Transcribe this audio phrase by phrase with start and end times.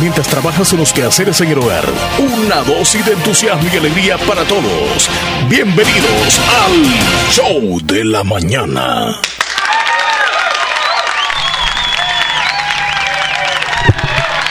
[0.00, 1.84] mientras trabajas en los quehaceres en el hogar.
[2.18, 5.08] Una dosis de entusiasmo y alegría para todos.
[5.48, 9.20] Bienvenidos al Show de la Mañana.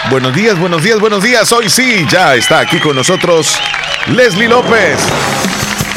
[0.09, 1.51] Buenos días, buenos días, buenos días.
[1.51, 3.59] Hoy sí, ya está aquí con nosotros
[4.07, 4.97] Leslie López.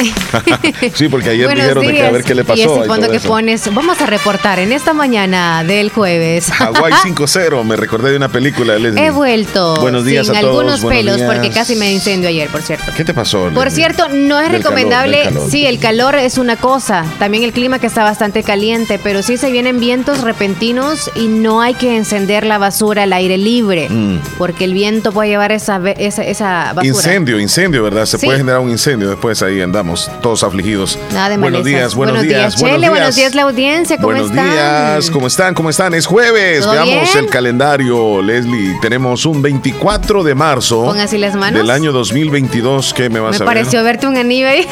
[0.94, 2.60] sí, porque ayer dijeron de que a ver qué le pasó.
[2.60, 6.50] Y ese fondo que pones, vamos a reportar en esta mañana del jueves.
[6.60, 9.80] Hawaii 5-0, me recordé de una película de He vuelto.
[9.80, 12.92] Buenos días sin algunos pelos porque casi me incendio ayer, por cierto.
[12.96, 13.50] ¿Qué te pasó?
[13.54, 15.30] Por cierto, no es recomendable.
[15.50, 17.04] sí, el calor es una cosa.
[17.18, 21.60] También el clima que está bastante caliente, pero sí se vienen vientos repentinos y no
[21.60, 24.18] hay que encender la basura al aire libre, mm.
[24.38, 26.86] porque el viento puede llevar esa, esa, basura.
[26.86, 28.06] Incendio, incendio, ¿verdad?
[28.06, 29.89] Se puede generar un incendio después ahí andamos
[30.22, 30.98] todos afligidos.
[31.12, 33.34] Nada de buenos días, buenos, días, Chele, buenos días.
[33.34, 34.46] la audiencia, ¿cómo buenos están?
[34.46, 35.54] Buenos días, ¿cómo están?
[35.54, 35.94] ¿Cómo están?
[35.94, 38.78] Es jueves, veamos el calendario, Leslie.
[38.80, 40.94] Tenemos un 24 de marzo.
[40.94, 41.60] Las manos.
[41.60, 43.56] Del año 2022, ¿qué me vas me a ver?
[43.56, 44.66] Me pareció verte un anillo ahí.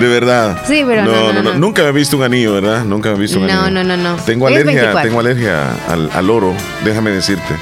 [0.00, 0.62] de verdad.
[0.66, 2.84] Sí, pero no no, no Nunca me he visto un anillo, ¿verdad?
[2.84, 3.70] Nunca me he visto un anillo.
[3.70, 4.16] No, no, no, no.
[4.24, 7.54] Tengo alergia, tengo alergia al, al oro, déjame decirte.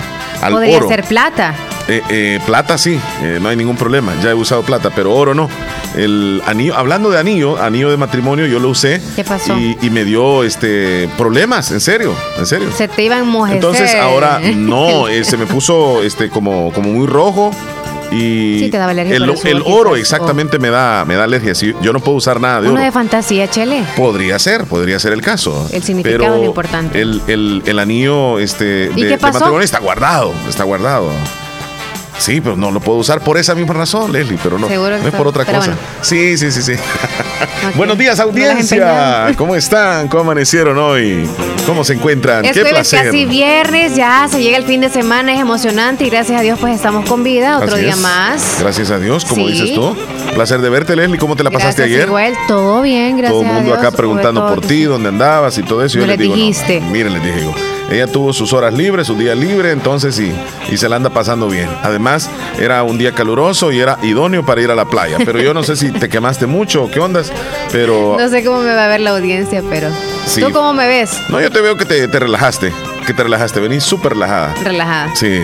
[0.42, 1.54] Al Podría ser plata.
[1.88, 4.12] Eh, eh, plata sí, eh, no hay ningún problema.
[4.22, 5.48] Ya he usado plata, pero oro no.
[5.94, 9.00] El anillo, hablando de anillo, anillo de matrimonio, yo lo usé.
[9.14, 9.56] ¿Qué pasó?
[9.56, 12.70] Y, me dio este problemas, en serio, en serio.
[12.76, 17.52] Se te iban a Entonces ahora no, se me puso este como, como muy rojo.
[18.10, 21.54] Y sí, te daba alergia el, el oro exactamente me da me da alergia.
[21.54, 22.84] yo no puedo usar nada de Uno oro.
[22.84, 23.82] de fantasía, Chele.
[23.96, 25.68] Podría ser, podría ser el caso.
[25.72, 27.00] El significado es lo importante.
[27.00, 31.10] El, el, el anillo este, de matrimonio está guardado, está guardado.
[32.18, 35.14] Sí, pero no lo puedo usar por esa misma razón, Leslie, pero no, no es
[35.14, 35.74] por otra cosa.
[36.00, 36.72] Sí, sí, sí, sí.
[37.74, 39.32] Buenos días, audiencia.
[39.36, 40.08] ¿Cómo están?
[40.08, 41.28] ¿Cómo amanecieron hoy?
[41.66, 42.42] ¿Cómo se encuentran?
[42.42, 43.06] Qué placer.
[43.06, 46.58] casi viernes, ya se llega el fin de semana, es emocionante y gracias a Dios
[46.60, 48.56] pues estamos con vida, otro día más.
[48.60, 49.96] Gracias a Dios, como dices tú.
[50.34, 51.18] Placer de verte, Leslie.
[51.18, 52.06] ¿Cómo te la pasaste ayer?
[52.06, 53.32] Igual, todo bien, gracias.
[53.32, 55.98] Todo el mundo acá preguntando por ti, dónde andabas y todo eso.
[55.98, 56.80] yo les dijiste.
[56.80, 60.32] miren, les dije yo ella tuvo sus horas libres, su día libre, entonces sí,
[60.70, 61.68] y se la anda pasando bien.
[61.82, 65.18] Además, era un día caluroso y era idóneo para ir a la playa.
[65.24, 67.32] Pero yo no sé si te quemaste mucho o qué ondas,
[67.72, 68.16] pero...
[68.26, 69.88] No sé cómo me va a ver la audiencia, pero...
[70.34, 71.10] ¿Tú cómo me ves?
[71.28, 72.72] No, yo te veo que te, te relajaste,
[73.06, 74.54] que te relajaste, venís súper relajada.
[74.64, 75.14] Relajada.
[75.14, 75.40] Sí.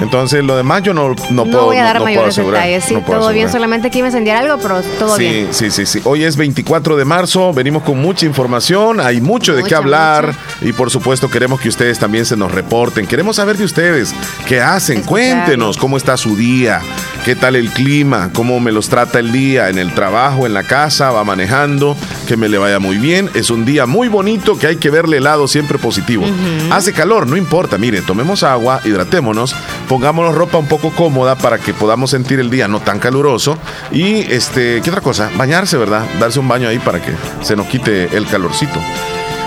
[0.00, 1.44] Entonces, lo demás yo no, no, puedo.
[1.44, 2.84] No voy a dar mayores detalles.
[2.84, 3.50] Sí, todo bien.
[3.50, 5.48] Solamente quiero encender algo, pero todo bien.
[5.50, 6.00] Sí, sí, sí.
[6.04, 7.52] Hoy es 24 de marzo.
[7.52, 9.00] Venimos con mucha información.
[9.00, 10.34] Hay mucho de qué hablar.
[10.60, 13.06] Y por supuesto, queremos que ustedes también se nos reporten.
[13.06, 14.14] Queremos saber de ustedes.
[14.46, 15.02] ¿Qué hacen?
[15.02, 16.80] Cuéntenos cómo está su día.
[17.24, 18.30] ¿Qué tal el clima?
[18.34, 19.68] ¿Cómo me los trata el día?
[19.68, 21.96] En el trabajo, en la casa, va manejando.
[22.26, 23.30] Que me le vaya muy bien.
[23.34, 26.24] Es un día muy bonito que hay que verle el lado siempre positivo.
[26.70, 27.78] Hace calor, no importa.
[27.78, 29.51] Mire, tomemos agua, hidratémonos
[29.88, 33.58] pongámonos ropa un poco cómoda para que podamos sentir el día no tan caluroso.
[33.90, 35.30] Y este, ¿qué otra cosa?
[35.36, 36.04] Bañarse, ¿verdad?
[36.18, 38.80] Darse un baño ahí para que se nos quite el calorcito.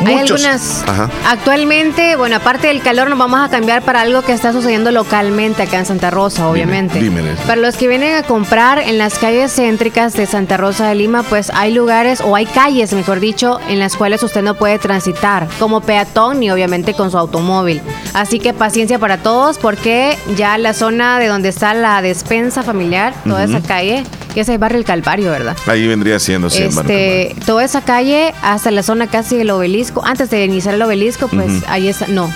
[0.06, 0.84] Hay algunas.
[1.28, 5.64] Actualmente, bueno, aparte del calor, nos vamos a cambiar para algo que está sucediendo localmente
[5.64, 7.00] acá en Santa Rosa, obviamente.
[7.48, 11.24] Para los que vienen a comprar en las calles céntricas de Santa Rosa de Lima,
[11.24, 15.48] pues hay lugares, o hay calles, mejor dicho, en las cuales usted no puede transitar,
[15.60, 17.82] como peatón y obviamente con su automóvil.
[18.14, 23.14] Así que paciencia para todos, porque ya la zona de donde está la despensa familiar,
[23.26, 24.04] toda esa calle,
[24.36, 25.56] que es el barrio El Calvario, ¿verdad?
[25.66, 30.30] Ahí vendría siendo, sí, este, Toda esa calle hasta la zona casi del obelisco, antes
[30.30, 32.30] de iniciar el obelisco, pues ahí está, no,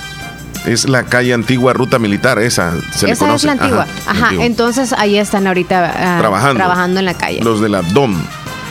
[0.65, 3.35] es la calle antigua Ruta Militar, esa se le conoce.
[3.35, 3.87] es la antigua.
[4.07, 6.55] Ajá, entonces ahí están ahorita ah, trabajando.
[6.55, 7.41] trabajando en la calle.
[7.43, 8.15] Los de la DOM.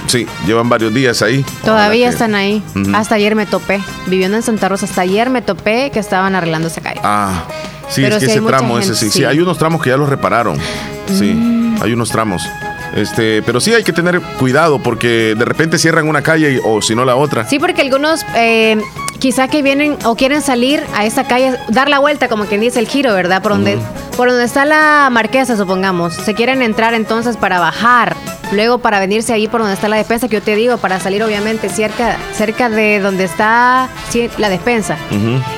[0.07, 1.45] Sí, llevan varios días ahí.
[1.65, 2.63] Todavía están ahí.
[2.95, 3.83] Hasta ayer me topé.
[4.07, 7.01] Viviendo en Santa Rosa, hasta ayer me topé que estaban arreglando esa calle.
[7.05, 7.45] Ah,
[7.91, 9.25] sí, es que ese tramo, ese sí, sí.
[9.25, 10.57] hay unos tramos que ya los repararon.
[11.07, 11.83] Sí, mm.
[11.83, 12.43] hay unos tramos.
[12.95, 16.95] Este, pero sí hay que tener cuidado porque de repente cierran una calle o si
[16.95, 17.45] no la otra.
[17.47, 18.77] Sí, porque algunos eh,
[19.19, 22.79] quizá que vienen o quieren salir a esa calle, dar la vuelta, como quien dice
[22.79, 23.43] el giro, ¿verdad?
[23.43, 23.79] Por donde,
[24.17, 26.15] por donde está la marquesa, supongamos.
[26.15, 28.17] Se quieren entrar entonces para bajar
[28.53, 31.23] Luego para venirse ahí por donde está la despensa, que yo te digo, para salir
[31.23, 33.89] obviamente cerca, cerca de donde está
[34.39, 34.97] la despensa.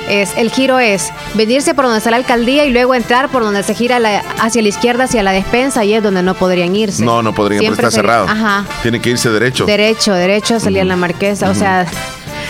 [0.09, 3.63] es, el giro es venirse por donde está la alcaldía y luego entrar por donde
[3.63, 3.99] se gira
[4.39, 7.03] hacia la izquierda, hacia la despensa, y es donde no podrían irse.
[7.03, 8.27] No, no podrían, porque está cerrado.
[8.27, 8.65] Ajá.
[8.81, 9.65] Tiene que irse derecho.
[9.65, 11.49] Derecho, derecho, salir a la marquesa.
[11.49, 11.85] O sea,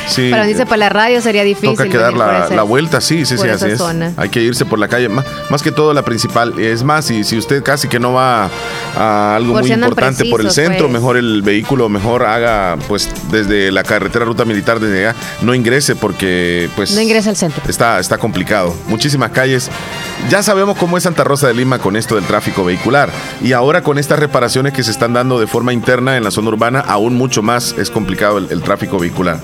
[0.08, 0.30] Sí.
[0.32, 1.72] Pero dice para la radio sería difícil.
[1.72, 3.82] Toca que dar la, vuelta, sí, sí, sí, así es.
[4.18, 6.60] Hay que irse por la calle, más, que todo la principal.
[6.60, 8.50] Es más, y si usted casi que no va
[8.98, 10.94] a algo muy importante por el centro, pues.
[10.94, 15.96] mejor el vehículo, mejor haga pues desde la carretera ruta militar desde allá, no ingrese
[15.96, 16.92] porque pues...
[16.94, 17.62] No ingrese al centro.
[17.68, 18.76] Está, está complicado.
[18.88, 19.70] Muchísimas calles.
[20.30, 23.10] Ya sabemos cómo es Santa Rosa de Lima con esto del tráfico vehicular.
[23.42, 26.50] Y ahora con estas reparaciones que se están dando de forma interna en la zona
[26.50, 29.40] urbana, aún mucho más es complicado el, tráfico vehicular.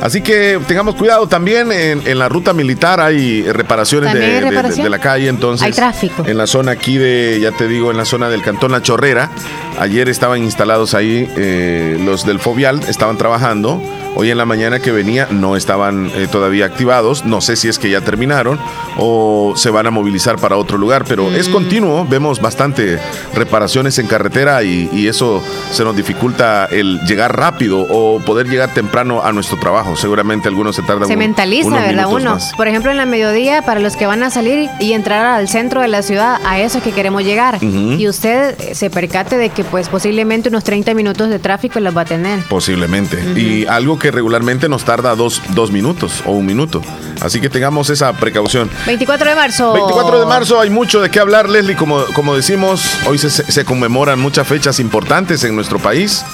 [0.00, 5.66] Así que tengamos cuidado también en, la ruta militar hay reparaciones de, la calle, entonces
[5.66, 6.24] hay tráfico.
[6.26, 9.30] En la zona aquí de, ya te digo, en la zona del Cantón La Chorrera,
[9.78, 13.82] ayer estaban instalados ahí eh, los del Fovial, estaban trabajando
[14.16, 17.24] Hoy en la mañana que venía no estaban eh, todavía activados.
[17.24, 18.58] No sé si es que ya terminaron
[18.98, 21.52] o se van a movilizar para otro lugar, pero es mm.
[21.52, 22.06] continuo.
[22.08, 22.98] Vemos bastante
[23.34, 25.42] reparaciones en carretera y, eso
[25.72, 29.96] se nos dificulta el llegar rápido o poder llegar temprano a nuestro trabajo.
[29.96, 31.08] Seguramente algunos se tardan.
[31.08, 32.06] Se mentaliza, ¿verdad?
[32.08, 32.38] Uno.
[32.56, 35.80] Por ejemplo, en la mediodía, para los que van a salir y entrar al centro
[35.80, 37.58] de la ciudad, a eso es que queremos llegar.
[37.62, 42.02] Y usted se percate de que, pues, posiblemente unos 30 minutos de tráfico los va
[42.02, 42.40] a tener.
[42.44, 43.18] Posiblemente.
[43.36, 46.82] Y algo que regularmente nos tarda dos, dos minutos o un minuto.
[47.20, 48.68] Así que tengamos esa precaución.
[48.86, 49.72] 24 de marzo.
[49.74, 51.76] 24 de marzo hay mucho de qué hablar, Leslie.
[51.76, 56.24] Como, como decimos, hoy se, se conmemoran muchas fechas importantes en nuestro país.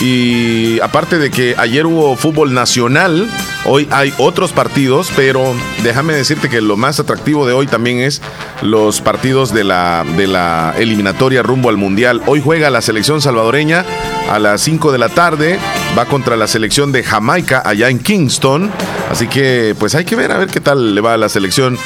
[0.00, 3.28] Y aparte de que ayer hubo fútbol nacional,
[3.64, 8.20] hoy hay otros partidos, pero déjame decirte que lo más atractivo de hoy también es
[8.60, 12.20] los partidos de la, de la eliminatoria rumbo al Mundial.
[12.26, 13.84] Hoy juega la selección salvadoreña
[14.30, 15.58] a las 5 de la tarde,
[15.96, 18.70] va contra la selección de Jamaica allá en Kingston.
[19.10, 21.78] Así que pues hay que ver a ver qué tal le va a la selección.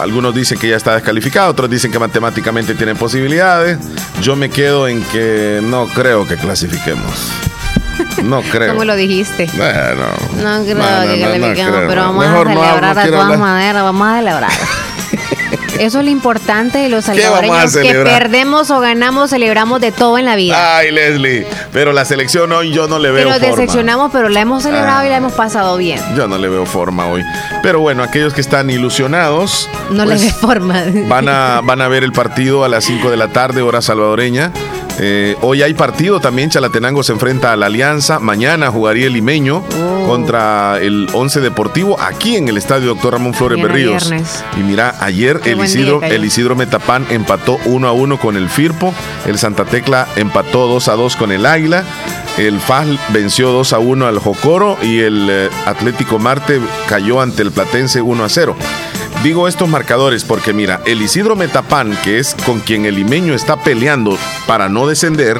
[0.00, 3.78] Algunos dicen que ya está descalificado, otros dicen que matemáticamente tienen posibilidades.
[4.22, 7.32] Yo me quedo en que no creo que clasifiquemos.
[8.22, 8.72] No creo.
[8.72, 9.48] ¿Cómo lo dijiste?
[9.56, 10.06] Bueno.
[10.42, 10.76] No creo
[11.06, 14.50] que clasifiquemos, pero vamos a celebrar de todas maneras, vamos a celebrar.
[15.80, 20.26] Eso es lo importante de los salvadoreños, que perdemos o ganamos, celebramos de todo en
[20.26, 20.76] la vida.
[20.76, 24.62] Ay, Leslie, pero la selección hoy yo no le veo pero decepcionamos, pero la hemos
[24.62, 25.18] celebrado y la ah.
[25.18, 25.98] hemos pasado bien.
[26.14, 27.24] Yo no le veo forma hoy.
[27.62, 29.70] Pero bueno, aquellos que están ilusionados...
[29.90, 30.84] No le pues, ve forma.
[31.08, 34.52] Van a, van a ver el partido a las 5 de la tarde, hora salvadoreña.
[35.02, 39.64] Eh, hoy hay partido también, Chalatenango se enfrenta a la Alianza, mañana jugaría el Limeño
[39.80, 40.06] oh.
[40.06, 44.12] contra el Once Deportivo aquí en el Estadio Doctor Ramón Flores Berríos.
[44.58, 48.92] Y mira, ayer el Isidro, el Isidro Metapán empató 1 a 1 con el Firpo,
[49.24, 51.82] el Santa Tecla empató 2 a 2 con el Águila.
[52.38, 57.42] El FAL venció 2 a 1 al Jocoro y el eh, Atlético Marte cayó ante
[57.42, 58.56] el Platense 1 a 0.
[59.22, 63.62] Digo estos marcadores porque mira, el Isidro Metapán, que es con quien el limeño está
[63.62, 65.38] peleando para no descender,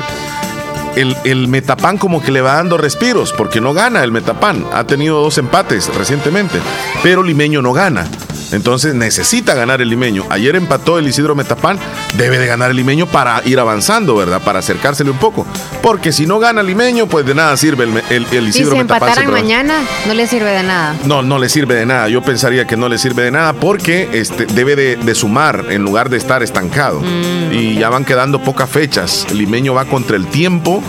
[0.96, 4.66] el, el, Metapán como que le va dando respiros, porque no gana el Metapán.
[4.74, 6.58] Ha tenido dos empates recientemente,
[7.02, 8.06] pero Limeño no gana.
[8.52, 10.25] Entonces necesita ganar el limeño.
[10.31, 11.79] Ayer empató el Isidro Metapán,
[12.17, 14.41] debe de ganar el limeño para ir avanzando, ¿verdad?
[14.43, 15.47] Para acercársele un poco.
[15.82, 18.75] Porque si no gana el limeño, pues de nada sirve el, el, el Isidro ¿Y
[18.75, 19.75] si empataran mañana,
[20.06, 20.97] no le sirve de nada.
[21.05, 22.08] No, no le sirve de nada.
[22.08, 26.08] Yo pensaría que no le sirve de nada porque este, debe de, sumar en lugar
[26.08, 27.00] de estar estancado.
[27.00, 29.26] Mm, y ya van quedando pocas fechas.
[29.31, 30.82] El limeño va contra el tiempo.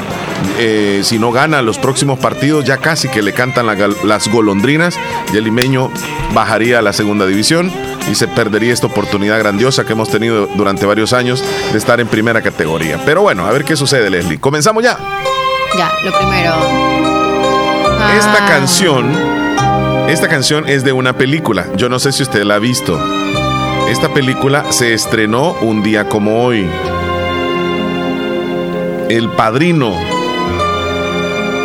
[0.58, 4.98] Eh, si no gana los próximos partidos, ya casi que le cantan las golondrinas
[5.34, 5.92] y el limeño
[6.34, 7.51] bajaría a la segunda división
[8.10, 12.08] y se perdería esta oportunidad grandiosa que hemos tenido durante varios años de estar en
[12.08, 12.98] primera categoría.
[13.06, 14.40] Pero bueno, a ver qué sucede, Leslie.
[14.40, 14.98] Comenzamos ya.
[15.78, 16.56] Ya, lo primero.
[18.18, 18.48] Esta ah.
[18.48, 19.12] canción,
[20.08, 21.66] esta canción es de una película.
[21.76, 22.98] Yo no sé si usted la ha visto.
[23.90, 26.66] Esta película se estrenó un día como hoy.
[29.10, 29.94] El Padrino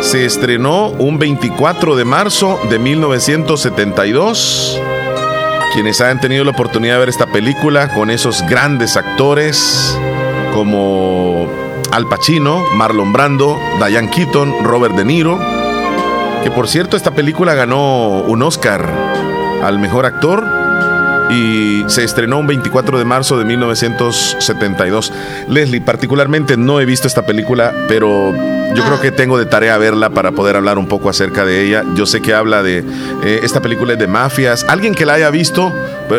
[0.01, 4.81] se estrenó un 24 de marzo de 1972.
[5.77, 9.95] Quienes hayan tenido la oportunidad de ver esta película con esos grandes actores
[10.51, 11.47] como
[11.91, 15.37] Al Pacino, Marlon Brando, Diane Keaton, Robert De Niro,
[16.43, 18.89] que por cierto esta película ganó un Oscar
[19.63, 20.56] al mejor actor
[21.29, 25.11] y se estrenó un 24 de marzo de 1972.
[25.49, 29.01] Leslie, particularmente no he visto esta película, pero yo creo ah.
[29.01, 31.83] que tengo de tarea verla para poder hablar un poco acerca de ella.
[31.95, 32.83] Yo sé que habla de
[33.23, 34.65] eh, esta película de mafias.
[34.67, 35.73] Alguien que la haya visto,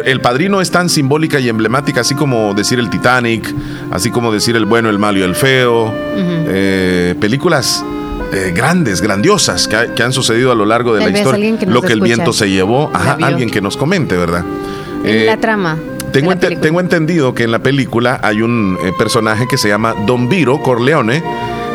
[0.04, 3.54] El Padrino es tan simbólica y emblemática, así como decir el Titanic,
[3.90, 5.92] así como decir el bueno, el malo y el feo.
[6.20, 7.84] Eh, películas
[8.32, 11.56] eh, grandes, grandiosas que, han sucedido a lo largo de la historia.
[11.66, 12.90] lo que el viento se llevó.
[12.92, 14.44] Ajá, alguien que nos comente, ¿verdad?
[15.04, 15.76] En la trama.
[16.12, 20.62] Tengo, tengo, entendido que en la película hay un personaje que se llama Don Viro
[20.62, 21.22] Corleone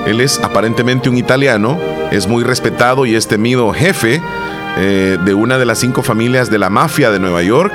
[0.05, 1.79] él es aparentemente un italiano,
[2.11, 4.21] es muy respetado y es temido jefe
[4.77, 7.73] eh, de una de las cinco familias de la mafia de Nueva York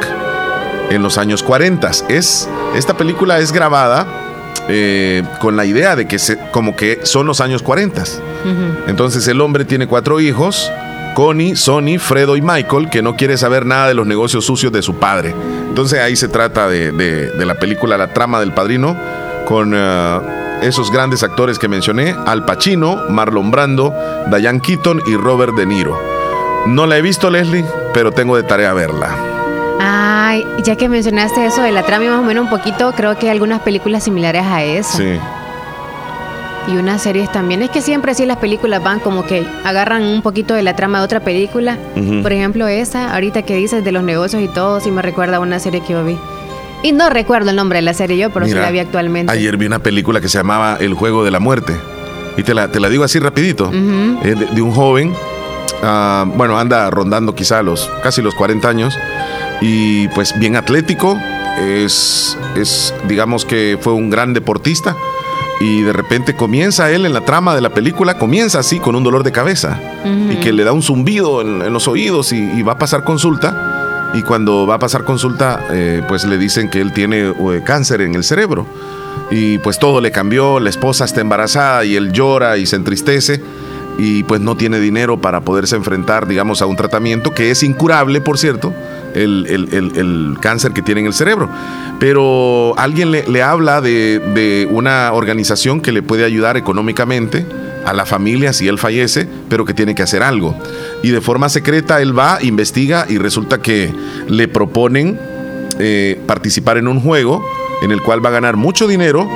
[0.91, 1.91] en los años 40.
[2.09, 4.07] Es, esta película es grabada
[4.69, 8.05] eh, con la idea de que se, como que son los años 40.
[8.87, 10.71] Entonces el hombre tiene cuatro hijos,
[11.19, 14.83] Connie, Sonny, Fredo y Michael, que no quiere saber nada de los negocios sucios de
[14.83, 15.35] su padre.
[15.69, 18.97] Entonces ahí se trata de, la película La trama del padrino
[19.45, 20.21] con eh,
[20.63, 23.93] esos grandes actores que mencioné, Al Pacino, Marlon Brando,
[24.31, 26.01] Diane Keaton y Robert De Niro.
[26.69, 29.17] No la he visto, Leslie, pero tengo de tarea verla.
[29.81, 33.27] Ay, ya que mencionaste eso de la trama más o menos un poquito, creo que
[33.27, 34.97] hay algunas películas similares a esa.
[34.97, 35.19] Sí.
[36.69, 37.63] Y unas series también.
[37.63, 40.99] Es que siempre sí las películas van como que agarran un poquito de la trama
[40.99, 41.79] de otra película.
[42.23, 45.41] Por ejemplo, esa, ahorita que dices de los negocios y todo, sí me recuerda a
[45.41, 46.19] una serie que yo vi.
[46.83, 49.33] Y no recuerdo el nombre de la serie yo, pero sí la vi actualmente.
[49.33, 51.75] Ayer vi una película que se llamaba El Juego de la Muerte.
[52.37, 53.71] Y te la, te la digo así rapidito.
[53.71, 55.15] de, un joven,
[55.83, 58.99] ah, bueno, anda rondando quizá los, casi los 40 años.
[59.63, 61.19] Y pues bien atlético.
[61.59, 64.95] Es, es, digamos que fue un gran deportista
[65.61, 69.03] y de repente comienza él en la trama de la película, comienza así con un
[69.03, 69.81] dolor de cabeza.
[70.05, 74.11] Y que le da un zumbido en, los oídos y, va a pasar consulta.
[74.15, 78.01] Y cuando va a pasar consulta eh, pues le dicen que él tiene eh, cáncer
[78.01, 78.67] en el cerebro.
[79.31, 83.43] Y pues todo le cambió, la esposa está embarazada y él llora y se entristece
[83.99, 88.21] y pues no tiene dinero para poderse enfrentar digamos a un tratamiento que es incurable
[88.21, 88.73] por cierto
[89.15, 91.49] el, cáncer que tiene en el cerebro.
[91.99, 97.45] Pero alguien le, habla de, una organización que le puede ayudar económicamente
[97.85, 100.55] a la familia si él fallece, pero que tiene que hacer algo.
[101.03, 103.93] Y de forma secreta él va, investiga y resulta que
[104.29, 105.19] le proponen
[105.79, 107.45] eh, participar en un juego
[107.83, 109.29] en el cual va a ganar mucho dinero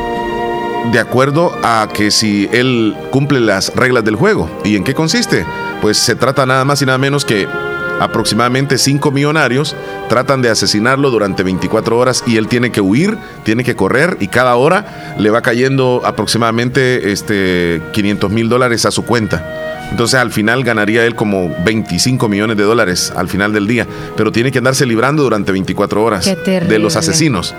[0.91, 4.51] de acuerdo a que si él cumple las reglas del juego.
[4.65, 5.47] ¿Y en qué consiste?
[5.81, 7.47] Pues se trata nada más y nada menos que
[8.01, 9.77] aproximadamente cinco millonarios
[10.09, 14.29] tratan de asesinarlo durante 24 horas y él tiene que huir, tiene que correr y
[14.29, 19.72] cada hora le va cayendo aproximadamente este, 500 mil dólares a su cuenta.
[19.93, 24.33] Entonces al final ganaría él como 25 millones de dólares al final del día, pero
[24.33, 27.55] tiene que andarse librando durante 24 horas de los asesinos.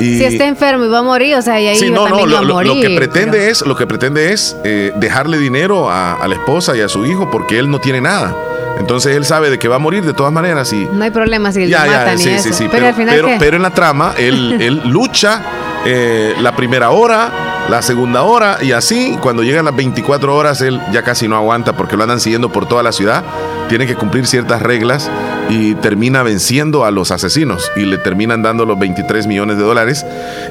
[0.00, 2.42] si está enfermo y va a morir, o sea, y ahí sí, no, no, lo,
[2.42, 6.76] lo, que pretende es, lo que pretende es eh, dejarle dinero a, a la esposa
[6.76, 8.34] y a su hijo porque él no tiene nada.
[8.80, 11.52] Entonces él sabe de que va a morir de todas maneras y no hay problema
[11.52, 12.92] si él ya, matan sí, sí, sí, pero,
[13.38, 15.42] pero, en la trama él, él lucha
[15.84, 17.30] eh, la primera hora,
[17.70, 21.76] la segunda hora y así cuando llegan las 24 horas él ya casi no aguanta
[21.76, 23.22] porque lo andan siguiendo por toda la ciudad,
[23.68, 25.08] tiene que cumplir ciertas reglas
[25.48, 30.04] y termina venciendo a los asesinos y le terminan dando los 23 millones de dólares.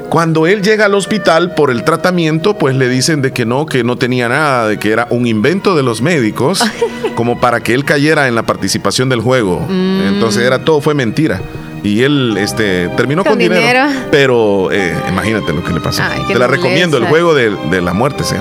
[0.08, 3.84] Cuando él llega al hospital por el tratamiento, pues le dicen de que no, que
[3.84, 6.64] no tenía nada, de que era un invento de los médicos,
[7.16, 9.60] como para que él cayera en la participación del juego.
[9.68, 10.14] Mm.
[10.14, 11.40] Entonces era todo fue mentira
[11.82, 16.02] y él este terminó con, dinero, pero eh, imagínate lo que le pasó.
[16.26, 18.36] te la recomiendo, el juego de, de la muerte se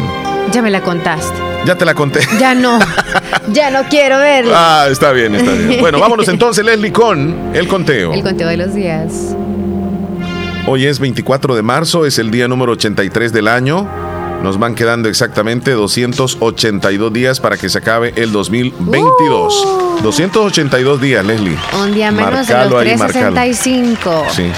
[0.52, 1.50] Ya me la contaste.
[1.66, 2.22] Ya te la conté.
[2.40, 2.80] Ya no.
[3.52, 4.54] ya no quiero verla.
[4.56, 5.80] Ah, está bien, está bien.
[5.80, 8.14] Bueno, vámonos entonces, Leslie, con el conteo.
[8.14, 9.36] El conteo de los días.
[10.68, 13.88] Hoy es 24 de marzo, es el día número 83 del año.
[14.44, 20.02] Nos van quedando exactamente 282 días para que se acabe el 2022.
[20.02, 21.58] 282 días, Leslie.
[21.82, 24.26] Un día menos de los 365.
[24.32, 24.52] Sí.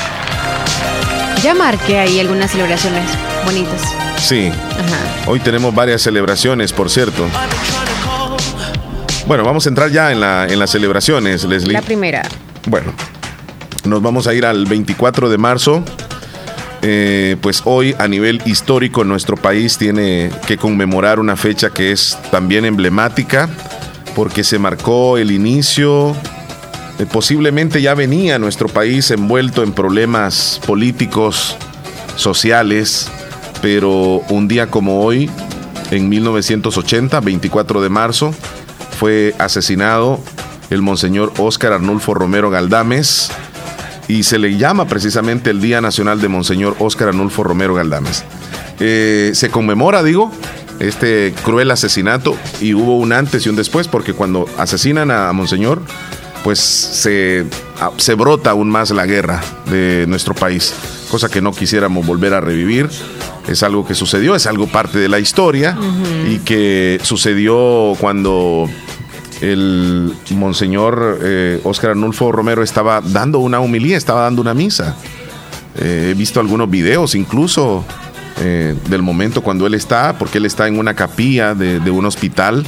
[1.44, 3.04] Ya marqué ahí algunas celebraciones
[3.44, 3.82] bonitas.
[4.20, 4.52] Sí.
[5.26, 7.26] Hoy tenemos varias celebraciones, por cierto.
[9.26, 11.74] Bueno, vamos a entrar ya en, la, en las celebraciones, Leslie.
[11.74, 12.22] La primera.
[12.68, 12.94] Bueno,
[13.86, 15.84] nos vamos a ir al 24 de marzo.
[16.84, 22.18] Eh, pues hoy a nivel histórico nuestro país tiene que conmemorar una fecha que es
[22.32, 23.48] también emblemática
[24.16, 26.16] porque se marcó el inicio,
[27.00, 31.56] eh, posiblemente ya venía nuestro país envuelto en problemas políticos,
[32.16, 33.10] sociales,
[33.62, 35.30] pero un día como hoy,
[35.92, 38.34] en 1980, 24 de marzo,
[39.00, 40.20] fue asesinado
[40.70, 43.32] el monseñor Óscar Arnulfo Romero Galdames
[44.12, 48.26] y se le llama precisamente el Día Nacional de Monseñor Óscar Arnulfo Romero Galdames.
[48.82, 50.30] Eh, se conmemora, digo,
[50.80, 55.82] este cruel asesinato y hubo un antes y un después porque cuando asesinan a Monseñor,
[56.44, 57.46] pues se,
[57.96, 60.74] se brota aún más la guerra de nuestro país,
[61.10, 62.90] cosa que no quisiéramos volver a revivir
[63.48, 65.78] es algo que sucedió, es algo parte de la historia
[66.30, 68.70] y que sucedió cuando
[69.42, 74.96] el monseñor eh, Óscar Arnulfo Romero estaba dando una humilía, estaba dando una misa.
[75.78, 77.86] Eh, he visto algunos videos incluso
[78.40, 82.66] eh, del momento cuando él está, porque él está en una capilla de, un hospital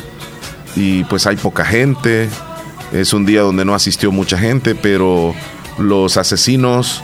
[0.76, 2.30] y pues hay poca gente.
[2.92, 5.34] Es un día donde no asistió mucha gente, pero
[5.80, 7.02] los asesinos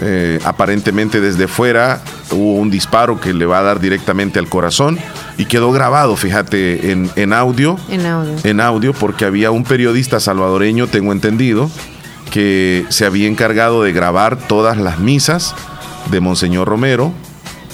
[0.00, 4.98] eh, aparentemente desde fuera hubo un disparo que le va a dar directamente al corazón
[5.36, 8.34] y quedó grabado, fíjate, en, en, audio, en audio.
[8.44, 11.70] En audio, porque había un periodista salvadoreño, tengo entendido,
[12.30, 15.54] que se había encargado de grabar todas las misas
[16.10, 17.12] de Monseñor Romero,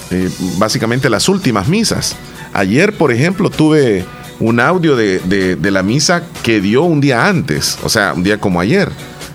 [0.09, 2.15] eh, básicamente las últimas misas.
[2.53, 4.05] Ayer, por ejemplo, tuve
[4.39, 8.39] un audio de, de, la misa que dio un día antes, o sea, un día
[8.39, 8.89] como ayer,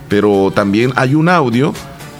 [0.09, 1.73] pero también hay un audio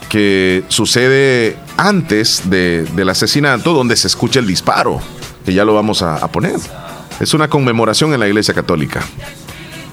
[0.09, 5.01] que sucede antes del asesinato donde se escucha el disparo,
[5.47, 6.57] que ya lo vamos a, poner.
[7.21, 9.01] Es una conmemoración en la Iglesia Católica.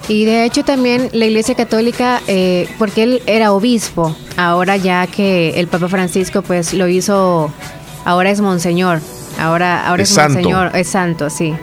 [0.08, 5.58] Y de hecho también la Iglesia Católica, eh, porque él era obispo, ahora ya que
[5.60, 7.50] el Papa Francisco pues lo hizo,
[8.04, 9.00] ahora es monseñor,
[9.40, 11.54] ahora, ahora es, monseñor, es santo, sí.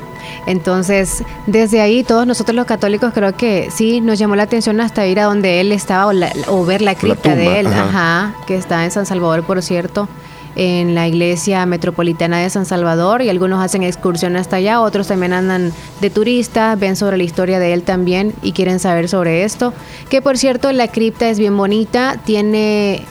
[0.48, 5.05] Entonces, desde ahí todos nosotros los católicos creo que sí nos llamó la atención hasta
[5.05, 6.12] ir a donde él estaba
[6.48, 8.33] o, ver la cripta de él, ajá.
[8.48, 10.07] que está en San Salvador, por cierto
[10.55, 15.34] en la iglesia metropolitana de San Salvador y algunos hacen excursión hasta allá, otros también
[15.34, 19.74] andan de turistas, ven sobre la historia de él también y quieren saber sobre esto.
[20.10, 23.03] Que por cierto, la cripta es bien bonita, tiene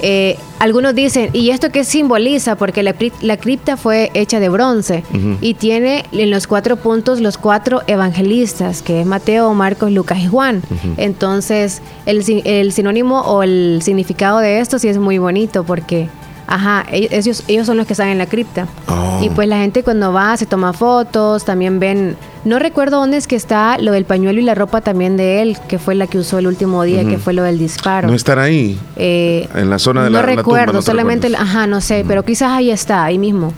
[0.00, 2.56] eh, algunos dicen, ¿y esto qué simboliza?
[2.56, 2.94] Porque la,
[3.38, 5.04] cripta fue hecha de bronce
[5.40, 10.26] y tiene en los cuatro puntos los cuatro evangelistas, que es Mateo, Marcos, Lucas y
[10.26, 10.62] Juan.
[10.96, 16.08] Entonces, el, el, sinónimo o el significado de esto sí es muy bonito porque
[16.46, 18.68] Ajá, e-, ellos, ellos son los que están en la cripta.
[18.88, 19.20] Oh.
[19.22, 23.26] Y pues la gente cuando va se toma fotos, también ven, no recuerdo dónde es
[23.26, 26.18] que está lo del pañuelo y la ropa también de él, que fue la que
[26.18, 28.08] usó el último día, que fue lo del disparo.
[28.08, 28.78] ¿No estará ahí?
[28.96, 32.52] Eh, en la zona de no la, recuerdo, no solamente, ajá, no sé, pero quizás
[32.52, 33.52] ahí está, ahí mismo.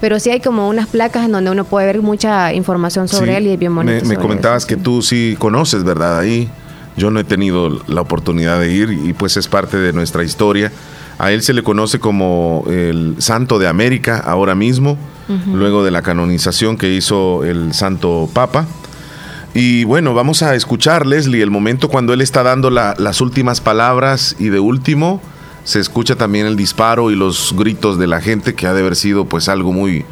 [0.00, 3.48] Pero sí hay como unas placas en donde uno puede ver mucha información sobre él
[3.48, 4.04] y es bien bonito.
[4.04, 6.20] Me, comentabas que tú sí conoces, ¿verdad?
[6.20, 6.48] Ahí
[6.96, 10.70] yo no he tenido la oportunidad de ir y pues es parte de nuestra historia.
[11.18, 14.96] A él se le conoce como el Santo de América ahora mismo,
[15.52, 18.66] luego de la canonización que hizo el Santo Papa.
[19.52, 24.36] Y bueno, vamos a escuchar, Leslie, el momento cuando él está dando las últimas palabras
[24.38, 25.20] y de último
[25.64, 28.96] se escucha también el disparo y los gritos de la gente que ha de haber
[28.96, 30.04] sido pues algo muy,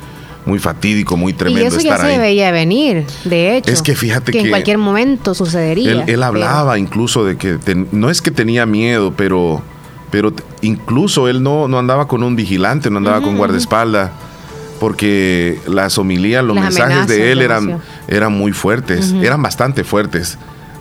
[0.45, 1.65] muy fatídico, muy tremendo.
[1.65, 3.71] Y eso ya se veía venir, de hecho.
[3.71, 6.05] Es que fíjate que, en cualquier momento sucedería.
[6.07, 7.59] Él, hablaba incluso de que
[7.93, 9.63] no es que tenía miedo, pero
[10.11, 14.11] pero incluso él no, no andaba con un vigilante, no andaba con guardaespaldas,
[14.79, 20.39] porque las homilías, los mensajes de él eran, eran muy fuertes, eran bastante fuertes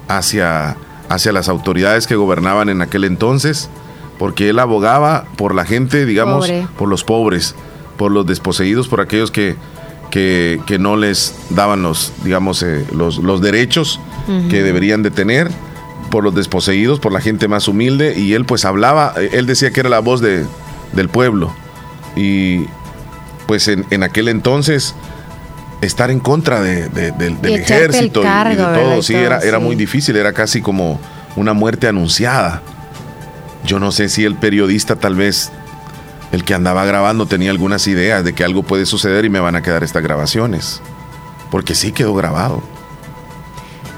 [0.07, 0.77] hacia,
[1.09, 3.69] hacia las autoridades que gobernaban en aquel entonces,
[4.19, 7.55] porque él abogaba por la gente, digamos, por los pobres,
[7.97, 9.55] por los desposeídos, por aquellos que,
[10.11, 13.99] que, no les daban los, digamos, eh, los, los derechos
[14.49, 15.51] que deberían de tener
[16.09, 19.79] por los desposeídos, por la gente más humilde, y él pues hablaba, él decía que
[19.81, 20.45] era la voz de,
[20.93, 21.53] del pueblo.
[22.15, 22.65] Y
[23.47, 24.95] pues en, aquel entonces
[25.81, 30.33] estar en contra de, del ejército y, de todo, sí, era, era muy difícil, era
[30.33, 30.99] casi como
[31.35, 32.61] una muerte anunciada.
[33.65, 35.51] Yo no sé si el periodista tal vez,
[36.31, 39.55] el que andaba grabando, tenía algunas ideas de que algo puede suceder y me van
[39.55, 40.81] a quedar estas grabaciones.
[41.51, 42.63] Porque sí quedó grabado.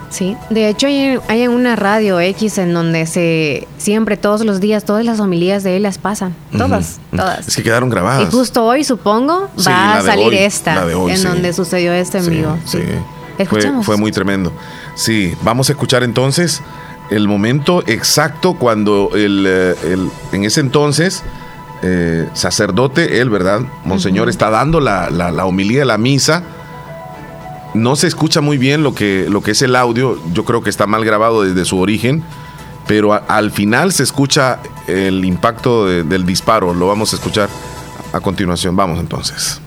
[0.09, 4.85] Sí, de hecho hay, en una radio X en donde se siempre, todos los días,
[4.85, 6.33] todas las homilías de él las pasan.
[6.57, 7.47] Todas, todas.
[7.47, 8.27] Es que quedaron grabadas.
[8.27, 12.57] Y justo hoy, supongo, va a salir esta, en donde sucedió este en vivo.
[12.65, 12.79] Sí.
[13.83, 14.51] Fue, muy tremendo.
[14.95, 16.61] Sí, vamos a escuchar entonces
[17.11, 19.75] el momento exacto cuando el, eh,
[20.31, 21.23] en ese entonces
[21.83, 23.61] eh, sacerdote, él, ¿verdad?
[23.85, 26.43] Monseñor está dando la, la, la homilía, la misa
[27.77, 30.69] no se escucha muy bien lo que, lo que es el audio, yo creo que
[30.69, 32.23] está mal grabado desde su origen,
[32.87, 37.49] pero al final se escucha el impacto del disparo, lo vamos a escuchar
[38.13, 38.75] a continuación.
[38.75, 39.61] Vamos entonces.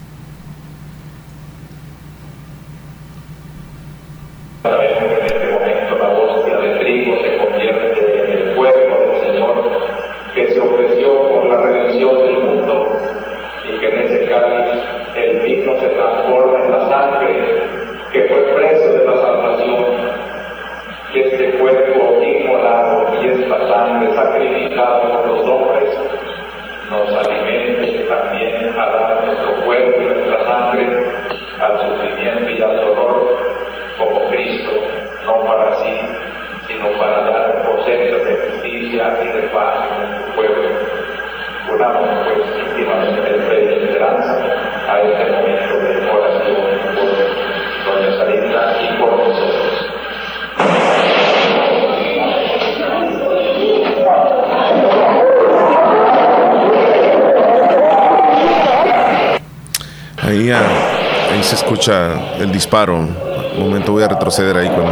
[61.81, 62.99] Escucha el disparo.
[62.99, 64.85] Un momento voy a retroceder ahí con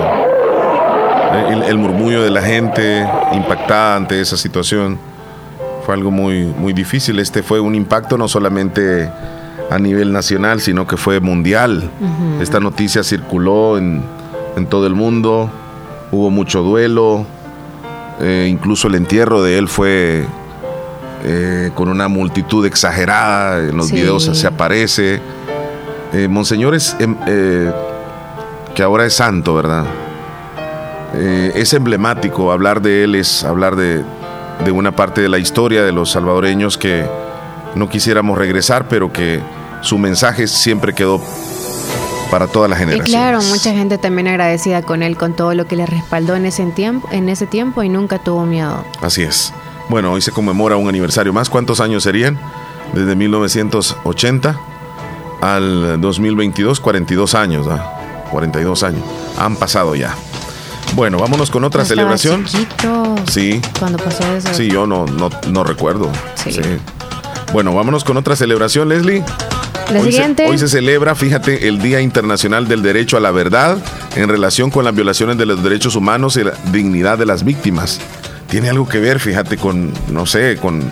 [1.64, 4.98] el, murmullo de la gente impactada ante esa situación.
[5.84, 7.18] Fue algo muy, muy difícil.
[7.18, 9.10] Este fue un impacto no solamente
[9.70, 11.90] a nivel nacional, sino que fue mundial.
[12.40, 14.02] Esta noticia circuló en,
[14.56, 15.50] en, todo el mundo,
[16.10, 17.26] hubo mucho duelo,
[18.18, 20.24] eh, incluso el entierro de él fue
[21.24, 25.20] eh, con una multitud exagerada, en los videos se aparece.
[26.12, 27.72] Eh, Monseñor es, em, eh,
[28.74, 29.84] que ahora es santo, ¿verdad?
[31.14, 34.04] es emblemático, hablar de él es hablar de,
[34.64, 37.06] de una parte de la historia de los salvadoreños que
[37.74, 39.40] no quisiéramos regresar, pero que
[39.80, 41.20] su mensaje siempre quedó
[42.30, 43.06] para toda la generación.
[43.06, 46.46] Y claro, mucha gente también agradecida con él, con todo lo que le respaldó en
[46.46, 48.84] ese tiempo, en ese tiempo y nunca tuvo miedo.
[49.00, 49.52] Así es.
[49.88, 51.48] Bueno, hoy se conmemora un aniversario más.
[51.48, 52.38] ¿Cuántos años serían?
[52.92, 54.58] Desde 1980
[55.40, 58.26] al 2022, 42 años, ¿ah?
[58.30, 59.02] 42 años.
[59.38, 60.14] Han pasado ya.
[60.94, 62.44] Bueno, vámonos con otra celebración.
[62.44, 63.14] Chiquito.
[63.30, 63.60] Sí.
[63.78, 64.52] Cuando pasó eso.
[64.52, 66.10] Sí, yo no, no, no recuerdo.
[66.36, 66.60] Sí.
[67.52, 69.22] Bueno, vámonos con otra celebración, Leslie.
[69.92, 70.44] La hoy siguiente.
[70.44, 73.78] Se, hoy se celebra, fíjate, el Día Internacional del Derecho a la Verdad
[74.16, 78.00] en relación con las violaciones de los derechos humanos y la dignidad de las víctimas
[78.48, 80.90] tiene algo que ver, fíjate, con, no sé, con,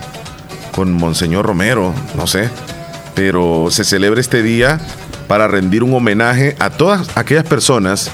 [0.73, 2.49] con Monseñor Romero, no sé.
[3.17, 4.79] Pero se celebra este día
[5.27, 8.11] para rendir un homenaje a todas aquellas personas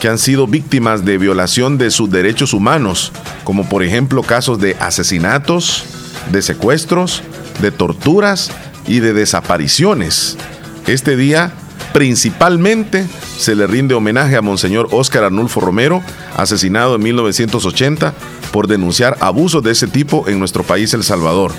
[0.00, 3.12] que han sido víctimas de violación de sus derechos humanos,
[3.44, 5.84] como por ejemplo casos de asesinatos,
[6.32, 7.22] de secuestros,
[7.60, 8.50] de torturas
[8.86, 10.38] y de desapariciones.
[10.86, 11.52] Este día
[11.92, 13.06] principalmente
[13.36, 16.02] se le rinde homenaje a Monseñor Óscar Arnulfo Romero,
[16.38, 18.14] asesinado en 1980
[18.50, 21.52] por denunciar abusos de ese tipo en nuestro país, El Salvador.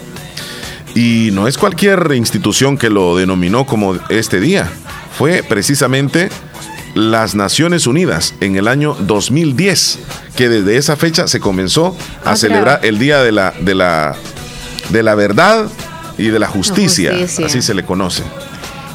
[1.00, 4.70] Y no es cualquier institución que lo denominó como este día,
[5.18, 6.28] fue precisamente
[6.94, 10.00] las Naciones Unidas en el año 2010,
[10.36, 14.18] que desde esa fecha se comenzó a celebrar el Día de la, de la,
[14.90, 15.70] de la Verdad
[16.18, 17.14] y de la justicia,
[17.46, 18.24] así se le conoce.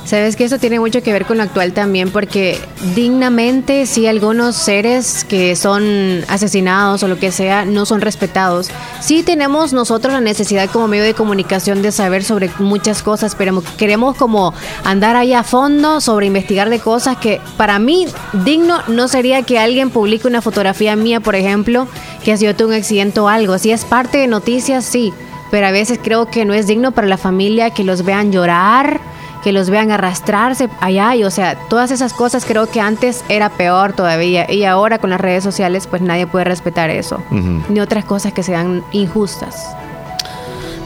[0.04, 2.58] Sabes que eso tiene mucho que ver con lo actual también, porque
[2.94, 8.68] dignamente si algunos seres que son asesinados o lo que sea no son respetados.
[9.00, 13.62] Sí tenemos nosotros la necesidad como medio de comunicación de saber sobre muchas cosas, pero
[13.78, 14.52] queremos como
[14.84, 18.06] andar ahí a fondo sobre investigar de cosas que para mí
[18.44, 21.88] digno no sería que alguien publique una fotografía mía, por ejemplo,
[22.22, 23.58] que ha sido un accidente o algo.
[23.58, 25.14] Si es parte de noticias, sí,
[25.50, 29.00] pero a veces creo que no es digno para la familia que los vean llorar
[29.44, 33.50] que los vean arrastrarse allá y o sea, todas esas cosas creo que antes era
[33.50, 37.22] peor todavía y ahora con las redes sociales pues nadie puede respetar eso,
[37.68, 39.76] ni otras cosas que sean injustas.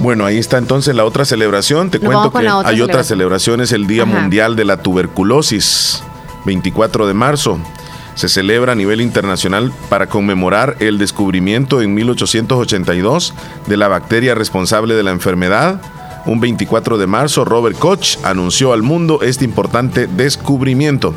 [0.00, 1.90] Bueno, ahí está entonces la otra celebración.
[1.90, 6.02] Te cuento que hay otras celebraciones, el Día Mundial de la Tuberculosis,
[6.44, 7.58] 24 de marzo.
[8.16, 13.34] Se celebra a nivel internacional para conmemorar el descubrimiento en 1882
[13.68, 15.80] de la bacteria responsable de la enfermedad
[16.28, 21.14] un 24 de marzo, Robert Koch anunció al mundo este importante descubrimiento.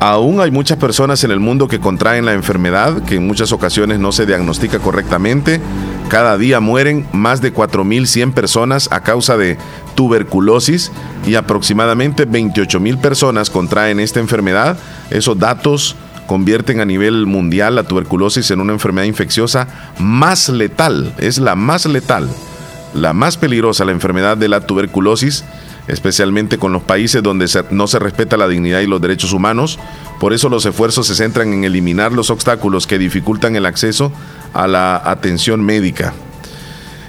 [0.00, 3.98] Aún hay muchas personas en el mundo que contraen la enfermedad, que en muchas ocasiones
[3.98, 5.60] no se diagnostica correctamente.
[6.08, 9.58] Cada día mueren más de 4.100 personas a causa de
[9.94, 10.90] tuberculosis
[11.26, 14.78] y aproximadamente 28.000 personas contraen esta enfermedad.
[15.10, 21.38] Esos datos convierten a nivel mundial la tuberculosis en una enfermedad infecciosa más letal, es
[21.38, 22.28] la más letal
[22.94, 25.44] la más peligrosa, la enfermedad de la tuberculosis,
[25.88, 29.78] especialmente con los países donde no se respeta la dignidad y los derechos humanos.
[30.18, 34.12] Por eso los esfuerzos se centran en eliminar los obstáculos que dificultan el acceso
[34.52, 36.14] a la atención médica.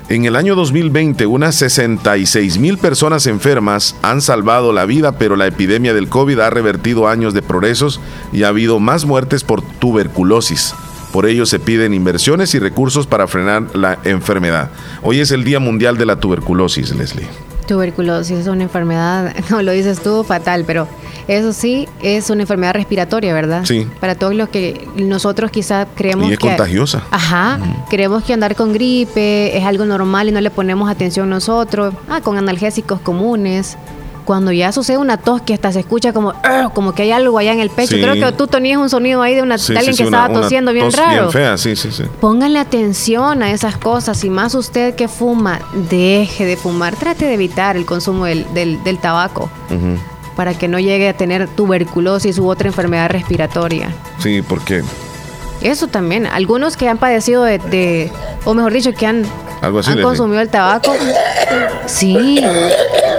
[0.10, 5.48] En el año 2020, unas 66 mil personas enfermas han salvado la vida, pero la
[5.48, 8.02] epidemia del COVID ha revertido años de progresos
[8.34, 10.76] y ha habido más muertes por tuberculosis.
[11.12, 14.72] Por ello se piden inversiones y recursos para frenar la enfermedad.
[15.04, 17.28] Hoy es el Día Mundial de la Tuberculosis, Leslie.
[17.68, 20.88] Tuberculosis es una enfermedad, no lo dices tú, fatal, pero
[21.28, 23.66] eso sí es una enfermedad respiratoria, ¿verdad?
[23.66, 23.88] Sí.
[24.00, 27.04] Para todos los que nosotros quizás creemos y es contagiosa.
[27.12, 27.60] Ajá.
[27.90, 31.94] Creemos que andar con gripe es algo normal y no le ponemos atención nosotros.
[32.10, 33.78] Ah, con analgésicos comunes
[34.32, 36.34] cuando ya sucede una tos que hasta se escucha como,
[36.74, 37.98] como que hay algo allá en el pecho.
[37.98, 41.24] Creo que tú tenías un sonido ahí de, una, alguien que estaba tosiendo bien raro.
[41.24, 42.04] Bien fea, sí, sí, sí.
[42.22, 44.24] Pónganle atención a esas cosas.
[44.24, 46.96] Y más usted que fuma, deje de fumar.
[46.96, 49.50] Trate de evitar el consumo del, del, tabaco.
[50.38, 53.94] Para que no llegue a tener tuberculosis u otra enfermedad respiratoria.
[54.20, 54.82] Sí, porque
[55.62, 56.26] Eso también.
[56.26, 58.12] Algunos que han padecido de,
[58.46, 59.26] o mejor dicho, que han,
[59.62, 60.96] han consumido el tabaco.
[61.86, 62.44] Sí,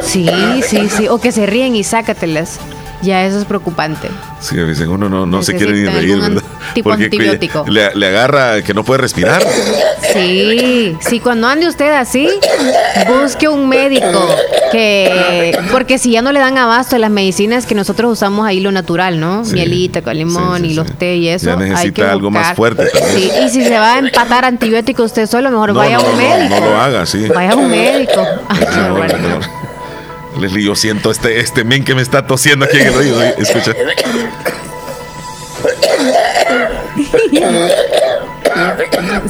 [0.02, 0.28] sí,
[0.66, 1.08] sí, sí.
[1.08, 2.58] O que se ríen y sácatelas.
[3.02, 4.08] Ya eso es preocupante.
[4.40, 6.42] Sí, a veces uno no, no se quiere ni reír, ¿verdad?
[6.74, 7.64] Tipo antibiótico.
[7.68, 9.42] Le, le, agarra que no puede respirar.
[10.12, 12.28] Sí, sí, cuando ande usted así,
[13.08, 14.26] busque un médico.
[14.70, 18.60] que Porque si ya no le dan abasto de las medicinas que nosotros usamos ahí,
[18.60, 19.42] lo natural, ¿no?
[19.42, 21.46] Mielita con limón y los té y eso.
[21.46, 22.88] Ya necesita algo más fuerte.
[23.14, 26.60] Sí, y si se va a empatar antibiótico usted solo, mejor vaya a un médico.
[26.60, 27.26] No, lo haga, sí.
[27.34, 28.22] Vaya a un médico.
[30.38, 33.22] Leslie, yo siento este, este men que me está tosiendo aquí en el oído.
[33.22, 33.72] Escucha.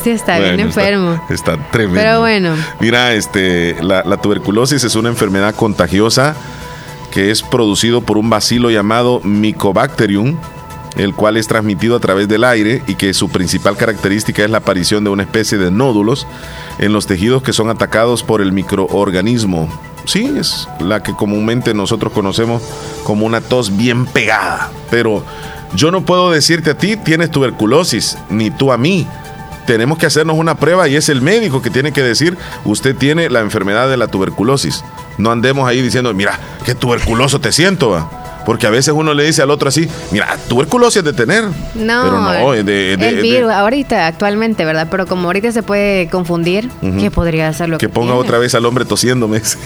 [0.03, 1.25] Sí, está bien enfermo.
[1.29, 2.01] Está, tremendo.
[2.01, 2.57] Pero bueno.
[2.81, 6.35] Mira, este, la, la, tuberculosis es una enfermedad contagiosa
[7.11, 10.39] que es producido por un bacilo llamado Mycobacterium,
[10.97, 14.59] el cual es transmitido a través del aire y que su principal característica es la
[14.59, 16.27] aparición de una especie de nódulos
[16.79, 19.69] en los tejidos que son atacados por el microorganismo
[20.05, 22.63] sí, es la que comúnmente nosotros conocemos
[23.05, 24.71] como una tos bien pegada.
[24.91, 25.25] Pero
[25.75, 29.07] yo no puedo decirte a ti, tienes tuberculosis, ni tú a mí.
[29.67, 33.31] Tenemos que hacernos una prueba y es el médico que tiene que decir, usted tiene
[33.31, 34.85] la enfermedad de la tuberculosis.
[35.19, 38.11] No andemos ahí diciendo, mira, qué tuberculoso te siento.
[38.45, 41.45] Porque a veces uno le dice al otro así, mira, tuberculosis es de tener.
[41.75, 44.89] No, pero no, de, de, el virus, ahorita, actualmente, ¿verdad?
[44.91, 46.69] Pero como ahorita se puede confundir,
[47.01, 49.39] ¿qué podría hacer lo que Que ponga otra vez al hombre tosiéndome.
[49.39, 49.57] es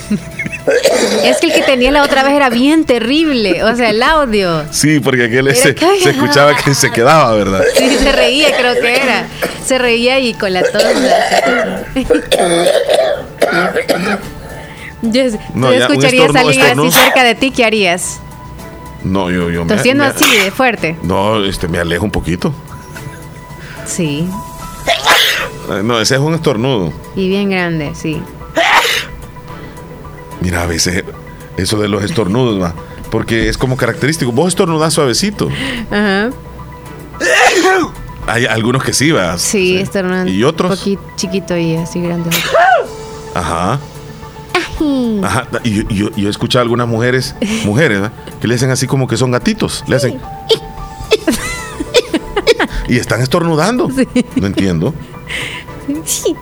[1.40, 4.64] que el que tenía la otra vez era bien terrible, o sea, el audio.
[4.70, 7.62] Sí, porque aquel se, se, escuchaba que se quedaba, ¿verdad?
[7.76, 9.28] Sí, se reía, creo que era.
[9.64, 10.82] Se reía y con la tos.
[15.02, 15.22] Yo,
[15.54, 18.20] no, escucharías a alguien así cerca de ti, ¿qué harías?
[19.06, 19.74] No, yo, yo me.
[19.74, 20.96] haciendo así de fuerte?
[21.02, 22.52] No, este, me alejo un poquito.
[23.86, 24.28] Sí.
[25.84, 26.92] No, ese es un estornudo.
[27.14, 28.20] Y bien grande, sí.
[30.40, 31.04] Mira, a veces
[31.56, 32.74] eso de los estornudos, va.
[33.10, 34.32] Porque es como característico.
[34.32, 35.48] Vos estornudás suavecito.
[35.90, 36.30] Ajá.
[38.26, 39.38] Hay algunos que sí, va.
[39.38, 40.28] Sí, estornudan.
[40.28, 40.84] Y otros.
[40.84, 42.30] Un chiquito y así grande.
[43.34, 43.78] Ajá.
[45.22, 49.16] Ajá, y yo, he escuchado a algunas mujeres, mujeres, que le hacen así como que
[49.16, 49.84] son gatitos.
[49.86, 50.18] Le hacen.
[52.88, 53.88] y están estornudando.
[54.36, 54.94] No entiendo.
[56.04, 56.34] Sí.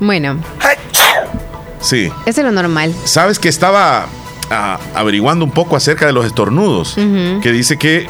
[0.00, 0.38] Bueno.
[1.80, 2.10] Sí.
[2.26, 2.94] Eso es lo normal.
[3.04, 4.06] Sabes que estaba
[4.50, 6.94] ah, averiguando un poco acerca de los estornudos.
[6.94, 8.08] Que dice que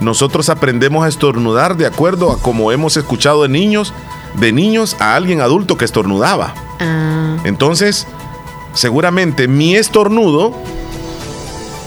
[0.00, 3.92] nosotros aprendemos a estornudar de acuerdo a como hemos escuchado de niños,
[4.34, 6.54] de niños a alguien adulto que estornudaba.
[6.80, 7.36] Ah.
[7.44, 8.06] Entonces,
[8.76, 10.54] seguramente mi estornudo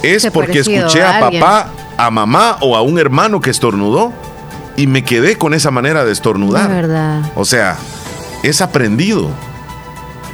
[0.04, 4.14] es porque escuché a, papá, a mamá o a un hermano que estornudó
[4.76, 6.70] y me quedé con esa manera de estornudar.
[6.70, 7.32] verdad.
[7.36, 7.78] O sea,
[8.44, 9.30] es aprendido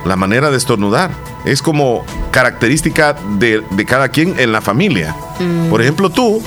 [0.06, 1.12] la manera de estornudar.
[1.46, 5.16] Es como característica de, cada quien en la familia.
[5.40, 5.70] Mm.
[5.70, 6.42] Por ejemplo, tú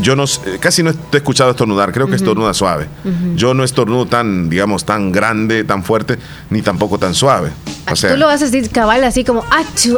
[0.00, 0.24] yo no
[0.60, 2.88] casi no he escuchado estornudar, creo que estornuda suave.
[3.34, 6.18] Yo no estornudo tan, digamos, tan grande, tan fuerte,
[6.50, 7.50] ni tampoco tan suave.
[7.90, 9.44] O sea, tú lo haces así, cabal, así como,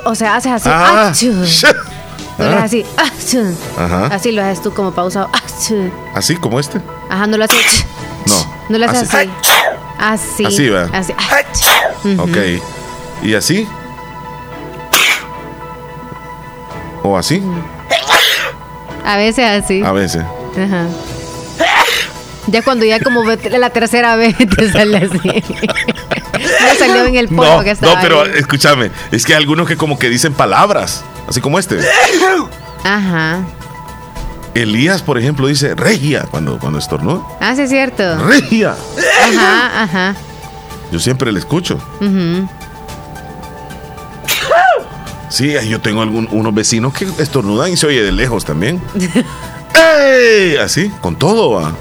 [0.05, 1.09] o sea, haces así, ah,
[2.63, 2.85] así,
[3.79, 4.07] Ajá.
[4.07, 5.29] Así lo haces tú como pausado,
[6.15, 6.81] Así como este.
[7.11, 7.85] Ajá, no lo haces.
[8.27, 8.53] No.
[8.71, 9.31] No lo haces así.
[9.99, 10.45] Así.
[10.45, 10.89] Así va.
[10.93, 11.13] Así.
[12.19, 12.63] Ok.
[13.23, 13.69] ¿Y así?
[17.05, 17.43] ¿O así?
[19.05, 19.83] A veces así.
[19.83, 20.23] A veces.
[20.57, 20.87] Ajá.
[22.49, 25.21] Ya cuando ya como la tercera vez te sale así.
[25.23, 27.95] no salió en el polvo que estaba.
[27.95, 31.79] No, pero escúchame, es que hay algunos que como que dicen palabras, así como este.
[32.85, 33.41] Ajá.
[34.55, 37.23] Elías, por ejemplo, dice regia cuando, cuando estornuda.
[37.41, 38.19] Ah, sí, es cierto.
[38.19, 38.75] Regia.
[39.23, 40.15] Ajá, ajá.
[40.91, 41.81] Yo siempre le escucho.
[45.33, 48.83] Sí, yo tengo algún, unos vecinos que estornudan y se oye de lejos también.
[50.05, 50.57] ¡Ey!
[50.59, 51.73] Así, con todo va.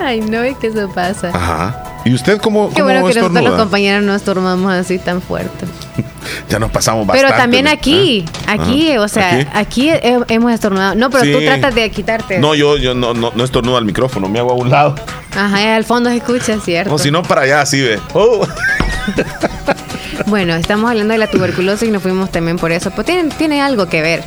[0.00, 1.32] Ay, no, es que eso pasa.
[1.34, 2.00] Ajá.
[2.06, 5.66] ¿Y usted cómo, Qué bueno que nosotros los compañeros no estornudamos así tan fuerte.
[6.48, 7.26] ya nos pasamos bastante.
[7.28, 9.90] Pero también aquí, aquí, o sea, aquí,
[10.28, 10.94] hemos estornudado.
[10.94, 12.38] No, pero tú tratas de quitarte.
[12.38, 14.94] No, yo, yo no, no, estornudo al micrófono, me hago a un lado.
[15.36, 16.94] Ajá, al fondo se escucha, ¿cierto?
[16.94, 18.00] O si no, para allá, así ve.
[18.14, 18.46] Oh.
[20.26, 22.90] Bueno, estamos hablando de la tuberculosis y nos fuimos también por eso.
[22.90, 24.24] Pues tiene, tiene algo que ver.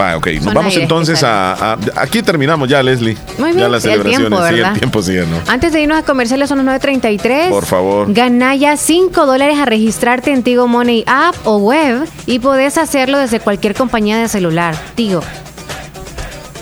[0.00, 0.26] Va, ok.
[0.42, 3.16] Nos vamos entonces a, Aquí terminamos ya, Leslie.
[3.38, 3.60] Muy bien.
[3.60, 4.38] Ya las celebraciones.
[4.48, 5.36] sí, el tiempo sigue, ¿no?
[5.48, 7.50] Antes de irnos a comerciales, son las 9.33.
[7.50, 8.12] Por favor.
[8.12, 13.18] Gana ya 5 dólares a registrarte en Tigo Money App o web y podés hacerlo
[13.18, 14.74] desde cualquier compañía de celular.
[14.94, 15.22] Tigo.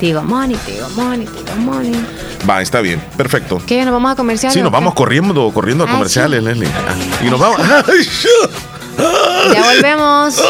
[0.01, 1.93] Tigo Money, Tigo Money, Tigo Money.
[2.49, 3.61] Va, está bien, perfecto.
[3.67, 3.85] ¿Qué?
[3.85, 4.55] ¿Nos vamos a comerciales?
[4.55, 6.69] Sí, nos vamos corriendo, corriendo a ah, comerciales, Leslie.
[6.81, 7.61] Ah, y nos vamos.
[9.53, 10.43] Ya volvemos.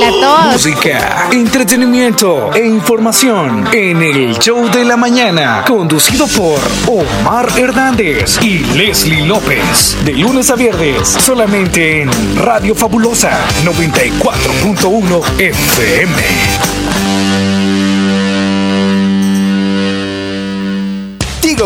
[0.00, 8.38] La Música, entretenimiento e información en el show de la mañana, conducido por Omar Hernández
[8.42, 9.96] y Leslie López.
[10.04, 16.77] De lunes a viernes, solamente en Radio Fabulosa 94.1 FM.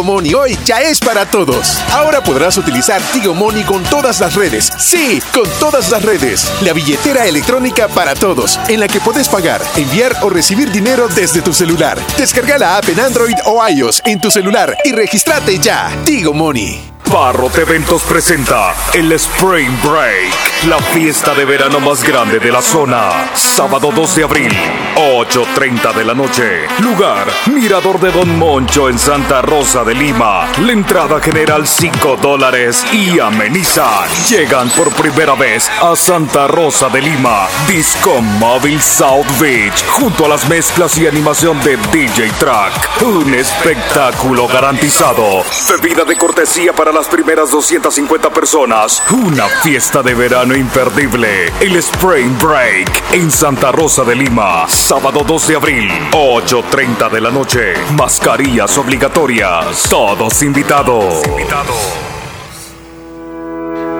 [0.02, 1.80] Money hoy ya es para todos.
[1.90, 4.70] Ahora podrás utilizar Tigo Money con todas las redes.
[4.78, 6.50] Sí, con todas las redes.
[6.62, 11.42] La billetera electrónica para todos, en la que puedes pagar, enviar o recibir dinero desde
[11.42, 11.98] tu celular.
[12.16, 15.90] Descarga la app en Android o iOS en tu celular y regístrate ya.
[16.04, 16.91] Tigo Money.
[17.10, 23.30] Barro Eventos presenta el Spring Break, la fiesta de verano más grande de la zona.
[23.34, 24.52] Sábado 2 de abril,
[24.96, 26.66] 8.30 de la noche.
[26.78, 30.48] Lugar, Mirador de Don Moncho en Santa Rosa de Lima.
[30.60, 34.08] La entrada general 5 dólares y amenizan.
[34.28, 37.46] Llegan por primera vez a Santa Rosa de Lima.
[37.68, 43.02] Disco Móvil South Beach, junto a las mezclas y animación de DJ Track.
[43.02, 45.44] Un espectáculo garantizado.
[45.68, 49.02] Bebida de cortesía para la primeras 250 personas.
[49.10, 51.52] Una fiesta de verano imperdible.
[51.60, 54.66] El Spring Break en Santa Rosa de Lima.
[54.68, 57.74] Sábado 2 de abril, 8.30 de la noche.
[57.96, 59.88] Mascarillas obligatorias.
[59.88, 61.26] Todos invitados.
[61.26, 62.11] invitados.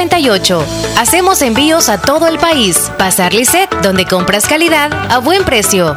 [0.00, 2.90] 9658 Hacemos envíos a todo el país.
[2.98, 5.96] Pasar Lisset, donde compras calidad a buen precio.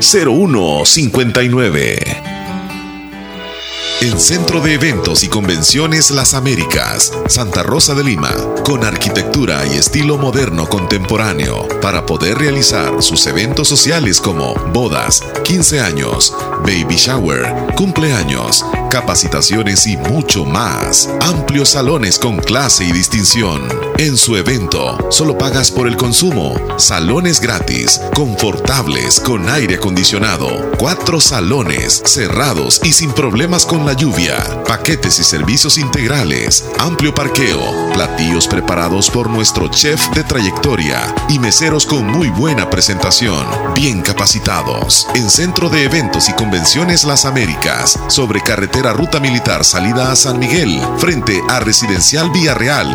[0.00, 2.34] 0159.
[4.00, 8.34] En Centro de Eventos y Convenciones Las Américas, Santa Rosa de Lima,
[8.64, 15.80] con arquitectura y estilo moderno contemporáneo, para poder realizar sus eventos sociales como bodas, 15
[15.80, 16.34] años,
[16.66, 21.08] baby shower, cumpleaños, capacitaciones y mucho más.
[21.20, 24.98] Amplios salones con clase y distinción en su evento.
[25.10, 26.54] Solo pagas por el consumo.
[26.78, 30.72] Salones gratis, confortables, con aire acondicionado.
[30.78, 34.36] Cuatro salones, cerrados y sin problemas con la lluvia.
[34.66, 36.64] Paquetes y servicios integrales.
[36.78, 37.60] Amplio parqueo.
[37.94, 41.14] Platillos preparados por nuestro chef de trayectoria.
[41.28, 43.46] Y meseros con muy buena presentación.
[43.74, 45.06] Bien capacitados.
[45.14, 47.98] En Centro de Eventos y Convenciones Las Américas.
[48.08, 50.80] Sobre carretera Ruta Militar salida a San Miguel.
[50.98, 52.88] Frente a Residencial Vía Real.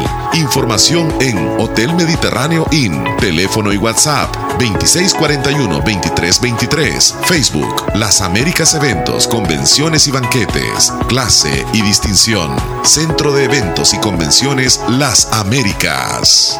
[0.89, 3.03] En Hotel Mediterráneo Inn.
[3.19, 7.25] Teléfono y WhatsApp 2641-2323.
[7.25, 10.91] Facebook Las Américas Eventos, Convenciones y Banquetes.
[11.07, 12.55] Clase y distinción.
[12.83, 16.59] Centro de Eventos y Convenciones Las Américas.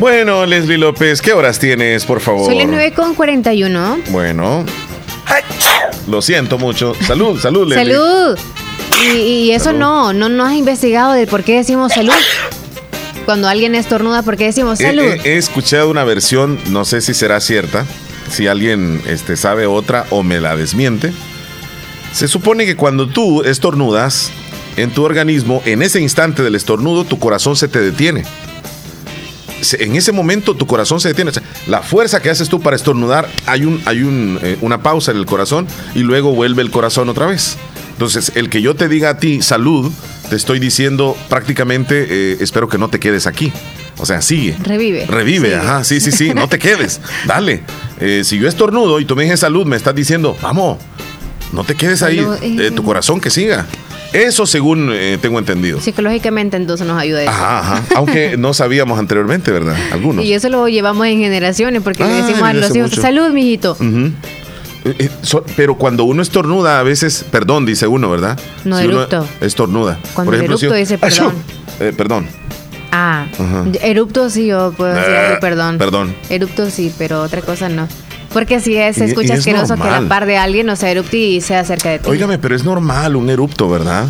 [0.00, 2.46] Bueno, Leslie López, ¿qué horas tienes, por favor?
[2.46, 3.98] Son las 9 con 41.
[4.08, 4.64] Bueno.
[6.08, 6.94] Lo siento mucho.
[7.06, 7.92] Salud, salud, Leslie.
[7.92, 8.38] Salud.
[9.14, 12.14] Y, eso no, no, no has investigado de por qué decimos salud.
[13.26, 15.04] Cuando alguien estornuda, ¿por qué decimos salud?
[15.22, 17.84] He, escuchado una versión, no sé si será cierta,
[18.30, 21.12] si alguien este, sabe otra o me la desmiente.
[22.14, 24.32] Se supone que cuando tú estornudas,
[24.78, 28.24] en tu organismo, en ese instante del estornudo, tu corazón se te detiene
[29.78, 31.32] en ese momento tu corazón se detiene.
[31.66, 35.18] la fuerza que haces tú para estornudar, hay, un, hay un, eh, una pausa en
[35.18, 37.56] el corazón y luego vuelve el corazón otra vez.
[37.92, 39.92] Entonces, el que yo te diga a ti salud,
[40.30, 43.52] te estoy diciendo prácticamente, eh, espero que no te quedes aquí.
[43.98, 44.56] O sea, sigue.
[44.62, 45.04] Revive.
[45.06, 47.00] Revive, ajá, sí, sí, sí, no te quedes.
[47.26, 47.62] Dale.
[48.00, 50.78] Eh, si yo estornudo y tú me dices salud, me estás diciendo, vamos,
[51.52, 52.24] no te quedes ahí,
[52.74, 53.66] tu corazón que siga.
[54.12, 55.80] Eso según eh, tengo entendido.
[55.80, 57.30] Psicológicamente entonces nos ayuda eso.
[57.30, 57.84] Ajá, ajá.
[57.94, 59.76] Aunque no sabíamos anteriormente, ¿verdad?
[59.92, 60.24] Algunos.
[60.24, 63.76] Y eso lo llevamos en generaciones porque le decimos a los hijos, salud, mijito.
[63.80, 65.10] Eh, eh,
[65.56, 68.38] pero cuando uno estornuda, a veces, perdón, dice uno, ¿verdad?
[68.64, 69.28] No, si erupto.
[69.40, 69.98] estornuda.
[70.14, 71.34] Cuando Por ejemplo, erupto dice perdón.
[71.96, 72.28] perdón.
[72.92, 73.26] Ah,
[73.82, 75.78] erupto sí, yo puedo decir perdón.
[75.78, 76.14] Perdón.
[76.28, 77.86] Erupto sí, pero otra cosa no.
[78.32, 81.64] Porque si es, escucha asqueroso que la par de alguien no se erupte y sea
[81.64, 82.08] cerca de ti.
[82.08, 84.06] Óigame, pero es normal un erupto, ¿verdad?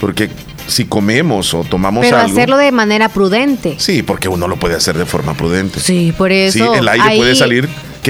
[0.00, 0.28] Porque
[0.66, 3.76] si comemos o tomamos Pero hacerlo de manera prudente.
[3.78, 5.78] Sí, porque uno lo puede hacer de forma prudente.
[5.80, 6.58] Sí, por eso.
[6.58, 7.68] Sí, el aire puede salir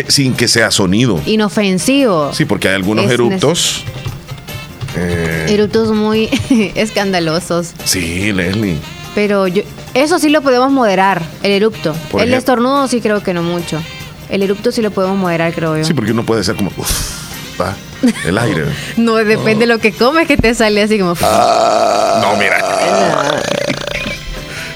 [0.09, 1.20] sin que sea sonido.
[1.26, 2.32] Inofensivo.
[2.32, 3.84] Sí, porque hay algunos eruptos.
[4.97, 6.28] Eh, eruptos muy
[6.74, 7.72] escandalosos.
[7.84, 8.76] Sí, Leslie.
[9.14, 9.62] Pero yo,
[9.95, 11.95] eso sí lo podemos moderar, el erupto.
[12.18, 13.80] el estornudo sí creo que no mucho.
[14.28, 15.84] El erupto sí lo podemos moderar, creo yo.
[15.84, 16.70] Sí, porque uno puede ser como.
[17.60, 17.74] va,
[18.24, 18.64] el aire.
[18.96, 21.14] no, depende de lo que comes que te sale así como.
[21.22, 22.58] Ah, no, mira.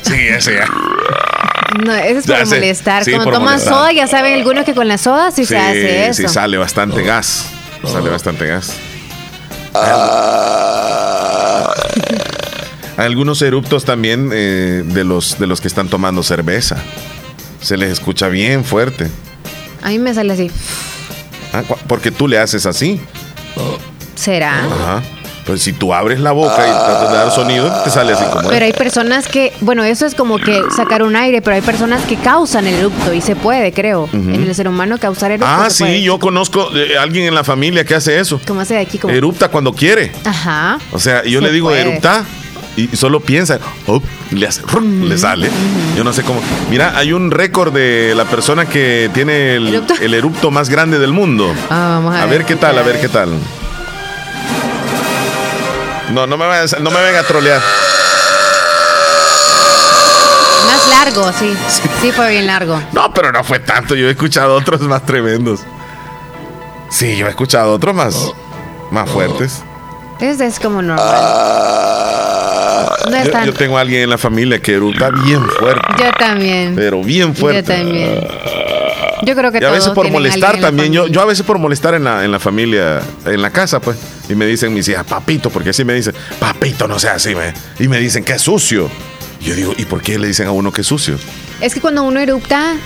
[0.03, 0.67] sí, ese ya.
[1.85, 3.05] No, eso es para molestar.
[3.05, 6.23] Cuando toman soda, ya saben algunos que con la soda sí, se hace eso.
[6.23, 7.51] Sí, sale bastante gas.
[7.85, 8.75] Sale bastante gas.
[9.75, 10.59] Ah.
[12.97, 16.83] Hay algunos eruptos también eh, de, los, de los que están tomando cerveza.
[17.61, 19.09] Se les escucha bien fuerte.
[19.83, 20.51] A mí me sale así.
[21.53, 23.01] Ah, porque tú le haces así.
[24.15, 24.65] ¿Será?
[24.65, 25.03] Ajá.
[25.47, 28.51] Pues si tú abres la boca y tratas de dar sonido, te sale así como.
[28.51, 32.05] Pero hay personas que, bueno, eso es como que sacar un aire, pero hay personas
[32.05, 35.51] que causan el erupto y se puede, creo, en el ser humano causar erupto.
[35.51, 36.69] Ah, sí, yo conozco
[36.99, 38.39] a alguien en la familia que hace eso.
[38.47, 39.01] ¿Cómo hace aquí?
[39.09, 40.13] Erupta cuando quiere.
[40.27, 40.79] Ajá.
[40.93, 42.27] O sea, yo le digo, erupta
[42.79, 43.59] y solo piensa,
[44.31, 44.63] le hace,
[45.03, 45.51] le sale.
[45.97, 46.41] Yo no sé cómo.
[46.71, 50.53] Mira, hay un récord de la persona que tiene el, ¿Erupto?
[50.53, 51.53] más grande del mundo.
[51.71, 52.45] Ah, vamos a, a ver.
[52.45, 53.31] qué tal, a ver qué tal.
[56.13, 57.61] No, no me, no me venga a trolear.
[60.67, 61.53] Más largo, sí.
[62.01, 62.13] sí.
[62.13, 62.81] fue bien largo.
[62.93, 63.97] No, pero no fue tanto.
[63.97, 65.61] Yo he escuchado otros más tremendos.
[66.91, 68.15] Sí, yo he escuchado otros más,
[68.93, 69.65] más fuertes.
[70.21, 72.38] Ese es como normal
[73.45, 75.87] yo, tengo a alguien en la familia que eructa bien fuerte.
[75.99, 76.75] Yo también.
[76.75, 77.73] Pero bien fuerte.
[77.73, 78.29] Yo también.
[79.23, 81.95] Yo creo que y a veces por molestar también, yo, yo a veces por molestar
[81.95, 83.99] en la, en la familia, en la casa, pues,
[84.29, 87.53] y me dicen mis hijas, papito, porque así me dicen, papito, no sea así, me.
[87.79, 88.89] y me dicen que es sucio.
[89.41, 91.17] Yo digo, ¿y por qué le dicen a uno que es sucio?
[91.61, 92.77] Es que cuando uno erupta,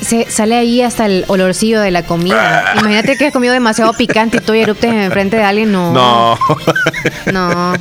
[0.00, 2.64] se sale ahí hasta el olorcillo de la comida.
[2.66, 2.78] Ah.
[2.78, 5.92] Imagínate que has comido demasiado picante y tú eruptes enfrente de alguien, no.
[5.92, 6.38] No.
[7.32, 7.74] No.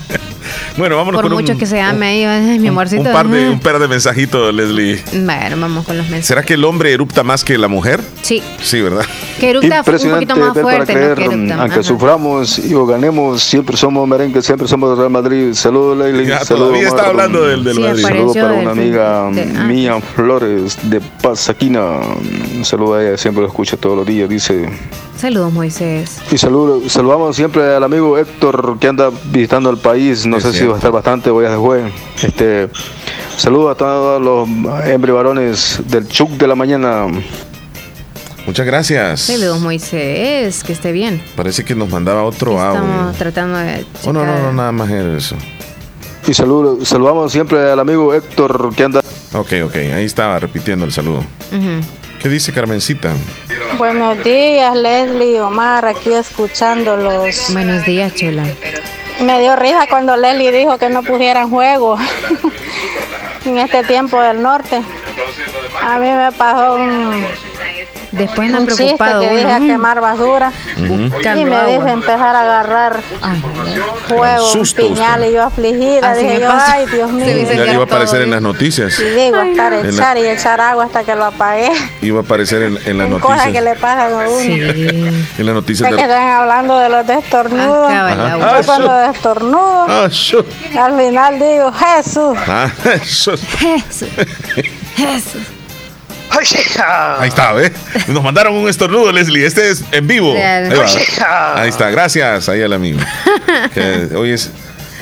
[0.78, 3.02] Bueno, vámonos Por mucho que se ame ahí, mi amorcito.
[3.04, 5.02] Un, par de, un par de mensajitos, Leslie.
[5.14, 6.28] Bueno, vamos con los mensajes.
[6.28, 8.02] ¿Será que el hombre erupta más que la mujer?
[8.22, 8.41] Sí.
[8.62, 9.06] Sí, ¿verdad?
[9.39, 10.93] Que erupta un poquito más fuerte.
[10.93, 15.53] Creer, Aunque suframos y o ganemos, siempre somos merengue, siempre somos Real Madrid.
[15.53, 16.27] Saludos, Leslie.
[16.43, 18.01] Saludos, todavía está hablando del, del Madrid.
[18.01, 19.63] Saludos para una amiga ah.
[19.67, 21.99] mía, Flores, de Pasaquina.
[22.55, 24.27] Un saludo a ella, siempre lo escucho todos los días.
[24.29, 24.69] Dice
[25.17, 26.19] Saludos, Moisés.
[26.31, 30.27] Y saludo, saludamos siempre al amigo Héctor que anda visitando el país.
[30.27, 31.91] No sé si va a estar bastante, voy a después.
[32.21, 32.69] Este,
[33.35, 34.47] saludos a todos los
[35.15, 37.07] varones del Chuc de la mañana.
[38.48, 39.22] Muchas gracias.
[39.22, 40.64] Saludos, Moisés.
[40.64, 41.22] Que esté bien.
[41.36, 42.82] Parece que nos mandaba otro audio.
[42.82, 43.86] Estamos tratando de.
[44.06, 45.36] Oh, no, no, no, nada más eso.
[46.26, 49.02] Y saludo, saludamos siempre al amigo Héctor que anda.
[49.34, 51.24] Ok, ok, ahí estaba repitiendo el saludo.
[52.22, 53.14] ¿Qué dice Carmencita?
[53.78, 57.54] Buenos días, Leslie, Omar, aquí escuchándolos.
[57.54, 58.43] Buenos días, chula.
[59.22, 61.98] Me dio risa cuando Leslie dijo que no pusieran juego
[63.45, 64.82] en este tiempo del norte.
[65.82, 67.26] A mí me pasó un
[68.11, 69.22] Después no preocupado.
[69.22, 70.51] que dije a quemar basura.
[70.78, 73.01] Y me dije empezar a agarrar
[74.07, 76.13] fuego, piñal y yo afligida.
[76.15, 77.26] dije yo, ay, Dios mío.
[77.26, 78.99] Ya iba a aparecer en las noticias.
[78.99, 81.72] Y digo, estar echar y echar agua hasta que lo apagué.
[82.01, 83.38] Iba a aparecer en, en las noticias.
[83.38, 84.39] Cosas que le pasan a uno.
[84.39, 84.61] Sí.
[85.38, 85.89] En las noticias.
[85.89, 85.95] De...
[85.95, 87.91] que están hablando de los destornudos.
[87.91, 92.38] Ah, cuando destornudo, ah, al final digo, Jesús.
[92.47, 93.41] Ah, Jesús.
[93.57, 94.09] Jesús.
[94.98, 95.43] Jesús.
[97.20, 97.72] Ahí está, ¿eh?
[98.08, 99.45] Nos mandaron un estornudo, Leslie.
[99.45, 100.34] Este es en vivo.
[100.36, 103.00] Ahí, está, gracias ahí al amigo.
[104.16, 104.52] hoy es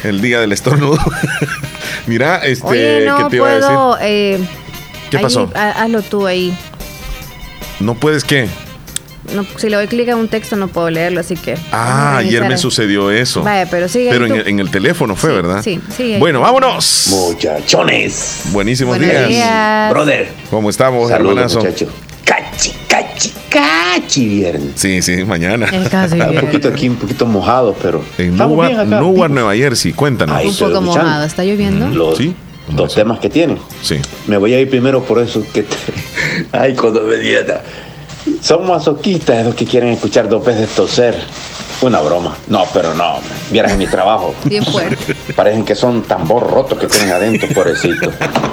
[0.03, 0.99] el día del estornudo.
[2.07, 3.75] Mira, este, ¿qué te iba a decir?
[4.01, 4.47] Eh,
[5.09, 5.49] ¿Qué pasó?
[5.55, 6.57] hazlo tú ahí.
[7.79, 8.47] ¿No puedes qué?
[9.33, 11.57] No, si le doy clic a un texto no puedo leerlo, así que.
[11.71, 13.43] Ah, ayer me sucedió eso.
[13.43, 14.07] Vaya, pero sí.
[14.09, 15.61] Pero en el, teléfono fue, ¿verdad?
[15.63, 16.17] Sí, sí.
[16.19, 17.07] Bueno, vámonos.
[17.09, 18.41] Muchachones.
[18.51, 19.91] Buenísimos días.
[19.91, 20.27] Brother.
[20.49, 21.89] ¿Cómo estamos, Saludos, muchachos.
[22.23, 24.71] Cachi, cachi, cachi viernes.
[24.75, 25.69] Sí, sí, mañana.
[25.71, 28.03] un poquito aquí, un poquito mojado, pero.
[28.17, 30.43] En Newark, Nueva Jersey, cuéntanos.
[30.43, 31.87] un poco mojado, ¿está lloviendo?
[31.87, 32.35] Los, sí.
[32.69, 33.59] Dos temas que tienen.
[33.81, 33.99] Sí.
[34.27, 35.63] Me voy a ir primero por eso que.
[35.63, 35.75] Te...
[36.51, 37.61] Ay, cuando me dieta.
[38.45, 41.15] Son masoquistas los que quieren escuchar dos veces toser.
[41.81, 42.37] Una broma.
[42.47, 43.15] No, pero no.
[43.49, 44.35] Vieras en mi trabajo.
[44.43, 45.15] Bien fuerte.
[45.35, 48.11] Parecen que son tambor rotos que tienen adentro, pobrecito.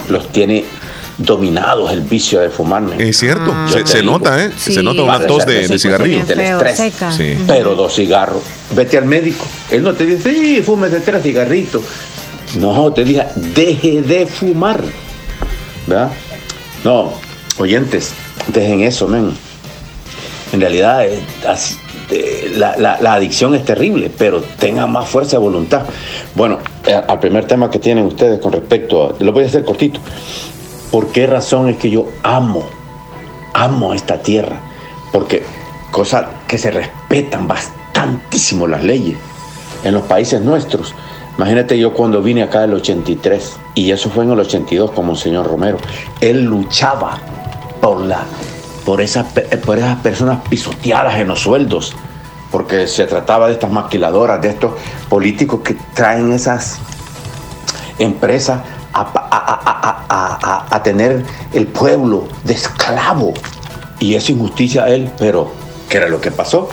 [0.09, 0.65] Los tiene
[1.19, 2.85] dominados el vicio de fumar.
[2.99, 4.51] Es cierto, se, nota, ¿eh?
[4.57, 6.25] Se nota una tos de, cigarrillo.
[7.15, 7.37] Sí.
[7.47, 8.43] Pero dos cigarros.
[8.75, 9.45] Vete al médico.
[9.71, 11.83] Él no te dice, sí, fúmese tres cigarritos.
[12.57, 14.83] No, te diga, deje de fumar.
[15.87, 16.13] ¿Verdad?
[16.83, 17.13] No,
[17.59, 18.15] oyentes,
[18.49, 19.52] dejen eso, men
[20.53, 21.19] en realidad eh,
[22.11, 25.83] eh, la, adicción es terrible, pero tengan más fuerza de voluntad.
[26.35, 29.65] Bueno, eh, al primer tema que tienen ustedes con respecto a, lo voy a hacer
[29.65, 30.01] cortito.
[30.91, 32.67] ¿Por qué razón es que yo amo,
[33.55, 34.61] amo esta tierra?
[35.11, 35.43] Porque
[35.91, 39.17] cosas que se respetan bastantísimo las leyes
[39.85, 40.95] en los países nuestros.
[41.39, 45.19] Imagínate yo cuando vine acá el 83, y eso fue en el 82 como el
[45.19, 45.79] señor Romero,
[46.21, 47.19] él luchaba
[47.81, 48.23] por la
[48.85, 49.27] por esas,
[49.65, 51.95] por esas personas pisoteadas en los sueldos,
[52.51, 54.73] porque se trataba de estas maquiladoras, de estos
[55.09, 56.79] políticos que traen esas
[57.99, 58.61] empresas
[58.93, 63.33] a, tener el pueblo de esclavo.
[64.01, 65.53] Y es injusticia a él, pero
[65.89, 66.69] ¿qué era lo que pasó?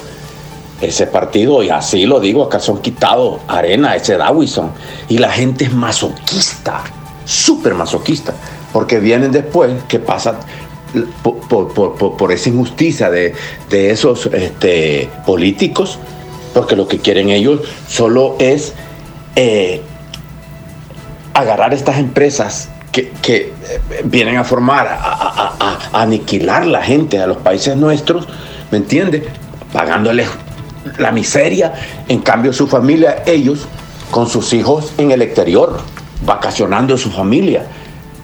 [0.82, 4.72] Ese partido, y así lo digo, acá son quitados arena, ese Dawison,
[5.10, 6.82] y la gente es masoquista,
[7.26, 8.34] súper masoquista,
[8.74, 10.38] porque vienen después que pasan
[11.24, 13.34] por, esa injusticia de,
[13.70, 16.00] esos este, políticos,
[16.54, 18.74] porque lo que quieren ellos solo es
[19.36, 19.82] eh,
[21.34, 23.54] agarrar estas empresas que, eh,
[24.04, 28.28] vienen a formar, a, aniquilar la gente a los países nuestros,
[28.72, 29.24] ¿me entiendes?
[29.72, 30.28] Pagándoles
[30.98, 31.74] la miseria,
[32.08, 33.68] en cambio su familia, ellos
[34.12, 35.80] con sus hijos en el exterior,
[36.26, 37.66] vacacionando su familia.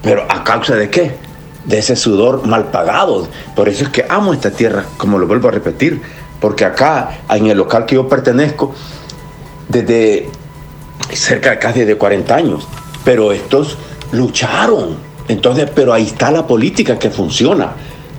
[0.01, 1.24] Pero a causa de qué?
[1.65, 3.27] De ese sudor mal pagado.
[3.55, 6.01] Por eso es que amo esta tierra, como lo vuelvo a repetir,
[6.39, 8.73] porque acá, en el local que yo pertenezco,
[9.67, 10.29] desde
[11.11, 12.67] cerca de casi de 40 años,
[13.03, 13.77] pero estos
[14.11, 14.97] lucharon.
[15.27, 17.71] Entonces, pero ahí está la política que funciona.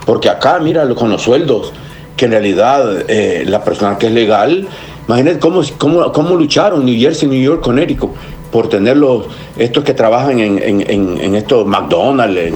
[0.05, 1.72] Porque acá, mira, con los sueldos,
[2.16, 4.68] que en realidad eh, la persona que es legal,
[5.07, 8.12] imagínate cómo, cómo, cómo lucharon New Jersey, New York, Connecticut
[8.51, 9.26] por tener los,
[9.59, 12.55] estos que trabajan en, en, en, estos McDonald's,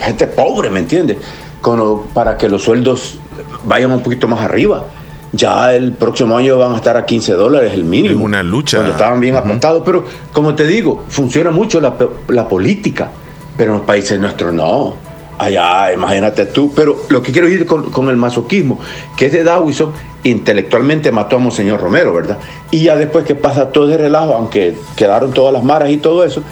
[0.00, 1.18] gente pobre, ¿me entiendes?
[2.14, 3.18] para que los sueldos
[3.64, 4.84] vayan un poquito más arriba.
[5.32, 8.14] Ya el próximo año van a estar a 15 dólares el mínimo.
[8.14, 8.78] Es una lucha.
[8.78, 9.82] Cuando estaban bien apuntados.
[9.84, 11.94] Pero como te digo, funciona mucho la,
[12.28, 13.10] la política,
[13.56, 14.96] pero en los países nuestros no.
[15.36, 16.72] Allá, imagínate tú.
[16.74, 18.78] Pero lo que quiero decir con, con el masoquismo,
[19.16, 19.92] que es de Dawison,
[20.24, 22.38] intelectualmente mató a Monseñor Romero, ¿verdad?
[22.70, 26.24] Y ya después que pasa todo ese relajo, aunque quedaron todas las maras y todo
[26.24, 26.42] eso,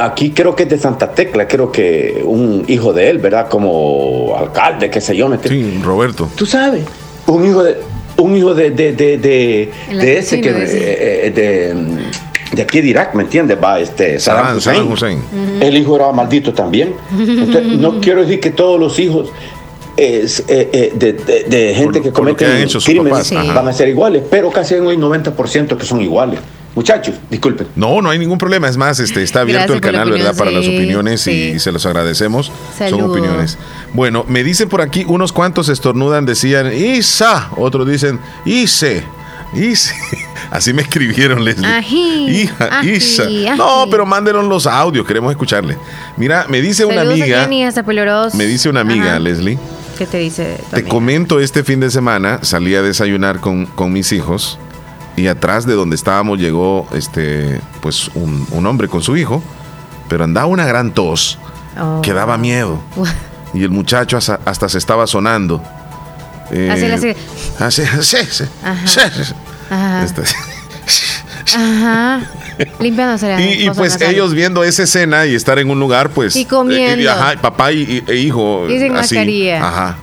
[0.00, 3.48] aquí creo que es de Santa Tecla, creo que un hijo de él, ¿verdad?
[3.48, 5.30] Como alcalde, qué sé yo.
[5.44, 6.28] Sí, Roberto.
[6.36, 6.84] Tú sabes,
[7.26, 7.78] un hijo de
[8.18, 11.74] un hijo de, de, de, de, ese que eh, de,
[12.54, 13.58] de, aquí de Irak, ¿me entiendes?
[13.62, 14.56] Va este Saddam,
[14.90, 15.22] Hussein.
[15.60, 16.94] El hijo era maldito también.
[17.10, 19.30] Entonces, no quiero decir que todos los hijos
[19.96, 24.86] es, eh, de, gente que comete crímenes van a ser iguales, pero casi hay un
[24.86, 26.38] 90% que son iguales.
[26.74, 27.66] Muchachos, disculpen.
[27.76, 28.68] No, no hay ningún problema.
[28.68, 30.34] Es más, este, está abierto el canal, ¿verdad?
[30.36, 32.50] Para las opiniones y se los agradecemos.
[32.78, 33.58] Son opiniones.
[33.92, 39.04] Bueno, me dicen por aquí, unos cuantos estornudan, decían Isa, otros dicen Ise.
[39.54, 39.94] Ise.
[40.50, 41.66] Así me escribieron, Leslie.
[41.88, 43.24] Hija, Isa.
[43.56, 45.76] No, pero mándenos los audios, queremos escucharle.
[46.16, 47.46] Mira, me dice una amiga.
[48.34, 49.58] Me dice una amiga, Leslie.
[49.98, 50.58] ¿Qué te dice?
[50.70, 54.58] Te comento, este fin de semana salí a desayunar con, con mis hijos
[55.16, 59.42] y atrás de donde estábamos llegó este pues un, hombre con su hijo,
[60.08, 61.38] pero andaba una gran tos
[62.02, 62.38] que daba oh.
[62.38, 62.80] miedo.
[63.54, 65.62] y el muchacho hasta, se estaba sonando.
[66.50, 66.84] Eh, así,
[67.58, 67.82] así.
[67.82, 68.44] Así, así,
[69.70, 70.04] Ajá.
[70.04, 70.22] Este,
[71.56, 72.20] Ajá.
[72.78, 76.36] Limpiándose y, y pues ellos viendo esa escena y estar en un lugar, pues.
[76.36, 77.10] Y comiendo.
[77.10, 78.68] ajá, papá y, e hijo.
[78.68, 79.66] Y sin mascarilla.
[79.66, 79.96] Ajá.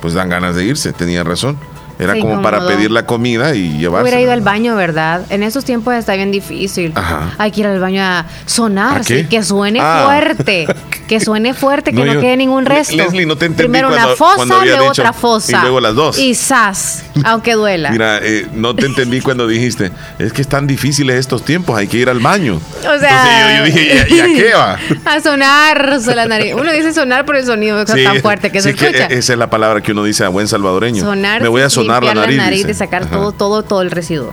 [0.00, 1.58] Pues dan ganas de irse, tenía razón.
[2.00, 4.02] Era como para pedir la comida y llevarse.
[4.02, 5.22] Hubiera ido al baño, ¿verdad?
[5.30, 6.92] En esos tiempos está bien difícil.
[7.38, 10.04] Hay que ir al baño a sonar, que suene ah.
[10.06, 10.66] fuerte.
[11.10, 12.94] Que suene fuerte, que no, quede ningún resto.
[12.94, 15.58] Leslie, no te entendí Primero una fosa, luego otra fosa.
[15.58, 16.16] Y luego las dos.
[16.16, 17.90] Y sas, aunque duela.
[17.90, 19.90] Mira, eh, no te entendí cuando dijiste,
[20.20, 22.60] es que están difíciles estos tiempos, hay que ir al baño.
[22.78, 24.78] O sea, Entonces yo, dije, ¿y a, qué va?
[25.04, 26.54] A sonar la nariz.
[26.54, 29.06] Uno dice sonar por el sonido que tan fuerte que se escucha.
[29.06, 31.02] esa es la palabra que uno dice a buen salvadoreño.
[31.02, 31.42] Sonar.
[31.42, 32.36] Me voy a sonar la nariz.
[32.36, 34.32] La nariz de sacar todo, todo, todo el residuo.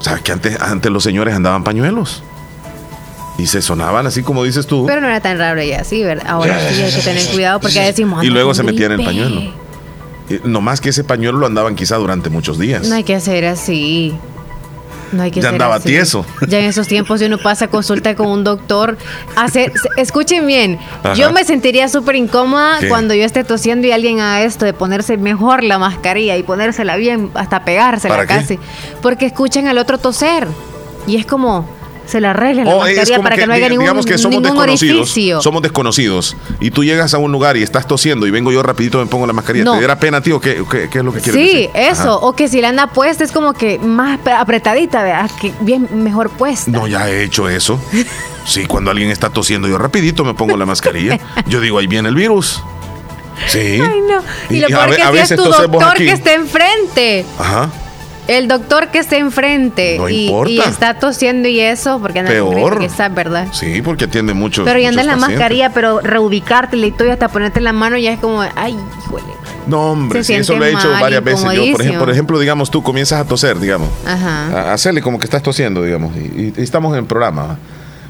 [0.00, 2.22] ¿Sabes que antes, antes los señores andaban pañuelos?
[3.38, 4.84] Y se sonaban así como dices tú.
[4.86, 6.26] Pero no era tan raro ya, sí, ¿verdad?
[6.28, 8.24] Ahora sí hay que tener cuidado porque decimos.
[8.24, 9.52] Y luego se metían en el pañuelo.
[10.44, 12.88] no más que ese pañuelo lo andaban quizá durante muchos días.
[12.88, 14.14] No hay que hacer así.
[15.12, 16.24] No hay que ya andaba tieso.
[16.46, 18.98] Ya en esos tiempos, si uno pasa a consulta con un doctor,
[19.36, 20.78] hacer, escuchen bien,
[21.16, 25.16] yo me sentiría súper incómoda cuando yo esté tosiendo y alguien haga esto de ponerse
[25.16, 28.58] mejor la mascarilla y ponérsela bien, hasta pegársela casi.
[29.02, 30.46] Porque escuchen al otro toser.
[31.06, 31.68] Y es como,
[32.08, 35.42] se la arreglen la oh, mascarilla para que, no haya ningún, digamos que somos desconocidos,
[35.42, 38.98] Somos desconocidos y tú llegas a un lugar y estás tosiendo y vengo yo rapidito
[38.98, 39.70] me pongo la mascarilla.
[39.72, 40.40] ¿Te diera pena, tío?
[40.40, 41.70] ¿Qué, qué, qué es lo que quieres sí, decir?
[41.74, 42.18] Sí, eso.
[42.20, 45.30] O que si la anda puesta es como que más apretadita, ¿verdad?
[45.40, 46.70] Que bien mejor puesta.
[46.70, 47.78] No, ya he hecho eso.
[48.46, 51.18] Sí, cuando alguien está tosiendo yo rapidito me pongo la mascarilla.
[51.46, 52.62] Yo digo, ahí viene el virus.
[53.46, 53.58] Sí.
[53.58, 54.22] Ay, no.
[54.48, 57.26] Y, lo peor que si es tu doctor que esté enfrente.
[57.38, 57.70] Ajá
[58.28, 62.78] el doctor que esté enfrente y, está tosiendo y eso, porque anda Peor.
[62.78, 63.48] Que está, ¿verdad?
[63.52, 64.64] Sí, porque atiende mucho.
[64.64, 67.96] Pero ya anda en la mascarilla, pero reubicártela y todo y hasta ponerte la mano
[67.96, 69.24] ya es como, ay, híjole.
[69.66, 71.42] No, hombre, sí, eso lo he hecho varias veces.
[71.52, 73.88] Yo, por ejemplo, por ejemplo, digamos, tú comienzas a toser, digamos.
[74.06, 74.70] Ajá.
[74.70, 76.14] A hacerle como que estás tosiendo, digamos.
[76.16, 77.58] Y, estamos en el programa.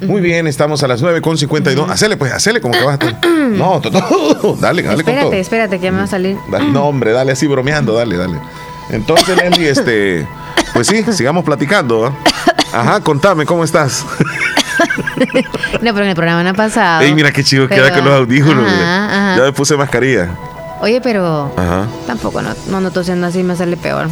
[0.01, 1.77] Muy bien, estamos a las 9.52.
[1.77, 3.27] Uh Hacele, pues, hacele como que vas a...
[3.27, 3.81] no,
[4.61, 5.33] dale, dale espérate, con todo.
[5.33, 6.37] Espérate, que ya me va a salir.
[6.71, 8.39] no, hombre, dale así bromeando, dale, dale.
[8.89, 10.27] Entonces, Leslie, este,
[10.73, 12.15] pues sí, sigamos platicando.
[12.73, 14.05] Ajá, contame, ¿cómo estás?
[15.81, 17.01] no, pero en el programa no ha pasado.
[17.01, 18.65] Ey, mira qué chido queda con los audífonos.
[18.67, 20.29] Ya me puse mascarilla.
[20.81, 21.51] Oye, pero
[22.07, 24.07] tampoco no, no, no tosiendo así me sale peor.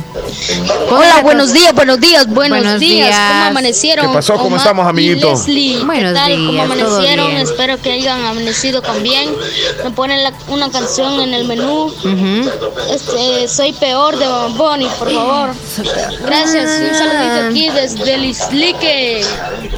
[0.89, 3.15] Hola, buenos días, buenos días, buenos, días.
[3.15, 4.07] ¿Cómo amanecieron?
[4.07, 4.35] ¿Qué pasó?
[4.35, 5.45] ¿Cómo estamos, amiguitos?
[5.85, 6.27] Buenos tal?
[6.27, 7.31] Días, ¿Cómo amanecieron?
[7.37, 9.33] Espero que hayan amanecido con bien.
[9.83, 11.93] Me ponen una canción en el menú.
[12.91, 14.25] este, soy peor de
[14.57, 15.49] Bonnie, por favor.
[16.25, 16.81] Gracias.
[16.81, 19.25] Un saludito aquí desde Lislique.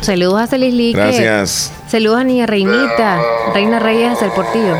[0.01, 0.97] Saludos a Lislique.
[0.97, 1.71] Gracias.
[1.87, 3.21] Saludos a Niña Reinita.
[3.53, 4.75] Reina Reyes del Portillo.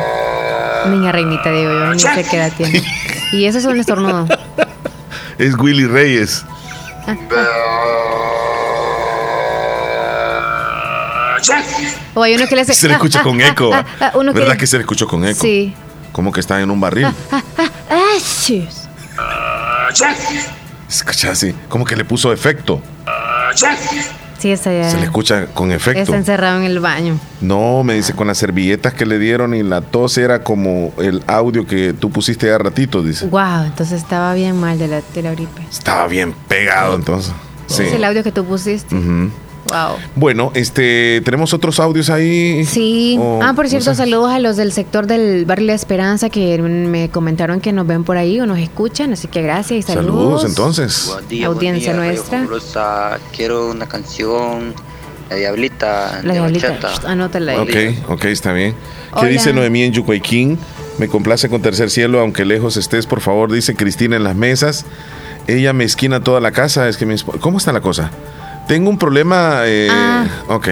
[0.88, 2.84] Niña reinita, digo yo, ni sé qué edad tiene.
[3.32, 4.26] Y ese es un estornudo.
[5.38, 6.44] es Willy Reyes.
[12.16, 12.74] O hay uno que le hace.
[12.74, 13.70] Se le escucha con eco.
[14.34, 15.42] ¿Verdad que, se le escuchó con eco?
[15.42, 15.76] Sí.
[16.12, 17.06] Como que está en un barril.
[17.06, 18.18] Ah, ah, ah.
[20.90, 22.82] Escucha así, como que le puso efecto.
[24.40, 24.58] Sí, ya.
[24.90, 26.02] Se le escucha con efecto.
[26.02, 27.20] Está encerrado en el baño.
[27.42, 31.22] No, me dice con las servilletas que le dieron y la tos era como el
[31.28, 33.28] audio que tú pusiste hace ratito, dice.
[33.28, 35.62] Wow, entonces estaba bien mal de la, de la gripe.
[35.70, 37.34] Estaba bien pegado entonces.
[37.68, 37.84] Sí.
[37.84, 38.96] Es el audio que tú pusiste.
[40.16, 42.66] Bueno, este, tenemos otros audios ahí.
[42.66, 43.20] Sí.
[43.42, 47.62] ah, por cierto, saludos a los del sector del barrio La Esperanza que me comentaron
[47.62, 50.42] que nos ven por ahí o nos escuchan, así que gracias y saludos.
[50.42, 51.16] Saludos entonces.
[51.46, 53.20] Audiencia nuestra.
[53.36, 54.74] Quiero una canción.
[55.30, 56.22] La Diablita.
[56.24, 56.80] La Diablita.
[57.06, 57.96] Anótala ahí.
[58.06, 58.74] Ok, ok, está bien.
[59.20, 60.58] ¿Qué dice Noemí en Yucuayquín?
[60.98, 64.86] Me complace con Tercer Cielo, aunque lejos estés, por favor, dice Cristina en las mesas.
[65.48, 66.90] Ella me esquina toda la casa.
[66.90, 68.12] Es que ¿Cómo está la cosa?
[68.70, 69.62] Tengo un problema.
[69.66, 70.28] Eh, ah.
[70.48, 70.68] Ok.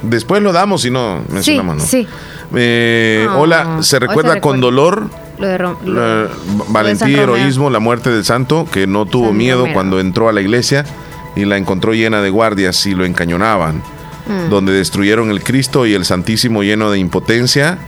[0.00, 2.08] Después lo damos si no mencionamos, sí, Sí.
[2.54, 5.10] Eh, hola, ¿se recuerda, con dolor?
[5.38, 6.28] Lo de,
[6.68, 10.86] valentía, heroísmo, la muerte del santo, que no tuvo miedo cuando entró a la iglesia
[11.34, 13.82] y la encontró llena de guardias y lo encañonaban,
[14.26, 14.48] mm.
[14.48, 17.78] donde destruyeron el Cristo y el Santísimo lleno de impotencia.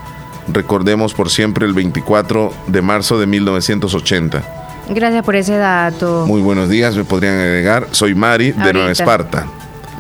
[0.52, 4.67] Recordemos por siempre el 24 de marzo de 1980.
[4.88, 6.24] Gracias por ese dato.
[6.26, 7.88] Muy buenos días, me podrían agregar.
[7.90, 9.46] Soy Mari de Nueva Esparta.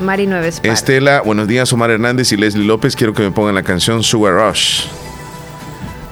[0.00, 0.72] Mari Nueva Esparta.
[0.72, 2.96] Estela, buenos días, Omar Hernández y Leslie López.
[2.96, 4.86] Quiero que me pongan la canción Sugar Rush.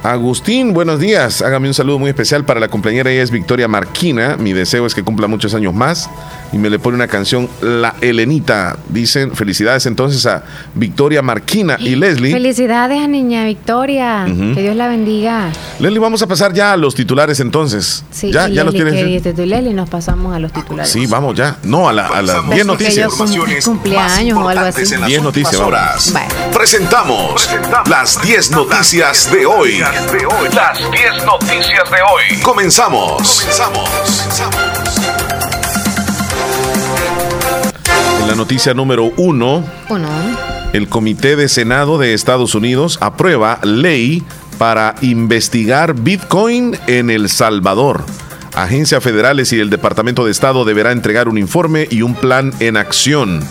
[0.07, 1.43] Agustín, buenos días.
[1.43, 3.11] Hágame un saludo muy especial para la compañera.
[3.11, 4.37] Ella es Victoria Marquina.
[4.39, 6.09] Mi deseo es que cumpla muchos años más.
[6.53, 8.77] Y me le pone una canción, La Helenita.
[8.89, 10.45] Dicen felicidades entonces a
[10.77, 12.31] Victoria Marquina y Leslie.
[12.31, 14.25] Felicidades a niña Victoria.
[14.27, 15.51] Que Dios la bendiga.
[15.81, 18.05] Leslie, vamos a pasar ya a los titulares entonces.
[18.13, 18.95] Sí, ya, ya los tienes.
[18.95, 20.89] Que Leslie, nos pasamos a los titulares.
[20.89, 21.57] Sí, vamos ya.
[21.65, 23.13] No, a, la, a las 10 noticias.
[23.65, 24.85] cumpleaños o algo así.
[25.05, 26.15] 10 noticias, horas.
[26.55, 27.51] Presentamos,
[27.91, 29.83] las 10 noticias de hoy.
[30.55, 32.41] Las 10 noticias de hoy.
[32.43, 33.41] Comenzamos.
[33.41, 33.89] Comenzamos.
[38.21, 39.65] En la noticia número 1.
[40.75, 44.23] El Comité de Senado de Estados Unidos aprueba ley
[44.59, 48.05] para investigar Bitcoin en El Salvador.
[48.55, 52.77] Agencias federales y el Departamento de Estado deberá entregar un informe y un plan en
[52.77, 53.43] acción.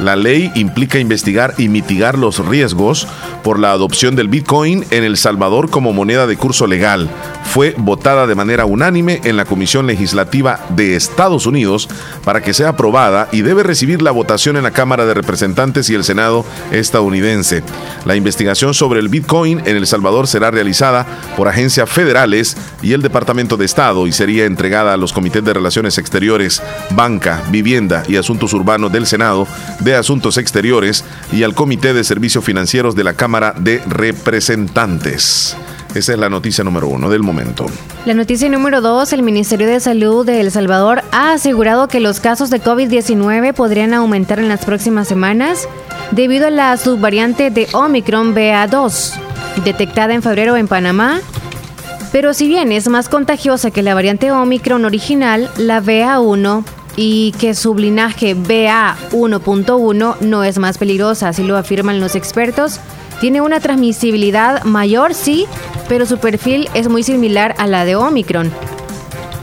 [0.00, 3.06] La ley implica investigar y mitigar los riesgos
[3.44, 7.08] por la adopción del Bitcoin en El Salvador como moneda de curso legal.
[7.44, 11.88] Fue votada de manera unánime en la Comisión Legislativa de Estados Unidos
[12.24, 15.94] para que sea aprobada y debe recibir la votación en la Cámara de Representantes y
[15.94, 17.62] el Senado estadounidense.
[18.06, 23.02] La investigación sobre el Bitcoin en El Salvador será realizada por agencias federales y el
[23.02, 28.16] Departamento de Estado y sería entregada a los comités de Relaciones Exteriores, Banca, Vivienda y
[28.16, 29.46] Asuntos Urbanos del Senado
[29.90, 35.56] de Asuntos Exteriores y al Comité de Servicios Financieros de la Cámara de Representantes.
[35.94, 37.66] Esa es la noticia número uno del momento.
[38.06, 42.20] La noticia número dos, el Ministerio de Salud de El Salvador ha asegurado que los
[42.20, 45.68] casos de COVID-19 podrían aumentar en las próximas semanas
[46.12, 49.14] debido a la subvariante de Omicron BA2,
[49.64, 51.20] detectada en febrero en Panamá.
[52.12, 56.64] Pero si bien es más contagiosa que la variante Omicron original, la BA1
[56.96, 62.80] y que su linaje BA1.1 no es más peligrosa, así lo afirman los expertos.
[63.20, 65.46] Tiene una transmisibilidad mayor, sí,
[65.88, 68.50] pero su perfil es muy similar a la de Omicron.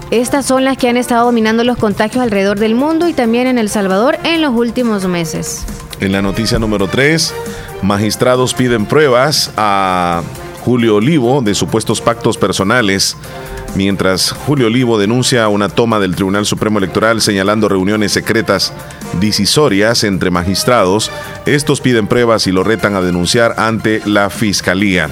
[0.09, 3.57] Estas son las que han estado dominando los contagios alrededor del mundo y también en
[3.57, 5.65] El Salvador en los últimos meses.
[5.99, 7.33] En la noticia número 3,
[7.81, 10.21] magistrados piden pruebas a
[10.61, 13.15] Julio Olivo de supuestos pactos personales
[13.75, 18.73] mientras Julio Olivo denuncia una toma del Tribunal Supremo Electoral señalando reuniones secretas
[19.19, 21.11] decisorias entre magistrados,
[21.45, 25.09] estos piden pruebas y lo retan a denunciar ante la Fiscalía.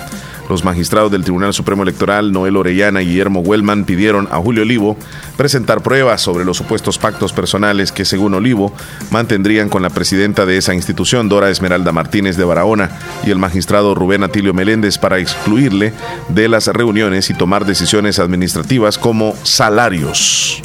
[0.50, 4.96] Los magistrados del Tribunal Supremo Electoral, Noel Orellana y Guillermo Huelman, pidieron a Julio Olivo
[5.38, 8.72] presentar pruebas sobre los supuestos pactos personales que, según Olivo,
[9.10, 12.92] mantendrían con la presidenta de esa institución, Dora Esmeralda Martínez de Barahona,
[13.26, 15.94] y el magistrado Rubén Atilio Meléndez para excluirle
[16.30, 20.62] de las reuniones y tomar decisiones administrativas como salarios.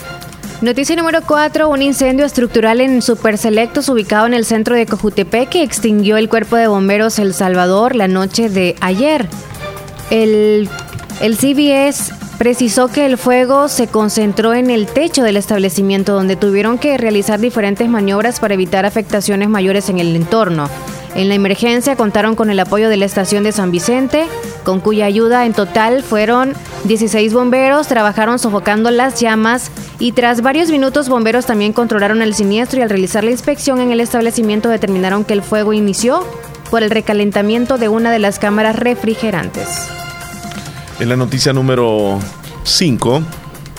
[0.61, 1.71] Noticia número 4.
[1.71, 6.57] Un incendio estructural en Superselectos ubicado en el centro de Cojutepec que extinguió el cuerpo
[6.57, 9.27] de bomberos El Salvador la noche de ayer.
[10.11, 10.69] El,
[11.21, 16.99] CBS precisó que el fuego se concentró en el techo del establecimiento donde tuvieron que
[16.99, 20.69] realizar diferentes maniobras para evitar afectaciones mayores en el entorno.
[21.15, 24.27] En la emergencia contaron con el apoyo de la estación de San Vicente,
[24.65, 26.55] con cuya ayuda en total fueron
[26.85, 32.79] 16 bomberos, trabajaron sofocando las llamas y tras varios minutos bomberos también controlaron el siniestro
[32.79, 36.25] y al realizar la inspección en el establecimiento determinaron que el fuego inició
[36.71, 39.89] por el recalentamiento de una de las cámaras refrigerantes.
[41.01, 42.19] En la noticia número
[42.65, 43.23] 5,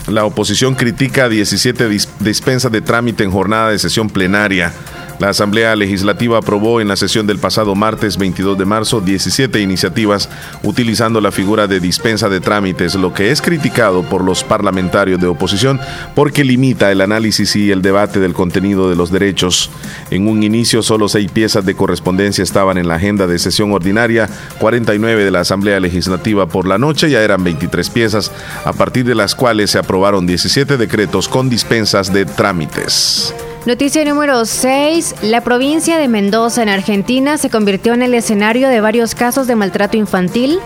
[0.07, 1.87] la oposición critica 17
[2.19, 4.73] dispensas de trámite en jornada de sesión plenaria.
[5.21, 10.27] La Asamblea Legislativa aprobó en la sesión del pasado martes 22 de marzo 17 iniciativas
[10.63, 15.27] utilizando la figura de dispensa de trámites, lo que es criticado por los parlamentarios de
[15.27, 15.79] oposición
[16.15, 19.69] porque limita el análisis y el debate del contenido de los derechos.
[20.09, 24.27] En un inicio solo seis piezas de correspondencia estaban en la agenda de sesión ordinaria,
[24.57, 28.31] 49 de la Asamblea Legislativa por la noche ya eran 23 piezas,
[28.65, 33.35] a partir de las cuales se aprobaron 17 decretos con dispensas de trámites.
[33.63, 35.17] Noticia número 6.
[35.21, 39.55] La provincia de Mendoza, en Argentina, se convirtió en el escenario de varios casos de
[39.55, 40.57] maltrato infantil,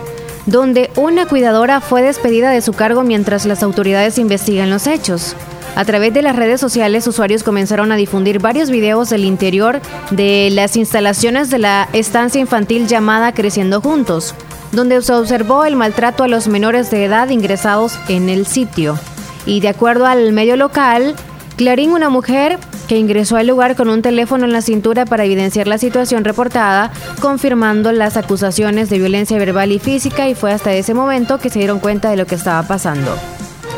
[0.45, 5.35] donde una cuidadora fue despedida de su cargo mientras las autoridades investigan los hechos.
[5.75, 9.81] A través de las redes sociales, usuarios comenzaron a difundir varios videos del interior
[10.11, 14.33] de las instalaciones de la estancia infantil llamada Creciendo Juntos,
[14.71, 18.97] donde se observó el maltrato a los menores de edad ingresados en el sitio.
[19.45, 21.13] Y de acuerdo al medio local,
[21.57, 25.67] Clarín, una mujer que ingresó al lugar con un teléfono en la cintura para evidenciar
[25.67, 30.93] la situación reportada, confirmando las acusaciones de violencia verbal y física y fue hasta ese
[30.93, 33.15] momento que se dieron cuenta de lo que estaba pasando.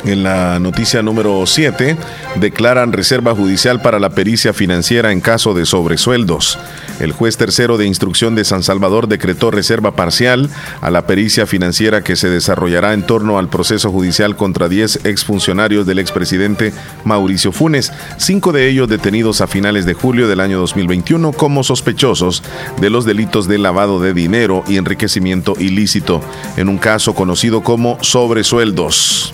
[0.08, 1.98] En la noticia número 7,
[2.36, 6.58] declaran reserva judicial para la pericia financiera en caso de sobresueldos.
[7.02, 10.50] El juez tercero de instrucción de San Salvador decretó reserva parcial
[10.80, 15.86] a la pericia financiera que se desarrollará en torno al proceso judicial contra 10 exfuncionarios
[15.86, 16.72] del expresidente
[17.04, 22.44] Mauricio Funes, cinco de ellos detenidos a finales de julio del año 2021 como sospechosos
[22.80, 26.22] de los delitos de lavado de dinero y enriquecimiento ilícito,
[26.56, 29.34] en un caso conocido como sobresueldos.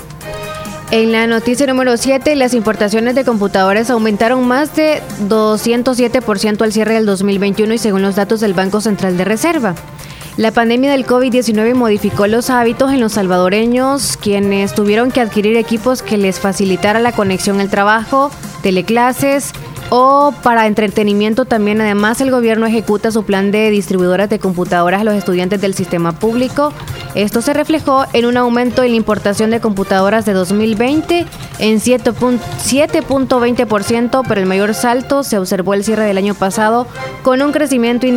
[0.94, 6.94] En la noticia número 7, las importaciones de computadores aumentaron más de 207% al cierre
[6.94, 9.74] del 2021 y según los datos del Banco Central de Reserva.
[10.38, 16.04] La pandemia del COVID-19 modificó los hábitos en los salvadoreños, quienes tuvieron que adquirir equipos
[16.04, 18.30] que les facilitara la conexión al trabajo,
[18.62, 19.52] teleclases,
[19.96, 21.80] o para entretenimiento también.
[21.80, 26.14] Además, el gobierno ejecuta su plan de distribuidoras de computadoras a los estudiantes del sistema
[26.14, 26.74] público.
[27.14, 31.28] Esto se reflejó en un aumento en la importación de computadoras de 2020
[31.60, 36.88] en 7.20%, pero el mayor salto se observó el cierre del año pasado
[37.22, 38.08] con un crecimiento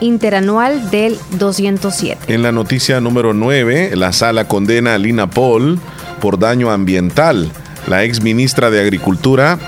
[0.00, 2.32] interanual del 207.
[2.32, 5.78] En la noticia número 9, la sala condena a Lina Paul
[6.18, 7.50] por daño ambiental.
[7.88, 9.58] La ex ministra de Agricultura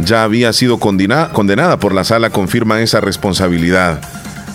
[0.00, 4.00] ya había sido condenada por la sala confirma esa responsabilidad.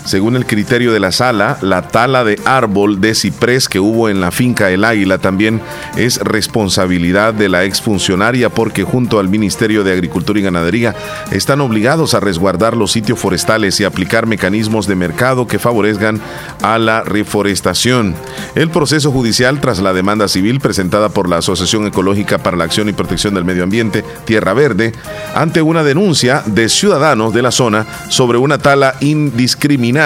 [0.08, 4.22] Según el criterio de la sala, la tala de árbol de ciprés que hubo en
[4.22, 5.60] la finca El Águila también
[5.98, 10.96] es responsabilidad de la exfuncionaria porque junto al Ministerio de Agricultura y Ganadería
[11.30, 16.22] están obligados a resguardar los sitios forestales y aplicar mecanismos de mercado que favorezcan
[16.62, 18.14] a la reforestación.
[18.54, 22.88] El proceso judicial tras la demanda civil presentada por la Asociación Ecológica para la Acción
[22.88, 24.94] y Protección del Medio Ambiente, Tierra Verde,
[25.34, 29.97] ante una denuncia de ciudadanos de la zona sobre una tala indiscriminada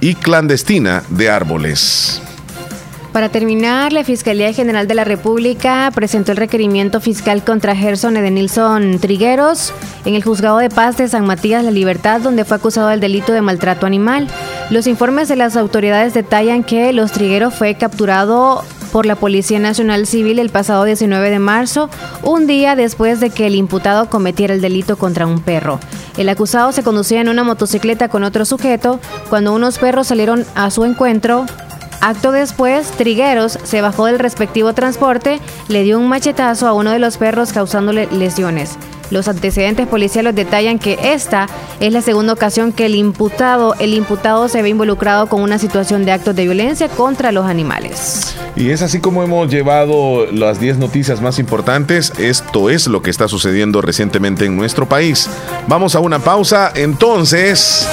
[0.00, 2.22] y clandestina de árboles.
[3.12, 9.00] Para terminar, la Fiscalía General de la República presentó el requerimiento fiscal contra Gerson Edenilson
[9.00, 13.00] Trigueros en el Juzgado de Paz de San Matías La Libertad, donde fue acusado del
[13.00, 14.28] delito de maltrato animal.
[14.70, 20.06] Los informes de las autoridades detallan que Los Trigueros fue capturado por la Policía Nacional
[20.06, 21.88] Civil el pasado 19 de marzo,
[22.22, 25.80] un día después de que el imputado cometiera el delito contra un perro.
[26.16, 30.70] El acusado se conducía en una motocicleta con otro sujeto cuando unos perros salieron a
[30.70, 31.46] su encuentro.
[32.00, 35.38] Acto después, Trigueros se bajó del respectivo transporte,
[35.68, 38.78] le dio un machetazo a uno de los perros causándole lesiones.
[39.10, 41.48] Los antecedentes policiales detallan que esta
[41.80, 46.04] es la segunda ocasión que el imputado, el imputado se ve involucrado con una situación
[46.04, 48.36] de actos de violencia contra los animales.
[48.56, 52.12] Y es así como hemos llevado las 10 noticias más importantes.
[52.18, 55.28] Esto es lo que está sucediendo recientemente en nuestro país.
[55.66, 57.88] Vamos a una pausa, entonces.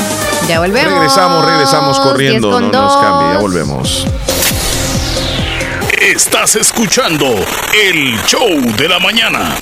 [0.48, 0.94] Ya volvemos.
[0.94, 2.62] Regresamos, regresamos corriendo.
[2.62, 4.08] No nos cambie, ya volvemos.
[6.02, 7.26] Estás escuchando
[7.74, 9.56] el show de la mañana.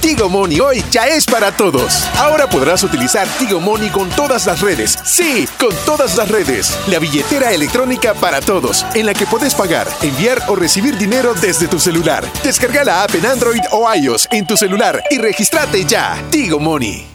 [0.00, 2.04] Tigo Money hoy ya es para todos.
[2.16, 4.98] Ahora podrás utilizar Tigo Money con todas las redes.
[5.02, 6.78] Sí, con todas las redes.
[6.88, 11.66] La billetera electrónica para todos, en la que puedes pagar, enviar o recibir dinero desde
[11.66, 12.24] tu celular.
[12.44, 16.22] Descarga la app en Android o iOS en tu celular y regístrate ya.
[16.30, 17.14] Tigo Money.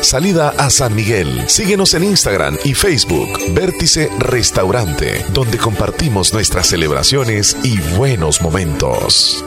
[0.00, 1.48] salida a San Miguel.
[1.48, 9.44] Síguenos en Instagram y Facebook, Vértice Restaurante, donde compartimos nuestras celebraciones y buenos momentos.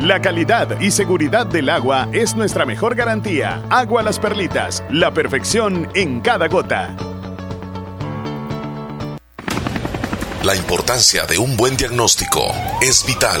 [0.00, 3.62] La calidad y seguridad del agua es nuestra mejor garantía.
[3.70, 6.94] Agua Las Perlitas, la perfección en cada gota.
[10.42, 12.42] La importancia de un buen diagnóstico
[12.82, 13.40] es vital.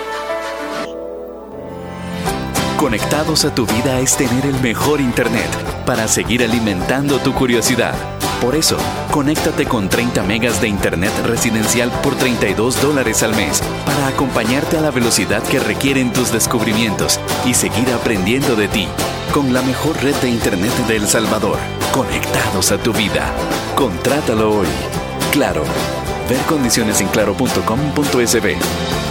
[2.81, 5.47] Conectados a tu vida es tener el mejor Internet
[5.85, 7.93] para seguir alimentando tu curiosidad.
[8.41, 8.75] Por eso,
[9.11, 14.81] conéctate con 30 megas de Internet residencial por 32 dólares al mes para acompañarte a
[14.81, 18.87] la velocidad que requieren tus descubrimientos y seguir aprendiendo de ti
[19.31, 21.59] con la mejor red de Internet de El Salvador.
[21.91, 23.31] Conectados a tu vida.
[23.75, 24.67] Contrátalo hoy.
[25.33, 25.61] Claro.
[26.27, 29.10] Ver condiciones en claro.com.sb.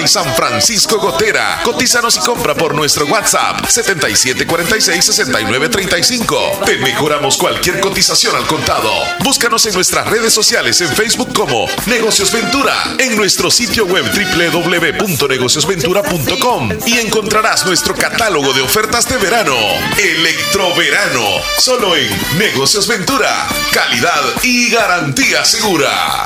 [0.07, 1.61] San Francisco Gotera.
[1.63, 6.65] Cotízanos y compra por nuestro WhatsApp 7746-6935.
[6.65, 8.91] Te mejoramos cualquier cotización al contado.
[9.23, 16.69] Búscanos en nuestras redes sociales en Facebook como Negocios Ventura, en nuestro sitio web www.negociosventura.com
[16.85, 19.55] y encontrarás nuestro catálogo de ofertas de verano.
[19.97, 21.25] Electroverano,
[21.57, 23.47] solo en Negocios Ventura.
[23.71, 26.25] Calidad y garantía segura.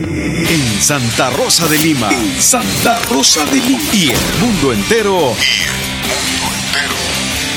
[0.00, 2.08] En Santa Rosa de Lima.
[2.38, 3.82] Santa Rosa de Lima.
[3.92, 5.32] Y el mundo entero.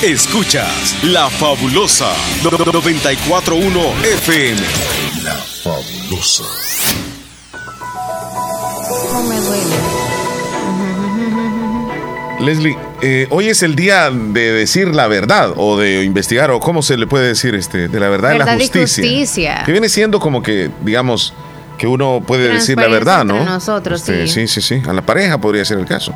[0.02, 2.12] Escuchas La Fabulosa
[2.44, 4.60] 941 FM.
[5.24, 6.44] La Fabulosa.
[8.90, 9.76] ¿Cómo me duele?
[12.42, 16.82] Leslie, eh, hoy es el día de decir la verdad o de investigar o cómo
[16.82, 20.42] se le puede decir este de la verdad, y la justicia, Que viene siendo como
[20.42, 21.36] que, digamos,
[21.82, 23.44] que uno puede decir la verdad, ¿no?
[23.44, 24.48] Nosotros, este, sí.
[24.48, 26.14] Sí, sí, A la pareja podría ser el caso.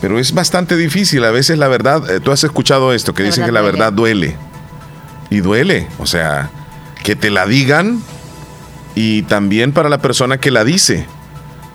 [0.00, 1.22] Pero es bastante difícil.
[1.22, 4.36] A veces la verdad, eh, tú has escuchado esto, que dicen que la verdad duele.
[5.28, 5.86] Y duele.
[5.98, 6.48] O sea,
[7.04, 8.00] que te la digan
[8.94, 11.04] y también para la persona que la dice.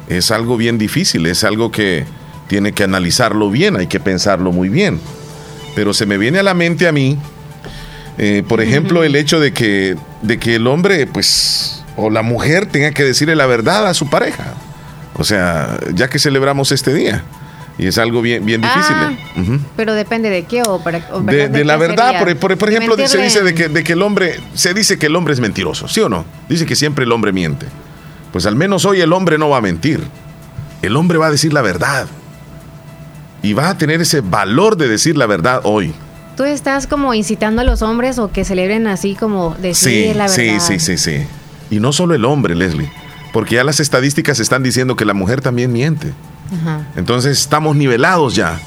[0.07, 2.05] Es algo bien difícil, es algo que
[2.47, 4.99] tiene que analizarlo bien, hay que pensarlo muy bien.
[5.75, 7.19] Pero se me viene a la mente a mí,
[8.17, 12.65] eh, por ejemplo, el hecho de que, de que el hombre, pues, o la mujer
[12.65, 14.53] tenga que decirle la verdad a su pareja.
[15.17, 17.23] O sea, ya que celebramos este día.
[17.77, 18.95] Y es algo bien, bien difícil.
[18.95, 19.17] ¿eh?
[19.37, 23.53] Ah, pero depende de qué o, de, la verdad, por, por, ejemplo, se dice de
[23.53, 26.25] que, de que el hombre, se dice que el hombre es mentiroso, ¿sí o no?
[26.47, 27.65] Dice que siempre el hombre miente.
[28.31, 30.01] Pues al menos hoy el hombre no va a mentir.
[30.81, 32.07] El hombre va a decir la verdad
[33.45, 35.93] y va a tener ese valor de decir la verdad hoy.
[36.35, 40.35] ¿Tú estás como incitando a los hombres o que celebren así como decir la verdad?
[40.35, 41.27] Sí, sí, sí, sí.
[41.69, 42.91] Y no solo el hombre, Leslie,
[43.33, 46.13] porque ya las estadísticas están diciendo que la mujer también miente.
[46.95, 48.59] Entonces estamos nivelados ya.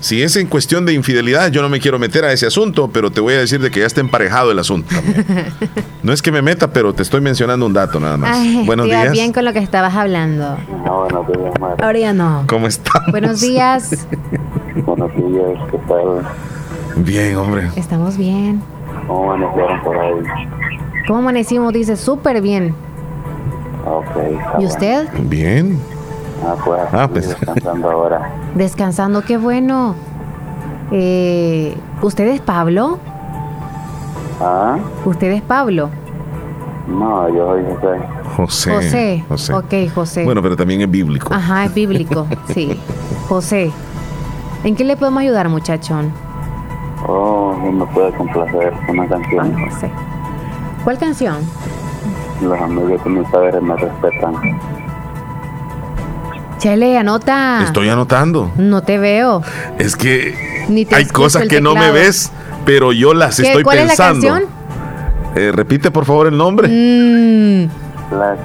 [0.00, 3.10] Si es en cuestión de infidelidad, yo no me quiero meter a ese asunto, pero
[3.10, 4.94] te voy a decir de que ya está emparejado el asunto.
[6.02, 8.38] no es que me meta, pero te estoy mencionando un dato nada más.
[8.64, 9.12] buenos días.
[9.12, 10.56] bien con lo que estabas hablando.
[10.86, 11.06] No,
[11.82, 12.44] Ahora ya no.
[12.46, 13.02] ¿Cómo estás?
[13.10, 14.06] Buenos días.
[14.86, 17.04] buenos días, ¿qué tal?
[17.04, 17.68] Bien, hombre.
[17.76, 18.62] Estamos bien.
[19.06, 20.14] ¿Cómo amanecieron por ahí?
[21.10, 21.72] ¿Cómo amanecimos?
[21.72, 22.72] Dice, súper bien.
[23.84, 24.60] Ok.
[24.60, 25.08] ¿Y usted?
[25.22, 25.76] Bien.
[26.46, 27.28] Ah, pues, ah, pues.
[27.30, 28.32] descansando ahora.
[28.54, 29.96] Descansando, qué bueno.
[30.92, 33.00] Eh, ¿Usted es Pablo?
[34.40, 34.78] ¿Ah?
[35.04, 35.90] ¿Usted es Pablo?
[36.86, 37.98] No, yo soy
[38.36, 38.72] José.
[38.72, 39.24] José.
[39.28, 39.52] José.
[39.52, 40.24] Ok, José.
[40.24, 41.34] Bueno, pero también es bíblico.
[41.34, 42.78] Ajá, es bíblico, sí.
[43.28, 43.72] José.
[44.62, 46.12] ¿En qué le podemos ayudar, muchachón?
[47.08, 49.56] Oh, me puede complacer una canción.
[49.56, 49.90] Ah, José.
[50.84, 51.38] ¿Cuál canción?
[52.42, 54.34] Los amigos de mis padres me respetan.
[56.58, 57.62] Chele, anota.
[57.64, 58.50] Estoy anotando.
[58.56, 59.42] No te veo.
[59.78, 60.34] Es que
[60.92, 62.30] hay cosas que no me ves,
[62.64, 64.26] pero yo las estoy ¿cuál pensando.
[64.26, 64.60] Es la canción?
[65.36, 66.68] Eh, repite por favor el nombre.
[66.68, 67.68] Mm.
[68.14, 68.36] La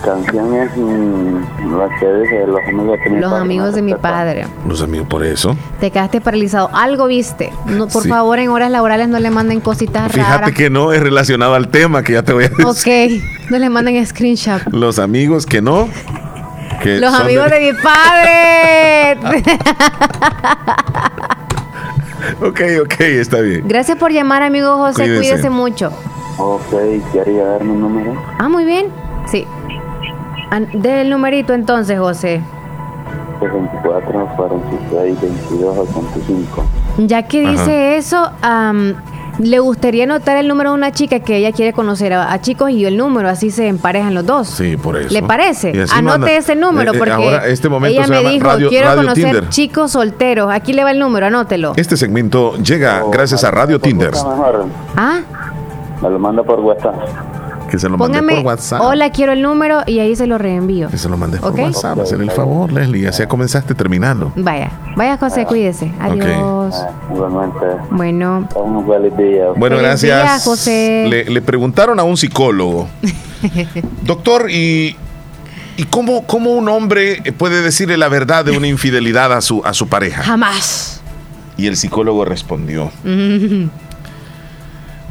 [0.00, 3.42] canción es mm, la que dice los amigos de mi los padre.
[3.42, 4.46] Amigos de mi padre.
[4.66, 5.56] Los amigos por eso.
[5.80, 6.70] Te quedaste paralizado.
[6.72, 7.52] Algo viste.
[7.66, 11.54] No, por favor, en horas laborales no le manden cositas Fíjate que no es relacionado
[11.54, 12.66] al tema que ya te voy a decir.
[12.66, 13.50] Ok.
[13.50, 14.62] No le manden screenshot.
[14.72, 15.88] Los amigos que no
[16.84, 17.60] los amigos de...
[17.60, 19.18] mi padre.
[22.46, 23.64] ok, ok, está bien.
[23.66, 25.04] Gracias por llamar, amigo José.
[25.04, 25.92] Cuídese, mucho.
[26.38, 26.70] Ok,
[27.12, 28.22] ¿quería darme un número?
[28.38, 28.86] Ah, muy bien.
[29.30, 29.46] Sí.
[30.50, 32.42] El numerito entonces, José.
[33.40, 36.64] 24, 46, 22, 85.
[36.98, 38.30] Ya que dice eso,
[39.38, 42.84] le gustaría anotar el número de una chica que ella quiere conocer a, chicos y
[42.84, 44.48] el número, así se emparejan los dos.
[44.48, 45.12] Sí, por eso.
[45.12, 45.72] ¿Le parece?
[45.92, 49.92] Anote ese número eh, eh, porque ahora, este momento ella me dijo, quiero conocer chicos
[49.92, 50.52] solteros.
[50.52, 51.72] Aquí le va el número, anótelo.
[51.76, 54.12] Este segmento llega oh, gracias a Radio Tinder.
[54.96, 55.20] ¿Ah?
[56.02, 56.94] Me lo manda por WhatsApp
[57.70, 58.80] que se lo Póngame, por WhatsApp.
[58.82, 60.88] Hola, quiero el número y ahí se lo reenvío.
[60.88, 62.00] Que se lo mandé por WhatsApp.
[62.00, 63.08] Hacer el favor, Leslie.
[63.08, 64.32] Así comenzaste terminando.
[64.36, 65.92] Vaya, vaya José, cuídese.
[66.00, 66.74] Adiós.
[66.74, 66.90] Ah,
[67.90, 68.48] bueno.
[69.56, 70.44] Bueno, gracias.
[70.44, 71.06] José.
[71.28, 72.88] Le, preguntaron a un psicólogo.
[74.02, 74.96] Doctor, ¿y,
[75.76, 79.72] y cómo, cómo, un hombre puede decirle la verdad de una infidelidad a su, a
[79.72, 80.22] su pareja?
[80.22, 81.00] Jamás.
[81.56, 82.90] Y el psicólogo respondió.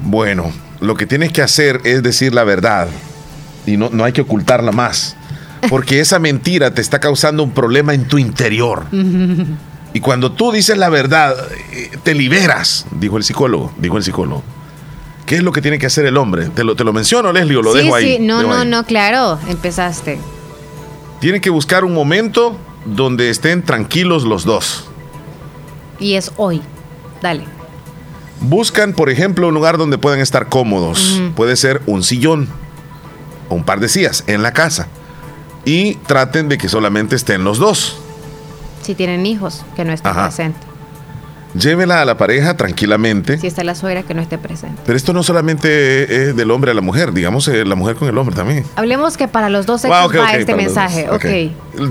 [0.04, 2.88] Bueno, lo que tienes que hacer es decir la verdad
[3.66, 5.16] y no, no hay que ocultarla más.
[5.70, 8.86] Porque esa mentira te está causando un problema en tu interior.
[9.92, 11.36] Y cuando tú dices la verdad,
[11.72, 14.44] eh, te liberas, dijo el psicólogo, dijo el psicólogo.
[15.26, 16.50] ¿Qué es lo que tiene que hacer el hombre?
[16.50, 18.18] ¿Te lo, te lo menciono, Leslie, o lo dejo ahí?
[18.18, 20.20] Sí, no, no, no, claro, empezaste.
[21.20, 24.90] Tiene que buscar un momento donde estén tranquilos los dos.
[26.00, 26.62] Y es hoy.
[27.22, 27.59] Dale.
[28.42, 31.22] Buscan, por ejemplo, un lugar donde puedan estar cómodos.
[31.36, 32.48] Puede ser un sillón
[33.50, 34.88] o un par de sillas en la casa.
[35.66, 38.00] Y traten de que solamente estén los dos.
[38.82, 40.70] Si tienen hijos, que no estén presentes.
[41.54, 43.40] Llévela a la pareja tranquilamente.
[43.40, 44.82] Si está la suegra, que no esté presente.
[44.86, 48.08] Pero esto no solamente es del hombre a la mujer, digamos eh, la mujer con
[48.08, 48.64] el hombre también.
[48.76, 51.08] Hablemos que para los dos sexos va este mensaje.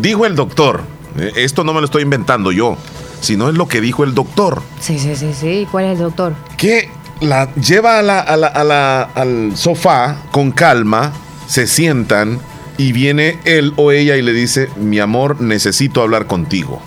[0.00, 0.82] Dijo el doctor,
[1.18, 2.76] eh, esto no me lo estoy inventando yo
[3.20, 4.62] sino es lo que dijo el doctor.
[4.80, 5.66] Sí, sí, sí, sí.
[5.70, 6.34] ¿Cuál es el doctor?
[6.56, 6.90] Que
[7.20, 11.12] la lleva a la, al sofá con calma,
[11.46, 12.40] se sientan
[12.76, 16.80] y viene él o ella y le dice, mi amor, necesito hablar contigo.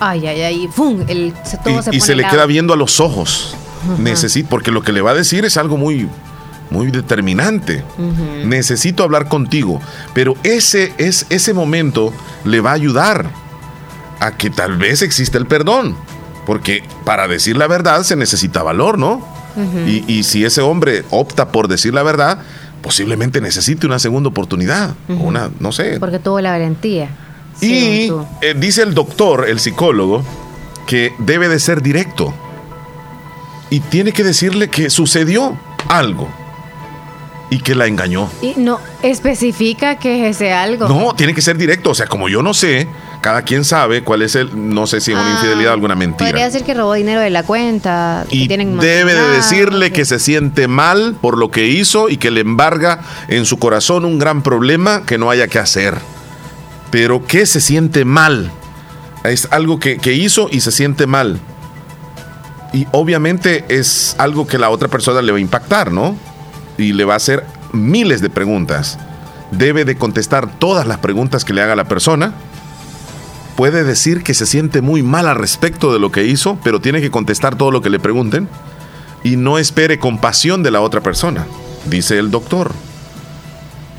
[0.00, 1.04] Ay, ay, ay, ¡Fum!
[1.08, 1.34] El,
[1.92, 3.54] y se, le queda viendo a los ojos.
[3.98, 6.08] Necesito, porque lo que le va a decir es algo muy,
[6.70, 7.84] muy determinante.
[8.44, 9.80] Necesito hablar contigo.
[10.14, 12.12] Pero ese, es, ese momento
[12.44, 13.30] le va a ayudar
[14.20, 15.96] a que tal vez exista el perdón.
[16.44, 19.36] Porque para decir la verdad se necesita valor, ¿no?
[19.86, 22.40] y, y, si ese hombre opta por decir la verdad,
[22.82, 24.94] posiblemente necesite una segunda oportunidad.
[25.08, 25.98] Una, no sé.
[25.98, 27.08] Porque tuvo la garantía.
[27.60, 28.12] Y
[28.42, 30.22] eh, dice el doctor, el psicólogo,
[30.86, 32.34] que debe de ser directo.
[33.70, 36.28] Y tiene que decirle que sucedió algo
[37.50, 38.28] y que la engañó.
[38.42, 40.88] Y no especifica que es ese algo.
[40.88, 41.90] No, tiene que ser directo.
[41.90, 42.88] O sea, como yo no sé,
[43.20, 45.94] cada quien sabe cuál es el, no sé si es una ah, infidelidad o alguna
[45.94, 46.30] mentira.
[46.30, 48.26] Podría decir que robó dinero de la cuenta.
[48.30, 52.40] Y debe de decirle que se siente mal por lo que hizo y que le
[52.40, 55.98] embarga en su corazón un gran problema que no haya que hacer.
[56.90, 58.50] Pero que se siente mal.
[59.24, 61.40] Es algo que, que hizo y se siente mal.
[62.72, 66.16] Y obviamente es algo que la otra persona le va a impactar, ¿no?
[66.78, 68.98] Y le va a hacer miles de preguntas.
[69.50, 72.32] Debe de contestar todas las preguntas que le haga la persona.
[73.56, 77.00] Puede decir que se siente muy mal al respecto de lo que hizo, pero tiene
[77.00, 78.48] que contestar todo lo que le pregunten.
[79.22, 81.46] Y no espere compasión de la otra persona,
[81.86, 82.72] dice el doctor.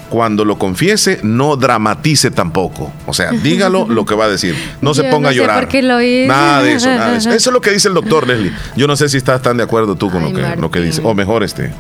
[0.10, 2.94] Cuando lo confiese, no dramatice tampoco.
[3.08, 4.56] O sea, dígalo lo que va a decir.
[4.80, 5.68] No se ponga a llorar.
[5.74, 7.32] Nada de eso, nada de eso.
[7.32, 8.54] Eso es lo que dice el doctor, Leslie.
[8.78, 11.02] Yo no sé si estás tan de acuerdo tú con lo, que, lo que dice.
[11.04, 11.74] O mejor este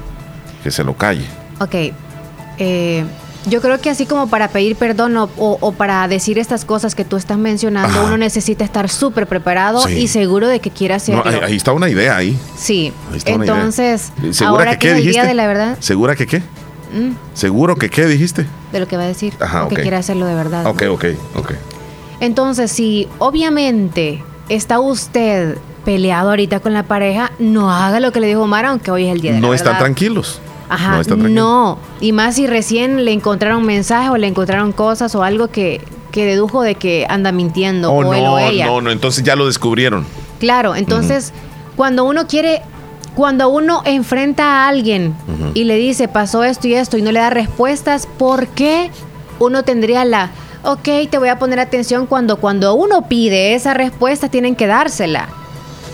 [0.63, 1.25] que se lo calle.
[1.59, 1.75] Ok.
[2.59, 3.05] Eh,
[3.45, 7.15] yo creo que así como para pedir perdón o, para decir estas cosas que tú
[7.15, 11.23] estás mencionando, uno necesita estar súper preparado y seguro de que quiera hacerlo.
[11.25, 12.37] ahí, está una idea ahí.
[12.57, 12.91] Sí.
[13.25, 14.11] Entonces,
[14.45, 15.77] ahora que, es el día de la verdad.
[15.79, 16.39] ¿Segura que qué?
[16.39, 17.13] ¿Mm?
[17.33, 18.45] ¿Seguro que qué dijiste?
[18.71, 19.33] De lo que va a decir.
[19.39, 20.65] Ajá, que quiere hacerlo de verdad.
[20.65, 21.05] Ok, ok,
[21.35, 21.51] ok.
[22.19, 25.57] Entonces, si obviamente está usted
[25.87, 29.13] peleado ahorita con la pareja, no haga lo que le dijo Omar, aunque hoy es
[29.13, 29.63] el día de no la verdad.
[29.63, 30.41] No están tranquilos.
[30.67, 35.47] Ajá, no, Y más si recién le encontraron mensajes o le encontraron cosas o algo
[35.47, 35.79] que,
[36.11, 38.65] que dedujo de que anda mintiendo oh, o él o ella.
[38.65, 40.05] No, no, entonces ya lo descubrieron.
[40.41, 41.31] Claro, entonces
[41.77, 42.63] cuando uno quiere,
[43.15, 45.15] cuando uno enfrenta a alguien
[45.53, 48.91] y le dice pasó esto y esto y no le da respuestas, ¿por qué
[49.39, 50.31] uno tendría la,
[50.63, 55.29] ok, te voy a poner atención cuando, cuando uno pide esa respuesta tienen que dársela?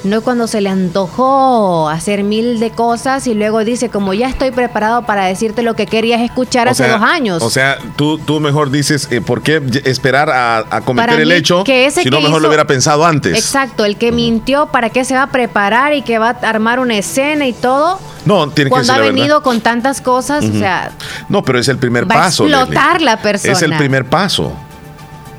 [0.03, 4.51] No cuando se le antojó hacer mil de cosas y luego dice, como ya estoy
[4.51, 7.41] preparado para decirte lo que querías escuchar hace dos años.
[7.41, 12.09] O sea, tú, tú mejor dices, eh, ¿por qué esperar a, cometer el hecho si
[12.09, 13.37] no mejor lo hubiera pensado antes?
[13.37, 16.79] Exacto, el que mintió, ¿para qué se va a preparar y que va a armar
[16.79, 17.99] una escena y todo?
[18.25, 20.91] No, tiene Cuando que ser ha venido con tantas cosas, o sea...
[21.29, 22.43] No, pero es el primer va paso.
[22.43, 23.53] A explotar la persona.
[23.53, 24.53] Es el primer paso.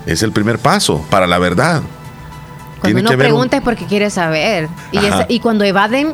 [0.07, 1.83] Es el primer paso para la verdad.
[2.93, 4.69] Cuando uno pregunta es porque quiere saber.
[4.93, 4.99] Y,
[5.29, 6.13] y cuando evaden,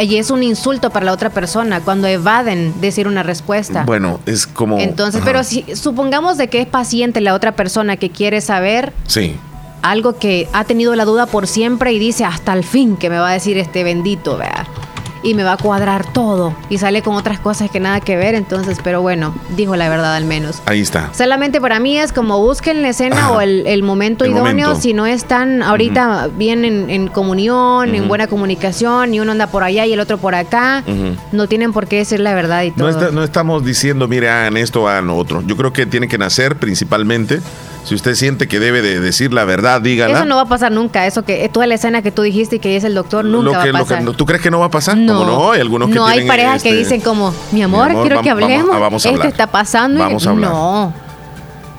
[0.00, 3.84] y es un insulto para la otra persona cuando evaden decir una respuesta.
[3.84, 4.78] Bueno, es como.
[4.78, 8.92] Entonces, pero si supongamos de que es paciente la otra persona que quiere saber.
[9.06, 9.36] Sí.
[9.82, 13.18] Algo que ha tenido la duda por siempre y dice hasta el fin que me
[13.18, 14.66] va a decir este bendito, vea
[15.22, 16.54] y me va a cuadrar todo.
[16.68, 20.14] Y sale con otras cosas que nada que ver, entonces, pero bueno, dijo la verdad
[20.14, 20.62] al menos.
[20.66, 21.12] Ahí está.
[21.14, 25.62] Solamente para mí es como busquen la escena o el, momento idóneo, si no están
[25.62, 30.18] ahorita bien en, comunión, en buena comunicación, y uno anda por allá y el otro
[30.18, 30.84] por acá,
[31.32, 32.90] no tienen por qué decir la verdad y todo.
[32.90, 35.42] No, no estamos diciendo, mire, hagan esto, hagan lo otro.
[35.42, 37.40] Yo creo que tiene que nacer principalmente
[37.84, 40.18] si usted siente que debe de decir la verdad, dígala.
[40.18, 41.06] Eso no va a pasar nunca.
[41.06, 43.64] Eso que toda la escena que tú dijiste y que es el doctor nunca va
[43.64, 44.04] a pasar.
[44.12, 44.96] ¿Tú crees que no va a pasar?
[44.96, 48.22] No, no hay algunos que No hay parejas que este, dicen como, mi amor, quiero
[48.22, 48.78] que hablemos.
[48.78, 50.00] Vamos, a Esto está pasando.
[50.00, 50.50] Vamos a hablar.
[50.50, 50.92] No.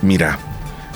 [0.02, 0.40] Mira,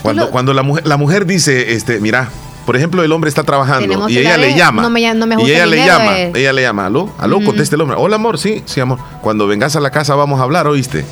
[0.02, 2.30] cuando, cuando la mujer, la mujer dice, este, mira,
[2.66, 4.82] por ejemplo, el hombre está trabajando y ella le llama.
[4.82, 7.82] No me, no me y ella le llama, ella le llama, aló, aló, conteste el
[7.82, 7.98] hombre.
[8.00, 9.00] Hola, amor, sí, sí, amor.
[9.22, 11.06] Cuando vengas a la casa vamos a hablar, ¿oíste?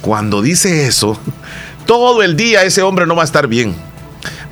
[0.00, 1.18] Cuando dice eso,
[1.86, 3.74] todo el día ese hombre no va a estar bien.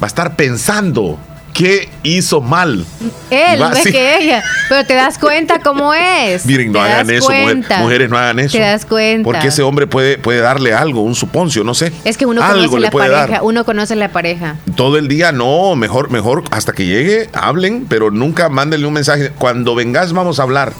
[0.00, 1.18] Va a estar pensando
[1.54, 2.84] qué hizo mal.
[3.30, 4.42] Él, no es que ella.
[4.68, 6.44] Pero te das cuenta cómo es.
[6.44, 7.30] Miren, no hagan eso,
[7.78, 8.58] mujeres, no hagan eso.
[8.58, 9.24] Te das cuenta.
[9.24, 11.92] Porque ese hombre puede, puede darle algo, un suponcio, no sé.
[12.04, 14.56] Es que uno conoce la pareja, uno conoce la pareja.
[14.74, 19.30] Todo el día, no, mejor, mejor, hasta que llegue, hablen, pero nunca mándenle un mensaje.
[19.30, 20.72] Cuando vengas, vamos a hablar.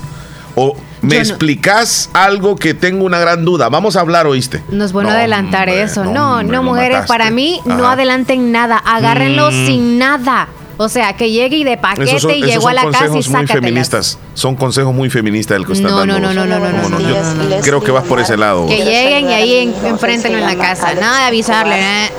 [0.55, 3.69] O me explicas algo que tengo una gran duda.
[3.69, 4.63] Vamos a hablar, ¿oíste?
[4.69, 6.05] No es bueno adelantar eso.
[6.05, 8.79] No, no, mujeres, para mí no adelanten nada.
[8.79, 9.67] Agárrenlo mm.
[9.67, 10.49] sin nada.
[10.77, 13.33] O sea, que llegue y de paquete y llegó a la casa y sácatelas.
[13.33, 14.19] muy feministas.
[14.35, 16.19] Son consejos muy feministas el que están no, dando.
[16.19, 18.67] No, no, no, no, no, no, Yo creo que vas por ese lado.
[18.67, 20.95] Que lleguen y ahí enfréntenlo en la casa.
[20.95, 22.11] Nada de avisarle, ¿eh?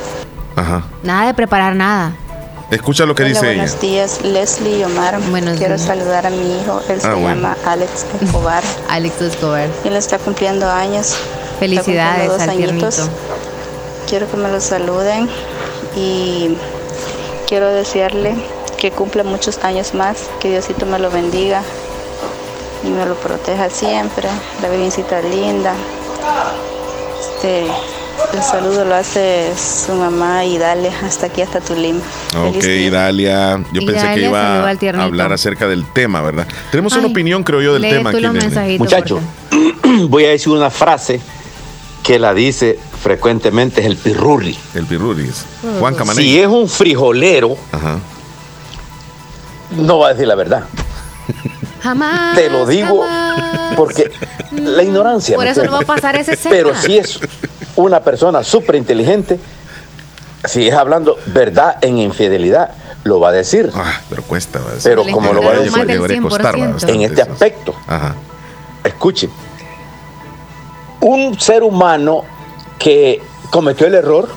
[0.55, 0.83] Ajá.
[1.03, 2.13] Nada de preparar nada.
[2.71, 3.63] Escucha lo que dice ella.
[3.63, 5.19] Buenos días, Leslie y Omar.
[5.29, 6.81] Buenos Quiero saludar a mi hijo.
[6.89, 8.63] Él se ah, llama Alex Escobar.
[8.89, 9.69] Alex Escobar.
[9.83, 11.15] Él está cumpliendo años.
[11.59, 13.09] Felicidades al añitos.
[14.09, 15.29] Quiero que me lo saluden
[15.95, 16.57] y
[17.47, 18.35] quiero desearle
[18.77, 21.61] que cumpla muchos años más, que Diosito me lo bendiga
[22.83, 24.27] y me lo proteja siempre,
[24.61, 25.73] la Virgencita linda.
[27.19, 27.67] Este,
[28.33, 32.01] el saludo lo hace su mamá y Dalia hasta aquí, hasta Tulima.
[32.37, 33.63] Ok, Dalia.
[33.71, 36.47] Yo pensé que iba a hablar acerca del tema, ¿verdad?
[36.71, 38.77] Tenemos una opinión, creo yo, del tema aquí.
[38.77, 39.21] Muchachos,
[40.09, 41.19] voy a decir una frase
[42.03, 44.57] que la dice frecuentemente, es el pirurri.
[44.73, 45.45] El pirurri es
[45.79, 46.21] Juan Camané.
[46.21, 47.57] Si es un frijolero,
[49.71, 50.63] no va a decir la verdad.
[51.81, 52.35] Jamás.
[52.35, 53.05] Te lo digo
[53.75, 54.11] porque
[54.51, 55.35] la ignorancia.
[55.35, 57.19] Por eso no va a pasar ese Pero si es
[57.75, 59.39] una persona súper inteligente,
[60.45, 62.71] si es hablando verdad en infidelidad,
[63.03, 63.71] lo va a decir.
[63.75, 64.59] Ah, pero cuesta.
[64.83, 68.15] Pero como lo va a decir en este aspecto, Ajá.
[68.83, 69.29] escuche,
[71.01, 72.23] un ser humano
[72.79, 73.21] que
[73.51, 74.27] cometió el error,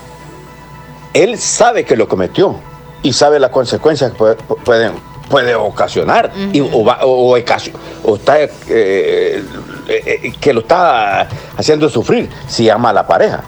[1.14, 2.56] él sabe que lo cometió
[3.02, 4.34] y sabe las consecuencias que
[4.64, 4.92] pueden
[5.28, 9.44] puede ocasionar y, o, está eh, eh,
[9.88, 13.44] eh, que lo está haciendo sufrir si ama a la pareja.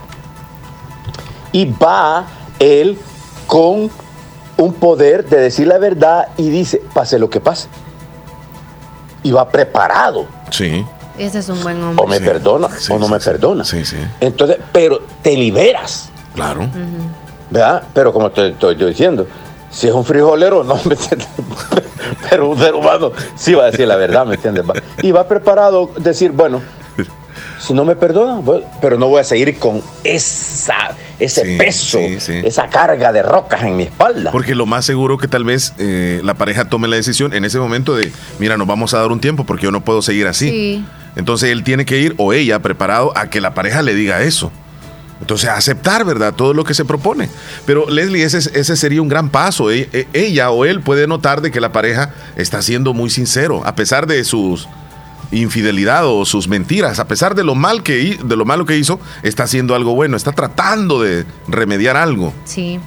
[1.51, 2.25] Y va
[2.59, 2.97] él
[3.47, 3.89] con
[4.57, 7.67] un poder de decir la verdad y dice, pase lo que pase.
[9.23, 10.25] Y va preparado.
[10.49, 10.85] Sí.
[11.17, 12.03] Ese es un buen hombre.
[12.03, 13.63] O me perdona o no me perdona.
[13.63, 13.97] Sí, sí.
[14.19, 16.09] Entonces, pero te liberas.
[16.33, 16.67] Claro.
[17.49, 17.83] ¿Verdad?
[17.93, 19.27] Pero como te estoy diciendo,
[19.71, 21.27] si es un frijolero, no, ¿me entiendes?
[22.29, 24.65] Pero un ser humano sí va a decir la verdad, ¿me entiendes?
[25.01, 26.61] Y va preparado a decir, bueno,
[27.59, 28.41] si no me perdona,
[28.81, 33.83] pero no voy a seguir con esa, ese peso, esa carga de rocas en mi
[33.83, 34.31] espalda.
[34.31, 37.59] Porque lo más seguro que tal vez eh, la pareja tome la decisión en ese
[37.59, 40.83] momento de, mira, nos vamos a dar un tiempo porque yo no puedo seguir así.
[41.15, 44.51] Entonces él tiene que ir, o ella, preparado a que la pareja le diga eso.
[45.21, 46.33] Entonces, aceptar, ¿verdad?
[46.33, 47.29] Todo lo que se propone.
[47.65, 49.71] Pero Leslie, ese, ese sería un gran paso.
[49.71, 53.61] E, e, ella o él puede notar de que la pareja está siendo muy sincero,
[53.65, 54.67] a pesar de sus
[55.31, 58.99] infidelidad o sus mentiras, a pesar de lo mal que de lo malo que hizo,
[59.23, 62.33] está haciendo algo bueno, está tratando de remediar algo.
[62.43, 62.79] Sí.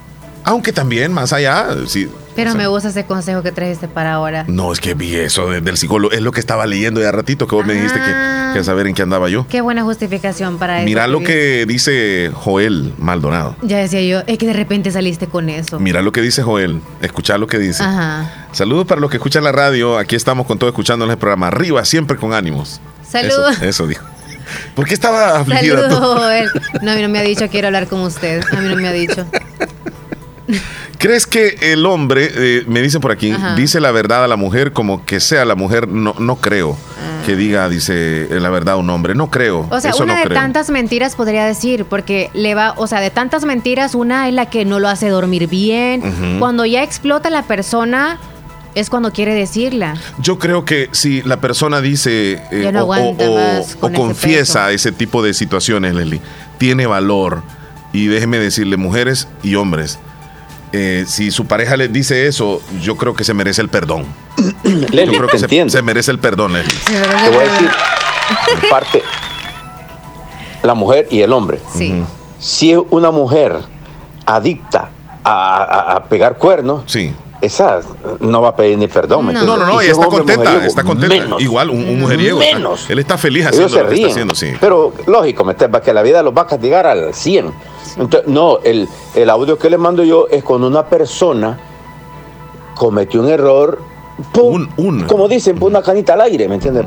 [0.45, 4.45] Aunque también, más allá, si pero me gusta ese consejo que trajiste para ahora.
[4.49, 6.13] No, es que vi eso del psicólogo.
[6.13, 8.65] Es lo que estaba leyendo ya ratito que vos me dijiste que, que, ah.
[8.65, 9.47] saber en qué andaba yo.
[9.49, 10.85] Qué buena justificación para eso.
[10.85, 13.57] Mira lo que dice Joel Maldonado.
[13.63, 15.79] Ya decía yo, es que de repente saliste con eso.
[15.79, 16.81] Mira lo que dice Joel.
[17.01, 17.83] Escucha lo que dice.
[17.83, 18.49] Ajá.
[18.53, 19.99] Saludos para los que escuchan la radio.
[19.99, 21.49] Aquí estamos con todo escuchando el programa.
[21.49, 22.81] Arriba, siempre con ánimos.
[23.09, 23.63] Saludos.
[23.63, 24.05] Eso, dijo.
[24.75, 26.51] ¿Por qué estaba afligida Saludos, Joel.
[26.83, 28.43] No, a mí no me ha dicho quiero hablar con usted.
[28.53, 29.25] A mí no me ha dicho.
[30.99, 34.73] ¿Crees que el hombre, eh, me dicen por aquí, dice la verdad a la mujer
[34.73, 35.89] como que sea la mujer?
[35.89, 36.77] No, no creo
[37.25, 37.37] que ah.
[37.37, 39.15] diga, dice eh, la verdad a un hombre.
[39.15, 39.67] No creo.
[39.71, 43.45] O sea, una de tantas mentiras podría decir, porque le va, o sea, de tantas
[43.45, 46.39] mentiras, una es la que no lo hace dormir bien.
[46.39, 48.19] Cuando ya explota la persona,
[48.75, 49.95] es cuando quiere decirla.
[50.19, 56.21] Yo creo que si la persona dice eh, o, confiesa ese tipo de situaciones, Leslie,
[56.59, 57.43] tiene valor.
[57.93, 60.01] Y déjeme decirle, mujeres y hombres,
[60.77, 64.05] eh, si su pareja le dice eso, yo creo que se merece el perdón.
[64.65, 66.81] yo creo que se, merece el perdón, Leslie.
[66.85, 67.71] Te voy a decir,
[68.69, 69.01] parte,
[70.65, 71.61] la mujer y el hombre.
[71.73, 72.03] Sí.
[72.41, 73.57] Si es una mujer
[74.27, 74.91] adicta
[75.23, 77.15] a, pegar cuernos, sí.
[77.41, 77.79] esa
[78.19, 79.33] no va a pedir ni perdón.
[79.33, 81.37] No, no, no, ella está contenta, está contenta.
[81.39, 82.41] Igual, un, mujeriego.
[82.41, 82.91] Menos.
[82.91, 84.53] él está feliz haciendo lo que está haciendo, sí.
[84.61, 87.74] Pero lógico, que la vida los va a castigar al 100
[88.27, 91.59] no, el, el audio que le mando yo es cuando una persona
[92.75, 93.79] cometió un error
[94.33, 96.85] como dicen, una canita al aire, ¿me entiendes?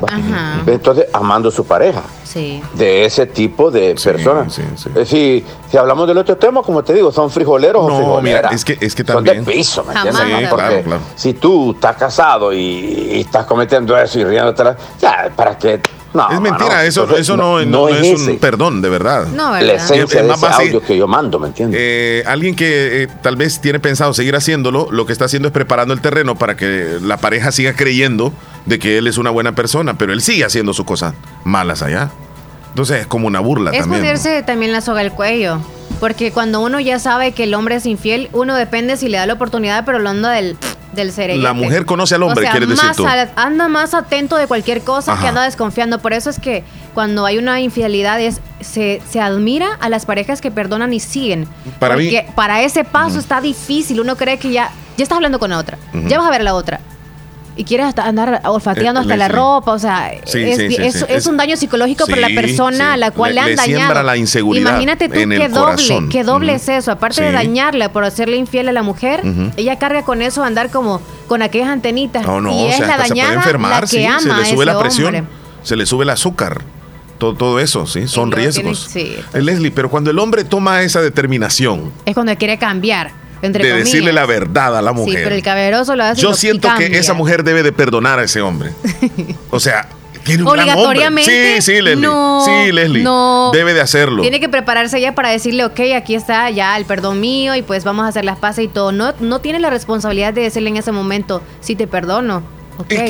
[0.66, 2.02] Entonces, amando a su pareja.
[2.24, 2.62] Sí.
[2.74, 4.58] De ese tipo de personas.
[4.58, 8.52] Eh, si, si, hablamos del otro tema, como te digo, son frijoleros o frijoleras.
[8.52, 9.36] es que, es que también.
[9.36, 10.48] Son de piso, ¿me entiendes?
[10.48, 11.02] claro, claro.
[11.16, 14.62] Si tú estás casado y, estás cometiendo eso y riéndote,
[15.00, 15.80] ya, ¿para qué?
[16.30, 19.26] Es mentira, eso, eso no, no, es, un perdón, de verdad.
[19.28, 21.78] No, La esencia de ese audio que yo mando, ¿me entiendes?
[21.80, 25.52] Eh, alguien que eh, tal vez tiene pensado seguir haciéndolo, lo que está haciendo es
[25.52, 28.32] preparando el terreno para que la pareja siga creyendo
[28.66, 31.14] de que él es una buena persona, pero él sigue haciendo sus cosas
[31.44, 32.10] malas allá.
[32.78, 34.04] Entonces es como una burla es también.
[34.04, 35.58] Es ponerse también la soga al cuello.
[35.98, 39.26] Porque cuando uno ya sabe que el hombre es infiel, uno depende si le da
[39.26, 40.56] la oportunidad, pero lo anda del
[40.92, 41.36] del ser.
[41.36, 43.04] La mujer conoce al hombre, quiere decir tú.
[43.34, 45.98] anda más atento de cualquier cosa que anda desconfiando.
[45.98, 46.62] Por eso es que
[46.94, 51.48] cuando hay una infidelidad es, se, se admira a las parejas que perdonan y siguen.
[51.80, 54.00] Para porque para ese paso está difícil.
[54.00, 56.44] Uno cree que ya, ya estás hablando con la otra, ya vas a ver a
[56.44, 56.78] la otra
[57.58, 62.06] y quieres hasta andar olfateando eh, hasta la ropa, o sea, es, un daño psicológico
[62.06, 64.00] para la persona a la cual le, han dañado.
[64.04, 68.36] la inseguridad Imagínate tú qué doble, qué doble es eso, aparte de dañarla por hacerle
[68.36, 69.22] infiel a la mujer,
[69.56, 73.34] ella carga con eso andar como con aquellas antenitas no, no, y es la dañada
[73.34, 75.28] la que ama se le sube la presión,
[75.62, 76.62] se le sube el azúcar.
[77.18, 78.06] Todo, todo, eso, ¿sí?
[78.06, 78.86] Son riesgos.
[78.92, 81.90] sí, Leslie, pero cuando el hombre toma esa determinación.
[82.06, 85.14] Es cuando quiere cambiar de decirle la verdad a la mujer.
[85.14, 86.20] Sí, pero el caberoso lo hace.
[86.20, 88.72] Yo siento que esa mujer debe de perdonar a ese hombre.
[89.50, 89.88] O sea,
[90.24, 91.30] tiene un Obligatoriamente.
[91.30, 92.06] Gran Sí, sí, Leslie.
[92.06, 93.02] No, sí, Leslie.
[93.02, 93.50] No.
[93.52, 94.20] Debe de hacerlo.
[94.20, 97.84] Tiene que prepararse ya para decirle, ok, aquí está ya el perdón mío y pues
[97.84, 98.92] vamos a hacer las paces y todo.
[98.92, 102.42] No, no tiene la responsabilidad de decirle en ese momento, sí te perdono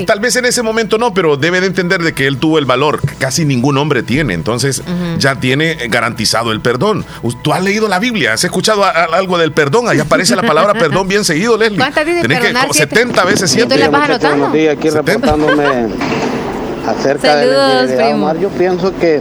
[0.06, 2.64] tal vez en ese momento no, pero debe de entender de que él tuvo el
[2.64, 4.34] valor que casi ningún hombre tiene.
[4.34, 4.82] Entonces
[5.18, 7.04] ya tiene garantizado el perdón.
[7.42, 8.32] ¿Tú has leído la Biblia?
[8.34, 9.88] ¿Has escuchado algo del perdón?
[9.88, 11.78] Ahí aparece la palabra perdón bien seguido, Leslie.
[11.78, 13.78] ¿Cuántas veces que 70 veces siempre.
[13.78, 14.46] ¿Y tú vas anotando?
[14.46, 15.64] aquí reportándome
[16.86, 19.20] acerca de, de, Yo pienso que,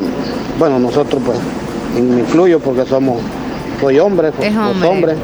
[0.57, 1.37] bueno, nosotros pues,
[2.01, 3.21] me incluyo porque somos,
[3.79, 4.87] soy hombre, pues, hombre.
[4.87, 5.17] hombres,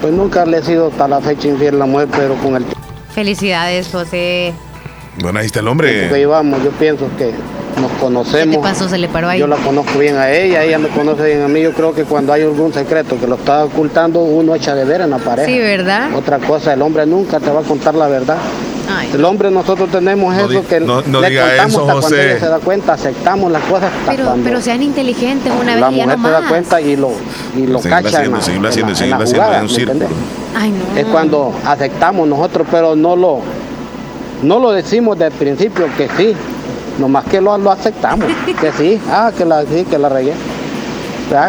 [0.00, 2.64] pues nunca le he sido hasta la fecha infiel a la mujer, pero con el
[2.64, 2.81] tiempo
[3.14, 4.54] Felicidades, José.
[5.20, 6.08] Bueno, ahí está el hombre.
[6.08, 7.32] Que yo pienso que
[7.80, 8.56] nos conocemos.
[8.56, 8.88] ¿Qué pasó?
[8.88, 9.40] ¿Se le paró ahí?
[9.40, 11.60] Yo la conozco bien a ella, ella me conoce bien a mí.
[11.60, 15.02] Yo creo que cuando hay algún secreto que lo está ocultando, uno echa de ver
[15.02, 15.46] en la pareja.
[15.46, 16.14] Sí, ¿verdad?
[16.14, 18.38] Otra cosa, el hombre nunca te va a contar la verdad.
[19.14, 22.58] El hombre nosotros tenemos eso que no, no le diga eso, cuando ella se da
[22.58, 23.90] cuenta, aceptamos las cosas.
[24.06, 27.10] Pero, pero sean inteligentes una vez La mujer se da cuenta y lo,
[27.56, 28.38] y lo cacha en la,
[29.56, 30.06] en un círculo.
[30.96, 33.40] Es cuando aceptamos nosotros, pero no lo,
[34.42, 36.34] no lo decimos desde el principio que sí,
[36.98, 38.26] nomás que lo, lo aceptamos,
[38.60, 40.32] que sí, ah, que la, sí, que la regué,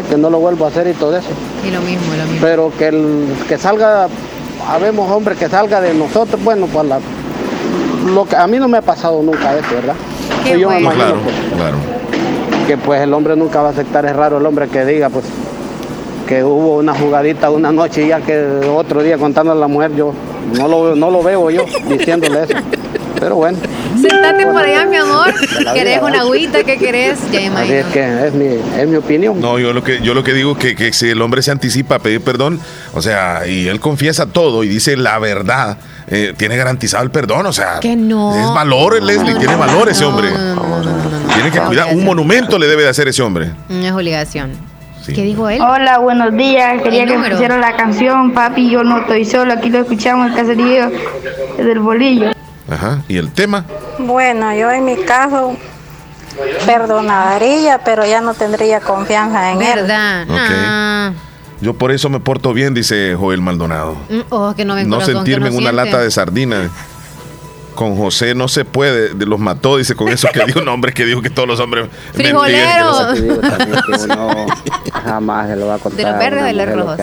[0.10, 1.30] que no lo vuelvo a hacer y todo eso.
[1.66, 2.40] Y lo mismo, lo mismo.
[2.42, 4.08] Pero que, el, que salga,
[4.70, 7.00] habemos hombre que salga de nosotros, bueno, pues la,
[8.06, 9.96] lo que a mí no me ha pasado nunca eso, ¿verdad?
[10.58, 11.16] yo me imagino
[12.68, 15.26] que pues el hombre nunca va a aceptar, es raro el hombre que diga, pues
[16.28, 19.94] que hubo una jugadita una noche y ya que otro día contando a la mujer,
[19.96, 20.14] yo
[20.58, 22.54] no lo, no lo veo yo diciéndole eso.
[23.20, 23.58] Pero bueno.
[24.02, 25.34] Sentate por allá, mi amor.
[25.74, 26.64] ¿Querés una agüita?
[26.64, 27.20] ¿Qué querés?
[27.32, 27.76] Ya imagino.
[27.76, 29.40] es que es mi, es mi opinión.
[29.40, 31.96] No, yo lo que, yo lo que digo que, que si el hombre se anticipa
[31.96, 32.60] a pedir perdón,
[32.94, 35.78] o sea, y él confiesa todo y dice la verdad,
[36.08, 37.80] eh, tiene garantizado el perdón, o sea.
[37.80, 38.36] Que no.
[38.36, 40.30] Es valor, Leslie, tiene valor ese hombre.
[41.34, 43.52] tiene que cuidar, un monumento le debe de hacer ese hombre.
[43.70, 44.52] Es obligación.
[45.06, 45.62] ¿Qué dijo él?
[45.62, 46.82] Hola, buenos días.
[46.82, 49.54] Quería que pusieran la canción Papi, yo no estoy solo.
[49.54, 50.90] Aquí lo escuchamos el caserío
[51.58, 52.32] del bolillo.
[52.70, 53.02] Ajá.
[53.10, 53.66] ¿Y el tema?
[54.00, 55.58] Bueno, yo en mi caso
[56.66, 59.80] perdonaría, pero ya no tendría confianza en él.
[59.82, 60.26] ¿Verdad?
[60.30, 61.12] Ah.
[61.64, 63.96] Yo por eso me porto bien, dice Joel Maldonado.
[64.10, 66.70] Mm, oh, que no, no sentirme en una lata de sardina
[67.74, 70.94] con José no se puede, de los mató, dice con eso que dijo un hombre
[70.94, 73.14] que dijo que todos los hombres frijolero.
[74.04, 74.46] uno
[74.94, 76.06] jamás se lo va a contar.
[76.06, 76.98] De los verdes o de los rojos.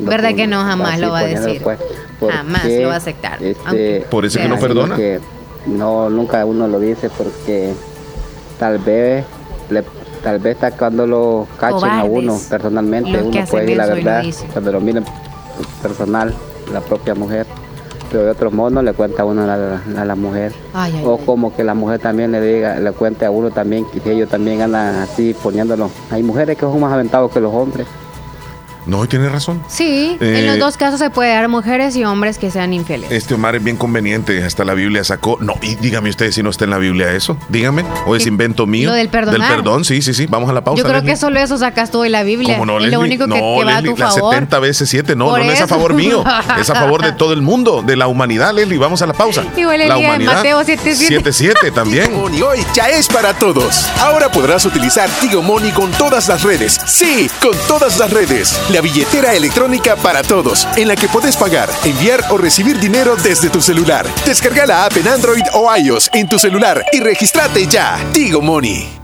[0.00, 1.62] ¿Verdad que no jamás lo va a decir?
[1.62, 1.78] Pues,
[2.20, 3.42] jamás lo va a aceptar.
[3.42, 4.96] Este, por eso que no perdona.
[4.96, 5.20] Que
[5.66, 7.72] no, nunca uno lo dice porque
[8.58, 9.24] tal vez
[10.24, 14.72] tal vez está cuando lo cachen a uno personalmente, uno puede decir la verdad, cuando
[14.72, 15.04] lo miren
[15.82, 16.34] personal,
[16.72, 17.46] la propia mujer
[18.22, 20.52] de otro modo le cuenta a uno a la, mujer.
[21.04, 24.28] o como que la mujer también le diga, le cuente a uno también que ellos
[24.28, 25.90] también andan así poniéndolo.
[26.10, 27.86] Hay mujeres que son más aventados que los hombres.
[28.86, 29.62] No, tiene razón.
[29.68, 33.10] Sí, en los eh, dos casos se puede dar mujeres y hombres que sean infieles.
[33.10, 35.38] Este Omar es bien conveniente, hasta la Biblia sacó.
[35.40, 37.36] No, y dígame usted si no está en la Biblia eso.
[37.48, 38.90] Dígame, o es invento mío.
[38.90, 39.34] Lo del perdón.
[39.34, 40.26] Del perdón, sí, sí, sí.
[40.26, 40.82] Vamos a la pausa.
[40.82, 42.58] Yo creo que solo eso sacas tú de la Biblia.
[42.58, 44.34] no, lo único que, va a tu favor.
[44.34, 46.24] 70 veces 7, no, no, es a favor mío.
[46.58, 48.78] es a favor de todo el mundo, de la humanidad, Leslie.
[48.78, 49.44] Vamos a la pausa.
[49.56, 50.34] Igual la humanidad.
[50.36, 51.32] Mateo 77.
[51.32, 52.12] 77 también.
[52.34, 53.88] Y hoy ya es para todos.
[54.00, 56.80] Ahora podrás utilizar Tigo Money con todas las redes.
[56.86, 58.58] Sí, con todas las redes.
[58.74, 63.48] La billetera electrónica para todos, en la que puedes pagar, enviar o recibir dinero desde
[63.48, 64.04] tu celular.
[64.26, 68.04] Descarga la app en Android o iOS en tu celular y regístrate ya.
[68.12, 69.03] Tigo Money.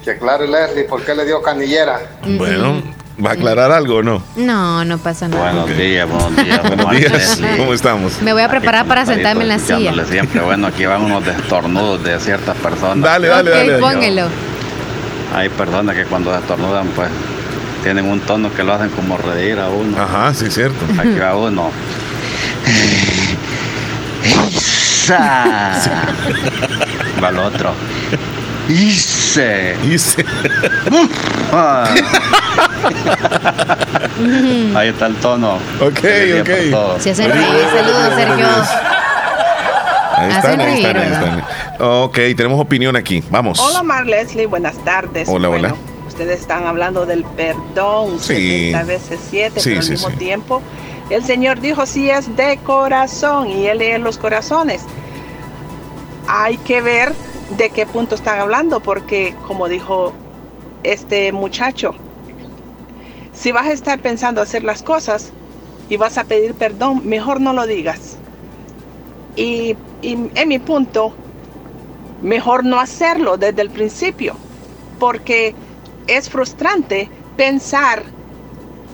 [0.03, 1.99] Que claro, Leslie, ¿por qué le dio canillera?
[2.37, 2.81] Bueno,
[3.23, 4.23] ¿Va a aclarar algo o no?
[4.37, 5.51] No, no pasa nada.
[5.51, 6.61] Buenos días, buenos días.
[6.63, 8.21] buenos días, ¿cómo estamos?
[8.21, 9.93] Me voy a preparar para sentarme en la silla.
[10.05, 13.01] Siempre, bueno, aquí van unos destornudos de ciertas personas.
[13.03, 13.77] Dale, dale, dale.
[13.79, 14.27] Póngelo.
[15.35, 17.09] Hay personas que cuando destornudan, pues,
[17.83, 20.01] tienen un tono que lo hacen como reír a uno.
[20.01, 20.85] Ajá, sí, cierto.
[20.97, 21.71] Aquí va uno.
[24.23, 26.05] ¡Esa!
[27.21, 27.73] va el otro.
[28.69, 29.75] Hice.
[29.83, 30.25] Hice.
[34.75, 35.55] Ahí está el tono.
[35.79, 36.03] Ok,
[36.41, 36.99] ok.
[36.99, 37.45] Se hace reír.
[37.75, 38.47] Saludos, Sergio.
[40.15, 41.43] Ahí están, ahí están, ahí están.
[41.79, 43.23] Ok, tenemos opinión aquí.
[43.29, 43.59] Vamos.
[43.59, 44.45] Hola, Mar Leslie.
[44.47, 45.29] Buenas tardes.
[45.29, 45.75] Hola, hola.
[46.07, 48.19] Ustedes están hablando del perdón.
[48.19, 48.71] Sí.
[48.71, 50.61] 70 veces 7, pero al mismo tiempo.
[51.09, 54.83] El Señor dijo, si es de corazón y Él lee los corazones.
[56.27, 57.13] Hay que ver
[57.57, 60.13] de qué punto están hablando, porque como dijo
[60.83, 61.95] este muchacho,
[63.39, 65.31] si vas a estar pensando hacer las cosas
[65.87, 68.17] y vas a pedir perdón, mejor no lo digas.
[69.35, 71.13] Y, en mi punto,
[72.21, 74.35] mejor no hacerlo desde el principio,
[74.99, 75.55] porque
[76.07, 78.03] es frustrante pensar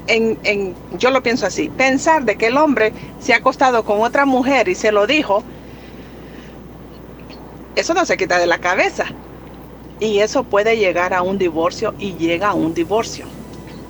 [0.07, 4.01] en, en, yo lo pienso así, pensar de que el hombre se ha acostado con
[4.01, 5.43] otra mujer y se lo dijo,
[7.75, 9.05] eso no se quita de la cabeza.
[9.99, 13.25] Y eso puede llegar a un divorcio y llega a un divorcio.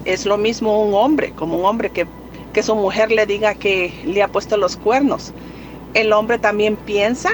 [0.06, 2.08] Es lo mismo un hombre, como un hombre que,
[2.54, 5.34] que su mujer le diga que le ha puesto los cuernos.
[5.94, 7.32] El hombre también piensa,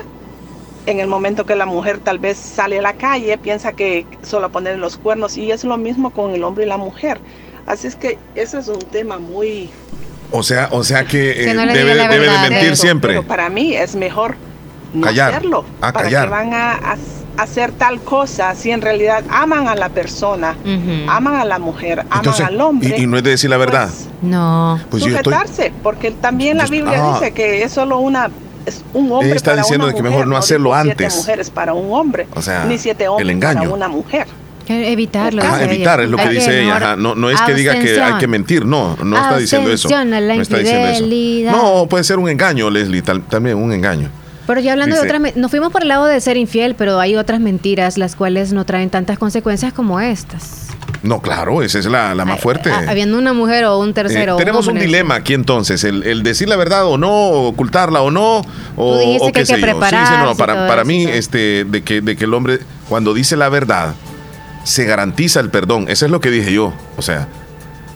[0.86, 4.50] en el momento que la mujer tal vez sale a la calle, piensa que solo
[4.52, 7.20] poner los cuernos y es lo mismo con el hombre y la mujer.
[7.66, 9.70] Así es que ese es un tema muy...
[10.32, 13.10] O sea, o sea que, eh, debe, de mentir siempre.
[13.10, 14.36] Pero para mí es mejor
[14.94, 15.66] no hacerlo.
[15.82, 16.98] A para que van a
[17.38, 20.56] hacer tal cosa si en realidad aman a la persona,
[21.08, 22.98] aman a la mujer, aman al hombre.
[22.98, 23.90] Y, no es de decir la verdad.
[23.90, 24.80] Pues, no.
[24.90, 27.14] Pues sujetarse, porque también la Biblia ah.
[27.14, 28.30] dice que es solo una
[28.66, 30.98] es un hombre está diciendo que mejor no hacerlo antes.
[30.98, 33.62] Siete mujeres para un hombre, o sea, ni siete hombres el engaño.
[33.62, 34.28] para una mujer.
[34.68, 35.44] Evitarlo.
[35.44, 36.96] Ah, evitar es lo que dice ella.
[36.96, 39.90] No, no es que diga que hay que mentir, no, no está diciendo eso.
[39.90, 41.52] no está diciendo eso.
[41.52, 44.10] No, puede ser un engaño, Leslie, también un engaño.
[44.52, 47.16] Pero ya hablando de otras, nos fuimos por el lado de ser infiel, pero hay
[47.16, 50.68] otras mentiras las cuales no traen tantas consecuencias como estas.
[51.04, 52.70] No, claro, esa es la, más fuerte.
[52.70, 54.36] habiendo una mujer o un tercero.
[54.36, 58.42] Eh, tenemos un, dilema aquí entonces, el, decir la verdad o no, ocultarla o no,
[58.76, 62.60] o, o que, hay que para, para mí, este, de que, de que el hombre,
[62.90, 63.96] cuando dice la verdad,
[64.66, 65.86] se garantiza el perdón.
[65.88, 66.74] Eso es lo que dije yo.
[66.98, 67.30] O sea,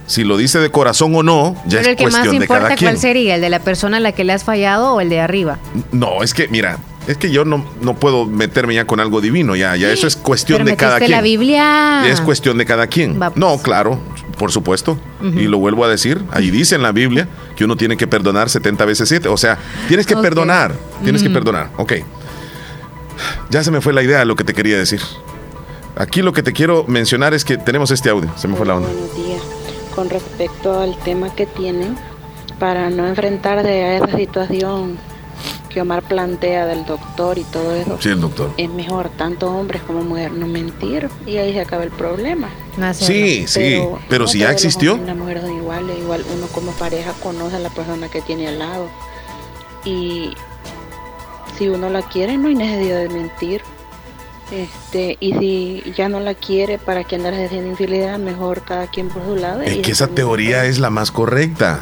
[0.07, 2.91] si lo dice de corazón o no, ya es cuestión de cada quien.
[2.91, 3.35] ¿Cuál sería?
[3.35, 5.57] ¿El de la persona a la que le has fallado o el de arriba?
[5.91, 6.77] No, es que, mira,
[7.07, 10.15] es que yo no, no puedo meterme ya con algo divino, ya, ya eso es
[10.15, 11.11] cuestión de cada quien.
[11.11, 12.07] la Biblia.
[12.07, 13.17] Es cuestión de cada quien.
[13.35, 13.61] No, pues.
[13.61, 13.99] claro,
[14.37, 14.97] por supuesto.
[15.21, 18.49] Y lo vuelvo a decir, ahí dice en la Biblia que uno tiene que perdonar
[18.49, 19.27] 70 veces 7.
[19.27, 19.57] O sea,
[19.87, 21.71] tienes que perdonar, tienes que perdonar.
[21.77, 21.93] Ok.
[23.49, 25.01] Ya se me fue la idea de lo que te quería decir.
[25.95, 28.29] Aquí lo que te quiero mencionar es que tenemos este audio.
[28.35, 28.89] Se me fue la onda.
[28.89, 29.64] Buenos días
[29.95, 31.95] con respecto al tema que tienen
[32.59, 34.97] para no enfrentar de esa situación
[35.69, 37.97] que Omar plantea del doctor y todo eso.
[37.99, 38.49] Sí, el doctor.
[38.55, 42.49] Es mejor tanto hombres como mujeres no mentir y ahí se acaba el problema.
[42.93, 44.97] sí, sí, pero, si ya existió.
[44.97, 48.59] Las mujeres son iguales, igual uno como pareja conoce a la persona que tiene al
[48.59, 48.87] lado
[49.83, 50.33] y
[51.57, 53.61] si uno la quiere no hay necesidad de mentir
[54.51, 58.19] este, y si ya no la quiere, ¿para que andar haciendo infidelidad?
[58.19, 59.61] Mejor cada quien por su lado.
[59.61, 61.79] Es que esa teoría es la más correcta.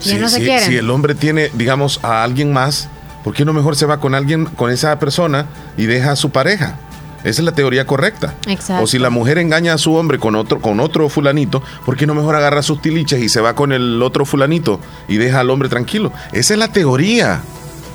[0.00, 2.88] Si, si, el hombre tiene, digamos, a alguien más,
[3.24, 6.30] ¿por qué no mejor se va con alguien, con esa persona y deja a su
[6.30, 6.78] pareja?
[7.24, 8.34] Esa es la teoría correcta.
[8.80, 12.06] O si la mujer engaña a su hombre con otro, con otro fulanito, ¿por qué
[12.06, 15.50] no mejor agarra sus tiliches y se va con el otro fulanito y deja al
[15.50, 16.12] hombre tranquilo?
[16.32, 17.40] Esa es la teoría.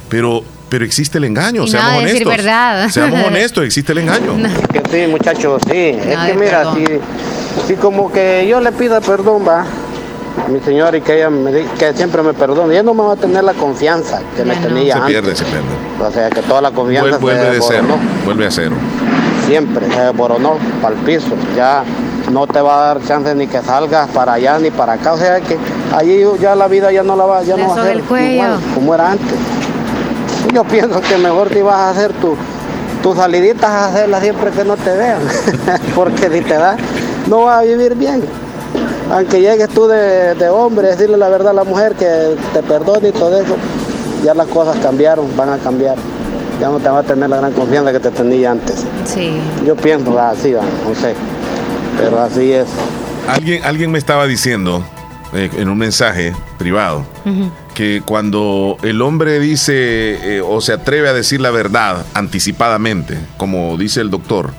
[0.10, 2.26] Pero pero existe el engaño, seamos honestos.
[2.26, 2.90] verdad.
[2.90, 4.34] Seamos honestos, existe el engaño.
[4.92, 5.90] sí, muchachos, sí.
[5.90, 6.74] es que mira,
[7.68, 9.68] si, como que yo le pido perdón, va,
[10.44, 13.14] a mi señora y que ella me que siempre me perdone, ella no me va
[13.14, 15.68] a tener la confianza que me tenía se pierde, se pierde.
[16.02, 17.86] O sea, que toda la confianza vuelve, de cero,
[18.26, 18.76] vuelve a cero.
[19.46, 21.28] Siempre, se boronó para el piso.
[21.56, 21.84] Ya
[22.32, 25.14] no te va a dar chance ni que salgas para allá ni para acá.
[25.14, 25.56] O sea que
[25.96, 28.02] allí ya la vida ya no la va, ya no va a ser
[28.74, 29.38] como era antes.
[30.52, 32.38] Yo pienso que mejor te vas a hacer tus
[33.04, 35.20] tu saliditas a hacerlas siempre que no te vean,
[35.96, 36.78] porque si te da,
[37.28, 38.24] no vas a vivir bien.
[39.12, 43.12] Aunque llegues tú de, hombre, decirle la verdad a la mujer que te perdone y
[43.12, 43.58] todo eso,
[44.24, 45.98] ya las cosas cambiaron, van a cambiar.
[46.62, 48.86] Ya no te va a tener la gran confianza que te tenía antes.
[49.04, 49.38] Sí.
[49.66, 51.14] Yo pienso así, no sé,
[52.00, 52.68] pero así es.
[53.28, 54.82] Alguien, alguien me estaba diciendo
[55.34, 57.06] eh, en un mensaje privado
[57.74, 63.78] que cuando el hombre dice eh, o se atreve a decir la verdad anticipadamente, como
[63.78, 64.52] dice el doctor,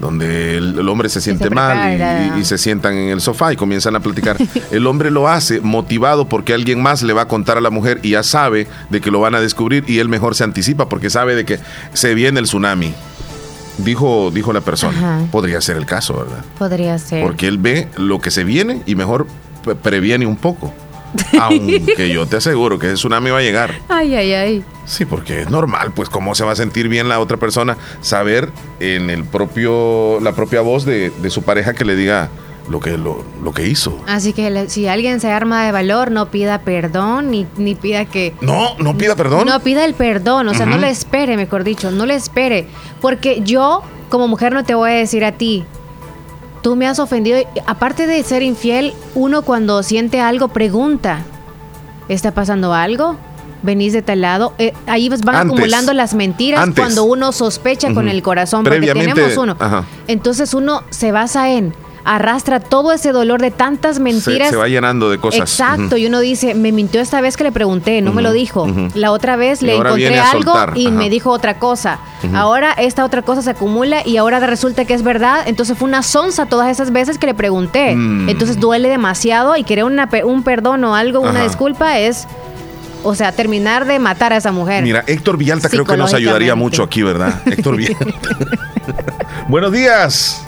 [0.00, 4.00] donde el, hombre se siente mal y, se sientan en el sofá y comienzan a
[4.00, 4.36] platicar.
[4.70, 8.00] El hombre lo hace motivado porque alguien más le va a contar a la mujer
[8.02, 11.10] y ya sabe de que lo van a descubrir y él mejor se anticipa porque
[11.10, 11.60] sabe de que
[11.92, 12.94] se viene el tsunami.
[13.78, 15.26] Dijo, dijo la persona.
[15.30, 16.44] Podría ser el caso, ¿verdad?
[16.58, 17.22] Podría ser.
[17.22, 19.26] Porque él ve lo que se viene y mejor
[19.82, 20.74] previene un poco.
[21.40, 23.74] Aunque yo te aseguro que ese tsunami va a llegar.
[23.88, 24.64] Ay, ay, ay.
[24.84, 28.50] Sí, porque es normal, pues cómo se va a sentir bien la otra persona saber
[28.80, 32.28] en el propio la propia voz de, de su pareja que le diga
[32.68, 33.98] lo que lo, lo que hizo.
[34.06, 38.34] Así que si alguien se arma de valor, no pida perdón ni, ni pida que
[38.40, 39.46] No, no pida perdón.
[39.46, 42.66] No pida el perdón, o sea, no le espere, mejor dicho, no le espere,
[43.00, 45.64] porque yo como mujer no te voy a decir a ti
[46.62, 47.38] tú me has ofendido.
[47.66, 51.20] Aparte de ser infiel, uno cuando siente algo pregunta,
[52.08, 53.16] ¿está pasando algo?
[53.62, 54.54] venís de tal lado.
[54.58, 59.56] Eh, ahí van acumulando las mentiras cuando uno sospecha con el corazón, porque tenemos uno.
[60.08, 61.74] Entonces uno se basa en
[62.04, 64.50] arrastra todo ese dolor de tantas mentiras.
[64.50, 65.40] Se, va llenando de cosas.
[65.40, 68.66] Exacto, y uno dice, me mintió esta vez que le pregunté, no me lo dijo.
[68.94, 71.98] La otra vez le encontré algo y me dijo otra cosa.
[72.34, 75.42] Ahora esta otra cosa se acumula y ahora resulta que es verdad.
[75.46, 77.94] Entonces fue una sonza todas esas veces que le pregunté.
[77.94, 78.28] Mm.
[78.28, 82.26] Entonces duele demasiado y querer una, un perdón o algo, una disculpa es...
[83.04, 84.84] O sea, terminar de matar a esa mujer.
[84.84, 87.42] Mira, Héctor Villalta creo que nos ayudaría mucho aquí, ¿verdad?
[87.46, 88.36] Héctor Villalta.
[89.48, 90.46] Buenos días.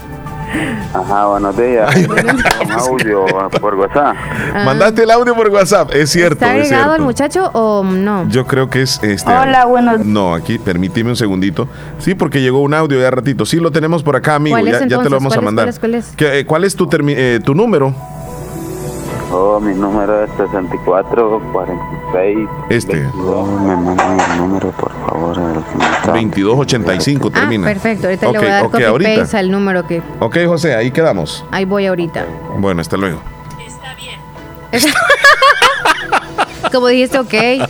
[0.92, 1.90] Ajá, buenos días.
[1.96, 3.24] Un audio
[3.60, 4.16] por WhatsApp.
[4.54, 4.62] Ah.
[4.64, 6.34] Mandaste el audio por WhatsApp, es cierto.
[6.34, 8.28] ¿Está agregado el muchacho o no?
[8.28, 9.32] Yo creo que es este.
[9.32, 11.68] Hola, buenos No, aquí, permíteme un segundito.
[11.98, 13.44] Sí, porque llegó un audio ya ratito.
[13.44, 14.58] Sí, lo tenemos por acá, amigo.
[14.58, 15.72] Ya, ya, te lo vamos a mandar.
[15.78, 16.14] ¿Cuál es?
[16.16, 17.94] ¿Cuál es, ¿Cuál es tu, eh, tu número?
[19.32, 22.48] Oh, mi número es 6446.
[22.70, 22.96] Este.
[22.96, 25.36] me mandan el número, por favor.
[26.06, 27.66] 2285 ah, termina.
[27.66, 28.06] perfecto.
[28.06, 30.02] Ahorita le voy a dar okay, copy al número que.
[30.20, 31.44] Ok, José, ahí quedamos.
[31.50, 32.26] Ahí voy ahorita.
[32.58, 33.20] Bueno, hasta luego.
[33.64, 34.20] Está bien.
[36.72, 37.34] Como dijiste, ok.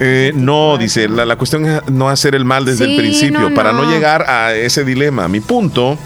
[0.00, 3.90] Eh, no, dice, la, cuestión es no hacer el mal desde el principio, para no
[3.90, 5.26] llegar a ese dilema.
[5.26, 5.98] Mi punto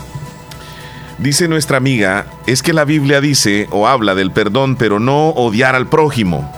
[1.22, 5.76] Dice nuestra amiga, es que la Biblia dice o habla del perdón, pero no odiar
[5.76, 6.52] al prójimo.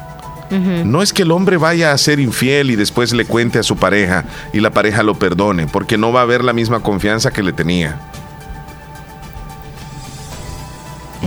[0.51, 3.77] No es que el hombre vaya a ser infiel y después le cuente a su
[3.77, 7.43] pareja y la pareja lo perdone, porque no va a haber la misma confianza que
[7.43, 8.01] le tenía.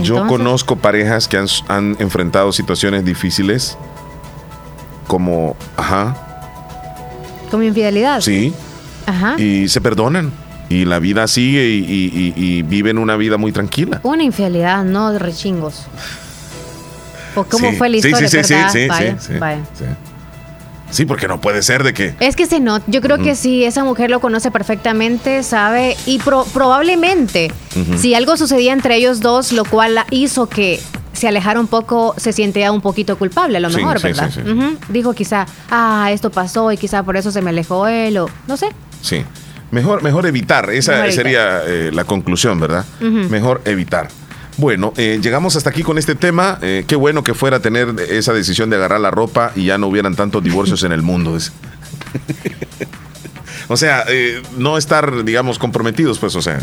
[0.02, 3.76] Yo conozco parejas que han, han, enfrentado situaciones difíciles
[5.08, 6.16] como, ajá.
[7.50, 8.20] Como infidelidad.
[8.20, 8.54] Sí.
[9.06, 9.34] Ajá.
[9.40, 10.32] Y se perdonan
[10.68, 14.00] y la vida sigue y, viven una vida muy tranquila.
[14.02, 15.86] Una infidelidad, no de rechingos.
[17.34, 18.28] ¿O cómo fue la historia?
[18.28, 18.88] Sí, sí, sí,
[19.20, 19.84] sí,
[20.90, 22.14] sí, porque no puede ser de que...
[22.20, 26.18] Es que se no, yo creo que sí, esa mujer lo conoce perfectamente, sabe, y
[26.18, 27.52] probablemente
[27.96, 30.80] si algo sucedía entre ellos dos, lo cual hizo que
[31.12, 34.30] se alejara un poco, se siente un poquito culpable, a lo mejor, ¿verdad?
[34.88, 38.56] Dijo quizá, ah, esto pasó y quizá por eso se me alejó él, o no
[38.56, 38.68] sé.
[39.02, 39.24] Sí.
[39.70, 42.86] Mejor, mejor evitar, esa sería eh, la conclusión, ¿verdad?
[43.00, 44.08] Mejor evitar.
[44.58, 46.58] Bueno, eh, llegamos hasta aquí con este tema.
[46.62, 49.86] Eh, qué bueno que fuera tener esa decisión de agarrar la ropa y ya no
[49.86, 51.38] hubieran tantos divorcios en el mundo.
[53.68, 54.04] o sea,
[54.56, 56.58] no estar, digamos, comprometidos, pues, o sea,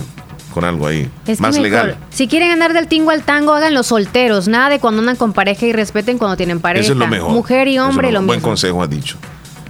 [0.54, 1.10] con algo ahí
[1.40, 1.98] más legal.
[2.10, 4.50] Si quieren andar del tingo al tango, hagan los solteros.
[4.50, 6.84] Nada de cuando andan con pareja y respeten cuando tienen pareja.
[6.84, 7.32] Eso es lo mejor.
[7.32, 8.28] Mujer y hombre, lo, mismo.
[8.28, 9.18] Buen consejo has dicho.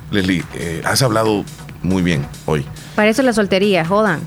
[0.09, 0.43] Leslie,
[0.83, 1.45] has hablado
[1.83, 2.65] muy bien hoy.
[2.95, 4.21] Para eso la soltería, jodan.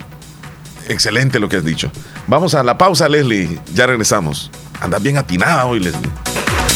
[0.89, 1.91] Excelente lo que has dicho.
[2.27, 3.61] Vamos a la pausa, Leslie.
[3.75, 4.51] Ya regresamos.
[4.81, 6.11] Andas bien atinada hoy, Leslie.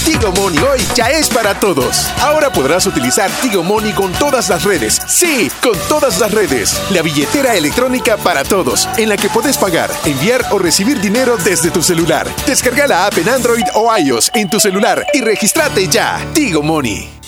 [0.04, 2.10] Tigo Money hoy ya es para todos.
[2.20, 5.00] Ahora podrás utilizar Tigo Money con todas las redes.
[5.06, 6.80] Sí, con todas las redes.
[6.90, 11.70] La billetera electrónica para todos, en la que puedes pagar, enviar o recibir dinero desde
[11.70, 12.26] tu celular.
[12.46, 16.18] Descarga la app en Android o iOS en tu celular y regístrate ya.
[16.34, 17.21] Tigo Money.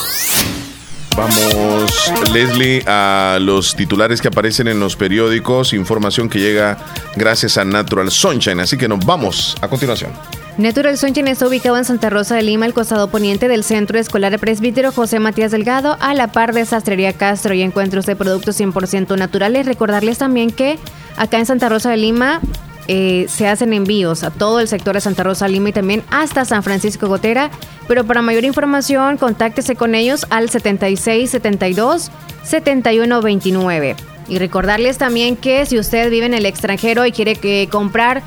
[1.17, 6.79] Vamos, Leslie, a los titulares que aparecen en los periódicos, información que llega
[7.17, 10.13] gracias a Natural Sunshine, así que nos vamos a continuación.
[10.61, 14.39] Natural Sunshine está ubicado en Santa Rosa de Lima, el costado poniente del Centro Escolar
[14.39, 19.17] Presbítero José Matías Delgado, a la par de Sastrería Castro y encuentros de productos 100%
[19.17, 19.65] naturales.
[19.65, 20.79] Recordarles también que
[21.17, 22.43] acá en Santa Rosa de Lima
[22.89, 26.45] eh, se hacen envíos a todo el sector de Santa Rosa Lima y también hasta
[26.45, 27.51] San Francisco Gotera.
[27.89, 32.11] Pero para mayor información, contáctese con ellos al 76 72
[32.45, 34.10] 71 29.
[34.31, 38.23] Y recordarles también que si usted vive en el extranjero y quiere que comprar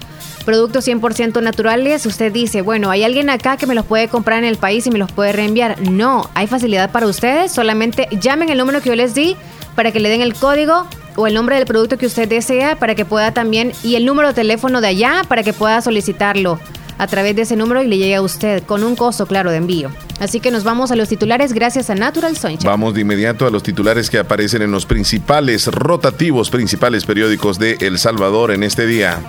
[0.46, 4.46] productos 100% naturales, usted dice, bueno, hay alguien acá que me los puede comprar en
[4.46, 5.82] el país y me los puede reenviar.
[5.82, 9.38] No, hay facilidad para ustedes, solamente llamen el número que yo les di
[9.76, 10.86] para que le den el código
[11.16, 14.28] o el nombre del producto que usted desea para que pueda también, y el número
[14.28, 16.60] de teléfono de allá para que pueda solicitarlo
[16.98, 19.58] a través de ese número y le llegue a usted con un costo claro de
[19.58, 19.90] envío.
[20.20, 22.66] Así que nos vamos a los titulares gracias a Natural Sunshine.
[22.66, 27.78] Vamos de inmediato a los titulares que aparecen en los principales rotativos, principales periódicos de
[27.80, 29.20] El Salvador en este día.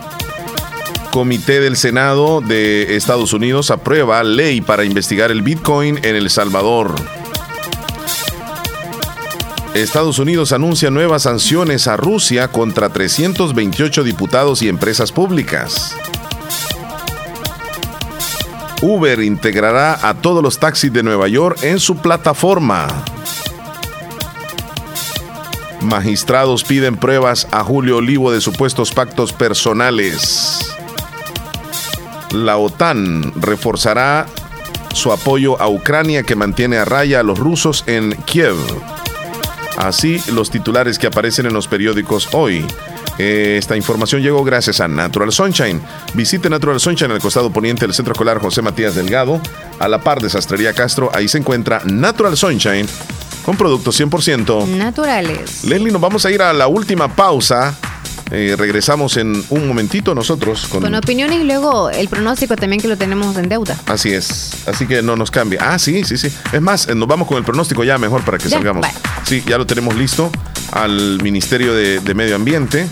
[1.10, 6.94] Comité del Senado de Estados Unidos aprueba ley para investigar el Bitcoin en El Salvador.
[9.74, 15.96] Estados Unidos anuncia nuevas sanciones a Rusia contra 328 diputados y empresas públicas.
[18.82, 22.88] Uber integrará a todos los taxis de Nueva York en su plataforma.
[25.80, 30.72] Magistrados piden pruebas a Julio Olivo de supuestos pactos personales.
[32.30, 34.26] La OTAN reforzará
[34.94, 38.56] su apoyo a Ucrania que mantiene a raya a los rusos en Kiev.
[39.76, 42.64] Así los titulares que aparecen en los periódicos hoy.
[43.18, 45.80] Esta información llegó gracias a Natural Sunshine.
[46.14, 49.40] Visite Natural Sunshine en el costado poniente del Centro Escolar José Matías Delgado,
[49.78, 51.10] a la par de Sastrería Castro.
[51.14, 52.86] Ahí se encuentra Natural Sunshine
[53.44, 55.64] con productos 100% naturales.
[55.64, 57.76] Leslie, nos vamos a ir a la última pausa
[58.30, 60.82] eh, regresamos en un momentito nosotros con...
[60.82, 63.78] Con opiniones y luego el pronóstico también que lo tenemos en deuda.
[63.86, 65.60] Así es, así que no nos cambia.
[65.62, 66.28] Ah, sí, sí, sí.
[66.52, 68.86] Es más, eh, nos vamos con el pronóstico ya mejor para que salgamos.
[69.24, 70.30] Sí, ya lo tenemos listo
[70.72, 72.88] al Ministerio de, de Medio Ambiente.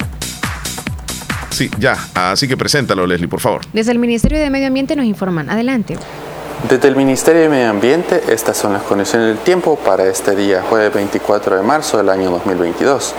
[1.52, 1.96] Sí, ya.
[2.14, 3.60] Así que preséntalo, Leslie, por favor.
[3.72, 5.50] Desde el Ministerio de Medio Ambiente nos informan.
[5.50, 5.96] Adelante.
[6.68, 10.62] Desde el Ministerio de Medio Ambiente, estas son las condiciones del tiempo para este día,
[10.68, 13.14] jueves 24 de marzo del año 2022.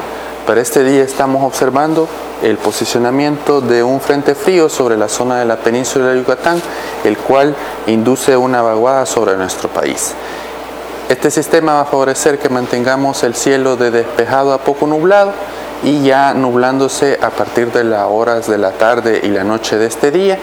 [0.48, 2.08] Para este día estamos observando
[2.42, 6.62] el posicionamiento de un frente frío sobre la zona de la península de Yucatán,
[7.04, 7.56] el cual
[7.88, 10.14] induce una vaguada sobre nuestro país.
[11.08, 15.34] Este sistema va a favorecer que mantengamos el cielo de despejado a poco nublado
[15.84, 19.88] y ya nublándose a partir de las horas de la tarde y la noche de
[19.88, 20.38] este día,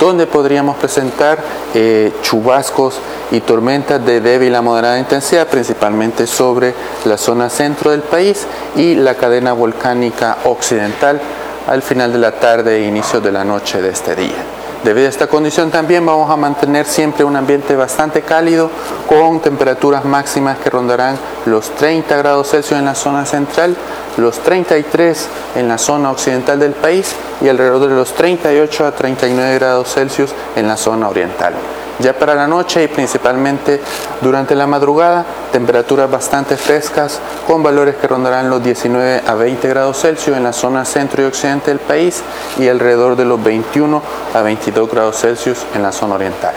[0.00, 1.38] donde podríamos presentar
[1.74, 2.98] eh, chubascos
[3.30, 6.74] y tormentas de débil a moderada intensidad, principalmente sobre
[7.04, 8.46] la zona centro del país
[8.76, 11.20] y la cadena volcánica occidental
[11.66, 14.65] al final de la tarde e inicio de la noche de este día.
[14.86, 18.70] Debido a esta condición también vamos a mantener siempre un ambiente bastante cálido
[19.08, 23.74] con temperaturas máximas que rondarán los 30 grados Celsius en la zona central,
[24.16, 29.54] los 33 en la zona occidental del país y alrededor de los 38 a 39
[29.56, 31.54] grados Celsius en la zona oriental.
[31.98, 33.80] Ya para la noche y principalmente
[34.20, 40.00] durante la madrugada, temperaturas bastante frescas con valores que rondarán los 19 a 20 grados
[40.00, 42.22] Celsius en la zona centro y occidente del país
[42.58, 44.02] y alrededor de los 21
[44.34, 46.54] a 22 grados Celsius en la zona oriental.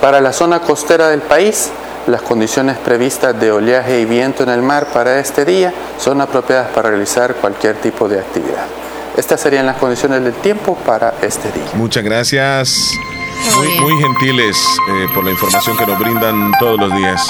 [0.00, 1.70] Para la zona costera del país,
[2.06, 6.68] las condiciones previstas de oleaje y viento en el mar para este día son apropiadas
[6.68, 8.66] para realizar cualquier tipo de actividad.
[9.16, 11.64] Estas serían las condiciones del tiempo para este día.
[11.74, 12.92] Muchas gracias.
[13.54, 14.56] Muy, gentiles
[14.90, 17.26] eh, por la información que nos brindan todos los días.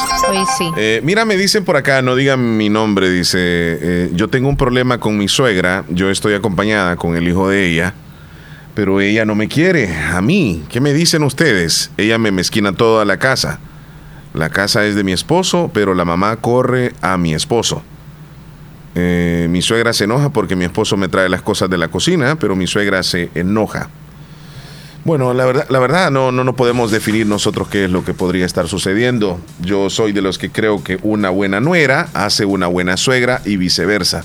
[0.56, 0.70] sí.
[0.76, 4.56] Eh, mira, me dicen por acá, no digan mi nombre, dice, eh, yo tengo un
[4.56, 7.94] problema con mi suegra, yo estoy acompañada con el hijo de ella,
[8.74, 10.64] pero ella no me quiere, a mí.
[10.70, 11.90] ¿Qué me dicen ustedes?
[11.96, 13.58] Ella me mezquina toda la casa.
[14.32, 17.82] La casa es de mi esposo, pero la mamá corre a mi esposo.
[18.94, 22.56] mi suegra se enoja porque mi esposo me trae las cosas de la cocina, pero
[22.56, 23.90] mi suegra se enoja.
[25.06, 28.12] Bueno, la verdad, la verdad no, no, no podemos definir nosotros qué es lo que
[28.12, 29.38] podría estar sucediendo.
[29.60, 33.56] Yo soy de los que creo que una buena nuera hace una buena suegra y
[33.56, 34.24] viceversa.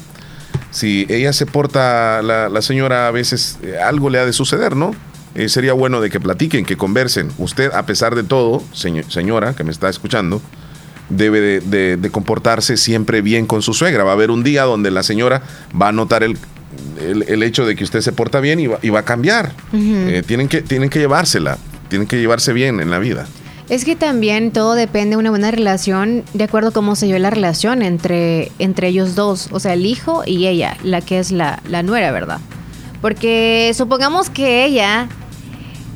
[0.71, 4.95] Si ella se porta, la, señora a veces eh, algo le ha de suceder, ¿no?
[5.35, 7.29] Eh, sería bueno de que platiquen, que conversen.
[7.37, 10.41] Usted, a pesar de todo, señora que me está escuchando,
[11.09, 14.03] debe de, de, comportarse siempre bien con su suegra.
[14.03, 15.43] Va a haber un día donde la señora
[15.79, 16.39] va a notar el,
[16.99, 19.53] el, hecho de que usted se porta bien y va, a cambiar.
[19.73, 21.57] Eh, tienen, que, tienen que llevársela,
[21.89, 23.27] tienen que llevarse bien en la vida.
[23.69, 27.17] Es que también todo depende de una buena relación, de acuerdo a cómo se dio
[27.19, 31.31] la relación entre, entre ellos dos, o sea, el hijo y ella, la que es
[31.31, 32.39] la, la nuera, ¿verdad?
[33.01, 35.07] Porque supongamos que ella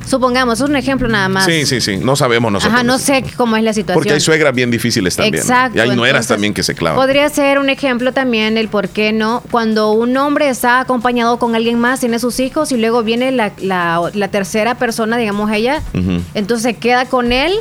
[0.06, 1.44] Supongamos, es un ejemplo nada más.
[1.44, 1.96] Sí, sí, sí.
[1.96, 2.74] No sabemos nosotros.
[2.74, 3.94] Ajá, no sé cómo es la situación.
[3.94, 5.42] Porque hay suegras bien difíciles también.
[5.42, 5.78] Exacto.
[5.78, 6.96] Y hay nueras también que se clavan.
[6.96, 9.42] Podría ser un ejemplo también el por qué no.
[9.50, 13.52] Cuando un hombre está acompañado con alguien más, tiene sus hijos y luego viene la,
[13.60, 15.82] la, tercera persona, digamos ella,
[16.34, 17.52] entonces se queda con él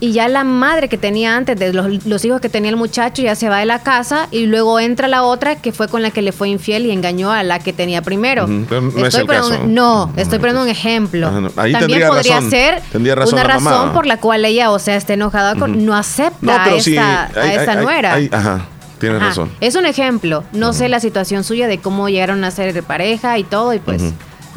[0.00, 3.34] y ya la madre que tenía antes de los, hijos que tenía el muchacho ya
[3.34, 6.22] se va de la casa y luego entra la otra que fue con la que
[6.22, 8.46] le fue infiel y engañó a la que tenía primero.
[8.46, 9.26] no, estoy
[9.66, 11.30] no, estoy poniendo un ejemplo.
[11.54, 15.94] También podría ser una razón por la cual ella, o sea, esté enojada con, no
[15.94, 18.18] acepta a, esta, nuera.
[18.32, 18.66] ajá.
[18.98, 19.50] Tiene razón.
[19.60, 20.44] Es un ejemplo.
[20.52, 23.78] No sé la situación suya de cómo llegaron a ser de pareja y todo, y
[23.78, 24.02] pues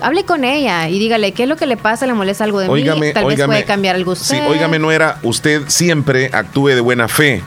[0.01, 2.69] hable con ella y dígale qué es lo que le pasa, le molesta algo de
[2.69, 2.83] mí,
[3.13, 4.37] tal vez puede cambiar algo usted.
[4.37, 7.41] Sí, óigame, no era, usted siempre actúe de buena fe.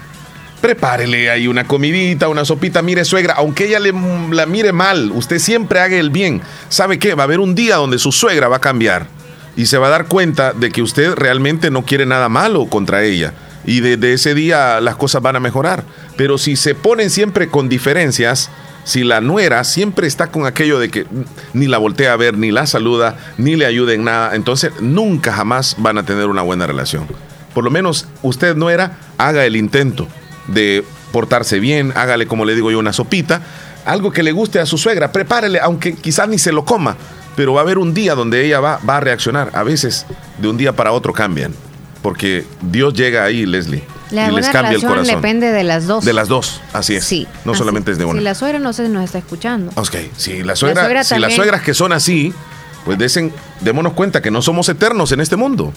[0.60, 3.93] Prepárele ahí una comidita, una sopita, mire suegra, aunque ella le,
[4.31, 6.43] la mire mal, usted siempre haga el bien.
[6.68, 7.14] ¿Sabe qué?
[7.14, 9.06] Va a haber un día donde su suegra va a cambiar
[9.56, 13.02] y se va a dar cuenta de que usted realmente no quiere nada malo contra
[13.02, 13.32] ella.
[13.64, 15.85] Y desde ese día las cosas van a mejorar.
[16.16, 18.51] Pero si se ponen siempre con diferencias,
[18.87, 21.07] si la nuera siempre está con aquello de que
[21.53, 25.33] ni la voltea a ver, ni la saluda, ni le ayuda en nada, entonces nunca
[25.33, 27.05] jamás van a tener una buena relación.
[27.53, 30.07] Por lo menos usted nuera, haga el intento
[30.47, 33.43] de portarse bien, hágale como le digo yo una sopita,
[33.85, 36.97] algo que le guste a su suegra, prepárele, aunque quizás ni se lo coma,
[37.35, 39.51] pero va a haber un día donde ella va, va a reaccionar.
[39.53, 40.07] A veces
[40.39, 41.53] de un día para otro cambian,
[42.03, 43.83] porque Dios llega ahí, Leslie.
[44.11, 45.16] La y les cambia el corazón.
[45.16, 46.05] depende de las dos.
[46.05, 47.05] De las dos, así es.
[47.05, 47.27] Sí.
[47.45, 48.19] No solamente es de una.
[48.20, 49.73] Si la suegra no se nos está escuchando.
[49.74, 52.33] Ok, si la suegra, si las suegras que son así,
[52.85, 55.73] pues desen, démonos cuenta que no somos eternos en este mundo.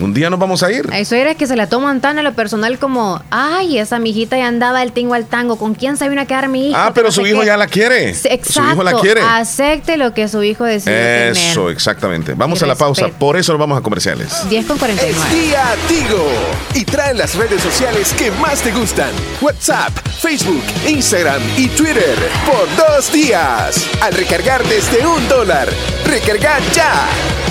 [0.00, 0.88] Un día nos vamos a ir.
[0.92, 4.46] Eso era que se la toman tan a lo personal como, ay, esa mijita ya
[4.46, 6.78] andaba del tingo al tango, ¿con quién se vino a quedar mi hijo?
[6.78, 8.10] Ah, pero su hijo ya la quiere.
[8.10, 8.52] Exacto.
[8.52, 9.20] Su hijo la quiere.
[9.22, 12.34] Acepte lo que su hijo decide Eso, exactamente.
[12.34, 14.48] Vamos a la pausa, por eso nos vamos a comerciales.
[14.48, 15.18] 10 con 49.
[15.18, 16.28] Es día Tigo
[16.74, 19.10] y trae las redes sociales que más te gustan.
[19.40, 22.16] WhatsApp, Facebook, Instagram y Twitter
[22.46, 23.84] por dos días.
[24.00, 25.68] Al recargar desde un dólar.
[26.04, 27.08] Recargar ya.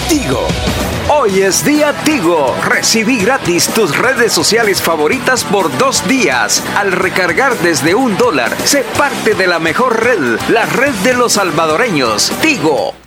[0.07, 0.47] Tigo.
[1.09, 2.53] Hoy es día Tigo.
[2.65, 6.61] Recibí gratis tus redes sociales favoritas por dos días.
[6.75, 11.33] Al recargar desde un dólar, sé parte de la mejor red, la red de los
[11.33, 12.33] salvadoreños.
[12.41, 13.06] Tigo.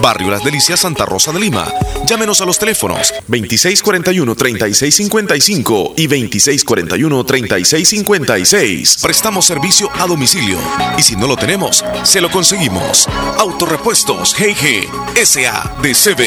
[0.00, 1.72] Barrio Las Delicias, Santa Rosa de Lima.
[2.06, 9.02] Llámenos a los teléfonos 2641-3655 y 2641-3656.
[9.02, 10.58] Prestamos servicio a domicilio
[10.98, 13.08] y si no lo tenemos, se lo conseguimos.
[13.38, 14.86] Autorepuestos GG
[15.24, 16.20] SADCB.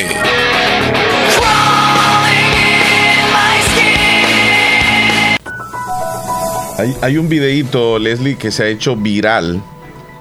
[6.80, 9.64] Hay, hay un videíto, Leslie, que se ha hecho viral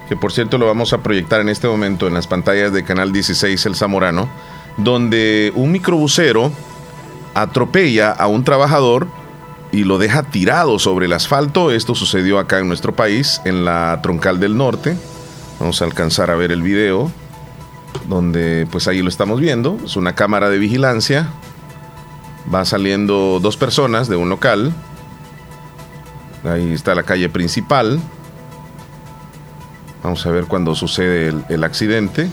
[0.08, 3.12] que por cierto lo vamos a proyectar en este momento en las pantallas de Canal
[3.12, 4.28] 16 El Zamorano,
[4.76, 6.52] donde un microbusero
[7.34, 9.08] atropella a un trabajador
[9.72, 11.70] y lo deja tirado sobre el asfalto.
[11.70, 14.96] Esto sucedió acá en nuestro país, en la Troncal del Norte.
[15.58, 17.10] Vamos a alcanzar a ver el video,
[18.08, 19.78] donde pues ahí lo estamos viendo.
[19.84, 21.28] Es una cámara de vigilancia.
[22.52, 24.72] Va saliendo dos personas de un local.
[26.44, 28.00] Ahí está la calle principal.
[30.06, 32.28] Vamos a ver cuando sucede el, accidente.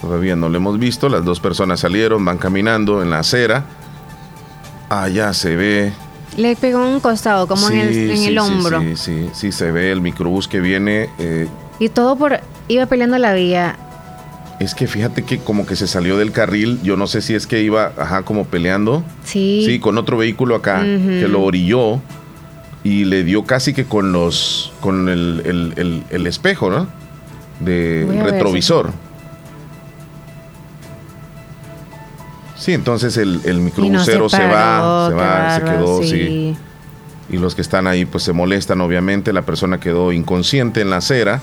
[0.00, 1.08] Todavía no lo hemos visto.
[1.08, 3.64] Las dos personas salieron, van caminando en la acera.
[4.88, 5.92] Allá se ve.
[6.36, 8.80] Le pegó un costado, como en el, hombro.
[8.80, 11.10] Sí, sí, sí, se ve el microbús que viene.
[11.18, 11.48] Eh,
[11.80, 12.38] y todo por.
[12.68, 13.74] iba peleando la vía.
[14.60, 16.78] Es que fíjate que como que se salió del carril.
[16.84, 19.02] Yo no sé si es que iba, ajá, como peleando.
[19.24, 19.64] Sí.
[19.66, 22.00] Sí, con otro vehículo acá que lo orilló
[22.84, 26.88] y le dio casi que con los con el, espejo, ¿no?
[27.60, 28.92] De retrovisor.
[32.56, 36.56] Sí, entonces el, el microbusero se, va, se va, se quedó, sí.
[37.28, 39.32] Y los que están ahí pues se molestan, obviamente.
[39.32, 41.40] La persona quedó inconsciente en la acera.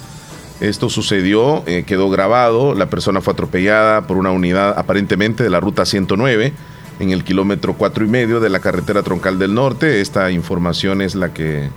[0.61, 2.74] Esto sucedió, eh, quedó grabado.
[2.76, 6.53] La persona fue atropellada por una unidad aparentemente de la ruta 109
[7.00, 10.02] en el kilómetro cuatro y medio de la carretera troncal del norte.
[10.02, 11.70] Esta información es la que,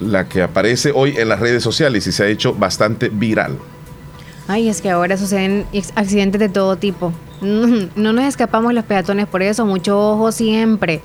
[0.00, 3.58] la que aparece hoy en las redes sociales y se ha hecho bastante viral.
[4.48, 7.12] Ay, es que ahora suceden accidentes de todo tipo.
[7.42, 11.00] No nos escapamos los peatones por eso, mucho ojo siempre.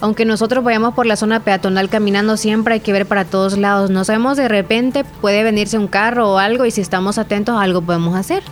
[0.00, 3.90] Aunque nosotros vayamos por la zona peatonal caminando, siempre hay que ver para todos lados.
[3.90, 7.82] No sabemos, de repente puede venirse un carro o algo y si estamos atentos algo
[7.82, 8.42] podemos hacer.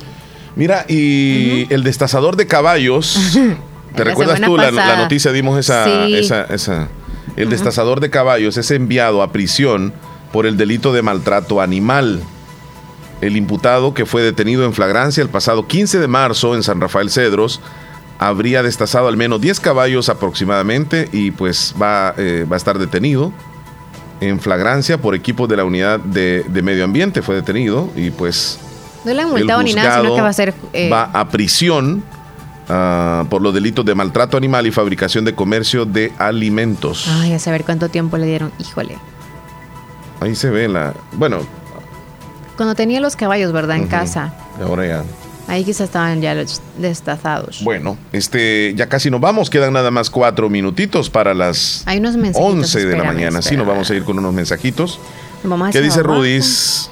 [0.55, 3.19] Mira, y el destazador de caballos
[3.95, 5.33] ¿Te recuerdas tú la, noticia?
[5.33, 6.89] Dimos esa, esa,
[7.37, 9.93] El destazador de caballos es enviado a prisión
[10.33, 12.21] por el delito de maltrato animal.
[13.21, 17.11] El imputado que fue detenido en flagrancia el pasado 15 de marzo en San Rafael
[17.11, 17.61] Cedros
[18.19, 23.33] habría destazado al menos 10 caballos aproximadamente y pues va, eh, va a estar detenido
[24.21, 27.23] en flagrancia por equipos de la unidad de, medio ambiente.
[27.23, 28.59] Fue detenido y pues...
[29.05, 30.55] No le han multado ni nada, sino que va a ser...
[30.73, 32.05] Eh, va a prisión
[32.72, 37.09] Ah, por los delitos de maltrato animal y fabricación de comercio de alimentos.
[37.09, 38.52] Ay, a saber cuánto tiempo le dieron.
[38.60, 38.97] Híjole.
[40.20, 40.94] Ahí se ve la.
[41.12, 41.40] Bueno.
[42.56, 43.76] Cuando tenía los caballos, ¿verdad?
[43.76, 44.32] En casa.
[44.62, 45.05] Ahora ya.
[45.48, 46.36] Ahí quizás estaban ya
[46.78, 47.64] destazados.
[47.64, 49.51] Bueno, este, ya casi nos vamos.
[49.51, 53.42] Quedan nada más cuatro minutitos para las Hay unos 11 de la mañana.
[53.42, 55.01] Sí, nos vamos a ir con unos mensajitos.
[55.72, 56.88] ¿Qué dice Rudis?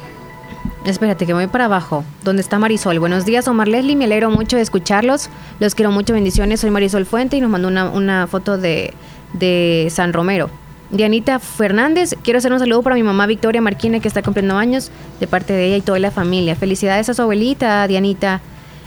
[0.89, 2.03] Espérate, que voy para abajo.
[2.25, 2.99] ¿Dónde está Marisol?
[2.99, 3.95] Buenos días, Omar Leslie.
[3.95, 5.29] Me alegro mucho de escucharlos.
[5.61, 6.15] Los quiero mucho.
[6.15, 6.61] Bendiciones.
[6.61, 8.95] Soy Marisol Fuente y nos mandó una, foto de,
[9.35, 10.49] de San Romero.
[10.89, 14.91] Dianita Fernández, quiero hacer un saludo para mi mamá Victoria Marquina, que está cumpliendo años,
[15.21, 16.57] de parte de ella y toda la familia.
[16.57, 18.41] Felicidades a su abuelita, Dianita.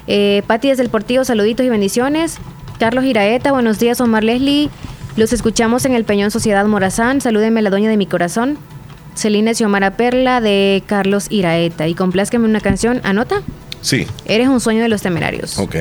[0.08, 2.40] Eh, Pati desde el Portillo, saluditos y bendiciones.
[2.80, 4.72] Carlos Iraeta, buenos días, Omar Leslie.
[5.18, 7.22] Los escuchamos en el Peñón Sociedad Morazán.
[7.22, 8.58] Salúdenme la doña de mi corazón.
[9.16, 11.88] Celina Xiomara Perla de Carlos Iraeta.
[11.88, 13.02] Y complázcame una canción.
[13.04, 13.42] ¿Anota?
[13.82, 14.08] Sí.
[14.26, 15.58] Eres un sueño de los temerarios.
[15.58, 15.76] Ok.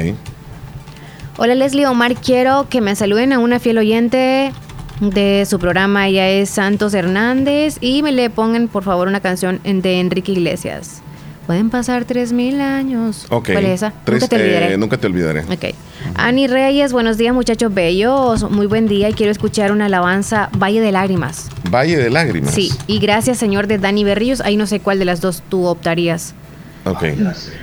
[1.37, 4.53] Hola Leslie Omar, quiero que me saluden a una fiel oyente
[5.01, 6.09] de su programa.
[6.09, 11.03] Ella es Santos Hernández y me le pongan por favor una canción de Enrique Iglesias.
[11.47, 13.27] Pueden pasar tres mil años.
[13.31, 13.51] Ok.
[13.53, 13.93] ¿Cuál es esa?
[14.07, 14.75] nunca te olvidaré.
[14.75, 15.41] Eh, nunca te olvidaré.
[15.41, 15.75] Ok.
[16.15, 18.49] Ani Reyes, buenos días muchachos bellos.
[18.51, 21.49] Muy buen día y quiero escuchar una alabanza Valle de Lágrimas.
[21.71, 22.55] Valle de Lágrimas.
[22.55, 22.71] Sí.
[22.87, 24.41] Y gracias señor de Dani Berrillos.
[24.41, 26.35] Ahí no sé cuál de las dos tú optarías.
[26.85, 27.03] Ok.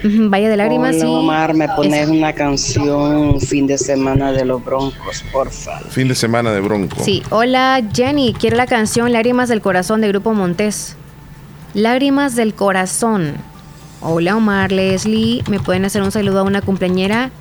[0.04, 5.24] Valle de Lágrimas, Hola, Omar, me pones una canción fin de semana de los Broncos,
[5.32, 5.80] porfa.
[5.90, 7.04] Fin de semana de Broncos.
[7.04, 7.24] Sí.
[7.32, 8.36] Hola, Jenny.
[8.38, 10.96] Quiero la canción Lágrimas del Corazón de Grupo Montés.
[11.74, 13.34] Lágrimas del Corazón.
[14.00, 17.32] Hola Omar, Leslie, me pueden hacer un saludo a una cumpleañera.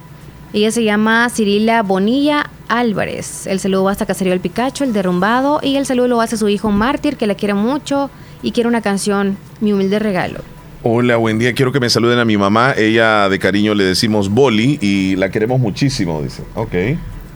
[0.55, 3.47] Ella se llama Cirila Bonilla Álvarez.
[3.47, 5.61] El saludo va hasta Caserío El Picacho, el derrumbado.
[5.63, 8.11] Y el saludo lo hace su hijo Mártir, que la quiere mucho
[8.43, 10.41] y quiere una canción, mi humilde regalo.
[10.83, 11.53] Hola, buen día.
[11.53, 12.73] Quiero que me saluden a mi mamá.
[12.75, 16.43] Ella de cariño le decimos Boli y la queremos muchísimo, dice.
[16.55, 16.75] Ok.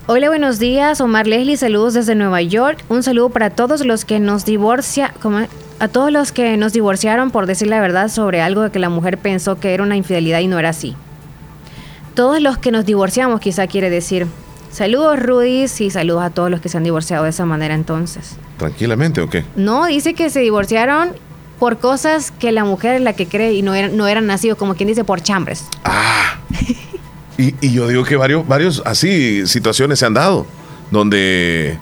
[0.07, 1.03] Hola, buenos días.
[1.03, 2.83] Omar Leslie, saludos desde Nueva York.
[2.89, 5.13] Un saludo para todos los que nos divorcia.
[5.21, 5.41] ¿cómo?
[5.81, 9.17] A todos los que nos divorciaron por decir la verdad sobre algo que la mujer
[9.17, 10.95] pensó que era una infidelidad y no era así.
[12.15, 14.27] Todos los que nos divorciamos, quizá quiere decir.
[14.71, 18.37] Saludos, Rudy, y saludos a todos los que se han divorciado de esa manera entonces.
[18.59, 19.43] ¿Tranquilamente o qué?
[19.57, 21.13] No, dice que se divorciaron
[21.59, 24.59] por cosas que la mujer es la que cree y no eran, no eran nacidos,
[24.59, 25.65] como quien dice, por chambres.
[25.85, 26.37] Ah.
[27.39, 30.47] y, y yo digo que varios, varios así situaciones se han dado,
[30.91, 31.79] donde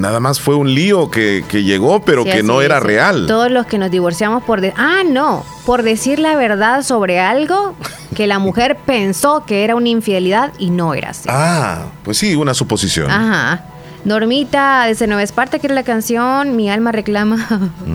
[0.00, 3.26] Nada más fue un lío que, llegó, pero que no era real.
[3.26, 4.60] Todos los que nos divorciamos por...
[4.76, 7.74] ah, no, por decir la verdad sobre algo
[8.16, 11.28] que la mujer pensó que era una infidelidad y no era así.
[11.30, 13.10] Ah, pues sí, una suposición.
[13.10, 13.66] Ajá.
[14.06, 17.46] Normita desde Nueva Esparta, que era la canción Mi alma reclama.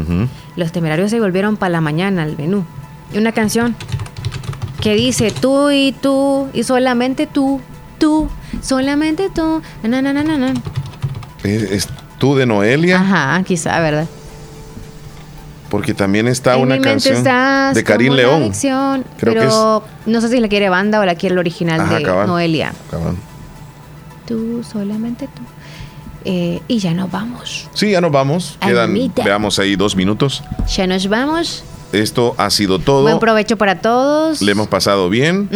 [0.55, 2.65] Los temerarios se volvieron para la mañana al menú.
[3.11, 3.75] Y una canción
[4.79, 7.59] que dice tú y tú y solamente tú,
[7.97, 8.29] tú,
[8.61, 9.63] solamente tú.
[9.81, 10.53] Na, na, na, na,
[11.45, 12.99] ¿Es, tú de Noelia?
[12.99, 14.07] Ajá, quizá, ¿verdad?
[15.69, 18.51] Porque también está una canción de Karim León.
[19.17, 22.73] Creo pero no sé si la quiere banda o la quiere el original de Noelia.
[24.25, 25.41] Tú, solamente tú.
[26.27, 27.69] Eh, y ya nos vamos.
[27.75, 28.57] Sí, ya nos vamos.
[28.59, 30.43] Quedan, veamos ahí dos minutos.
[30.75, 31.63] Ya nos vamos.
[31.91, 33.03] Esto ha sido todo.
[33.03, 34.41] Buen provecho para todos.
[34.41, 35.49] Le hemos pasado bien.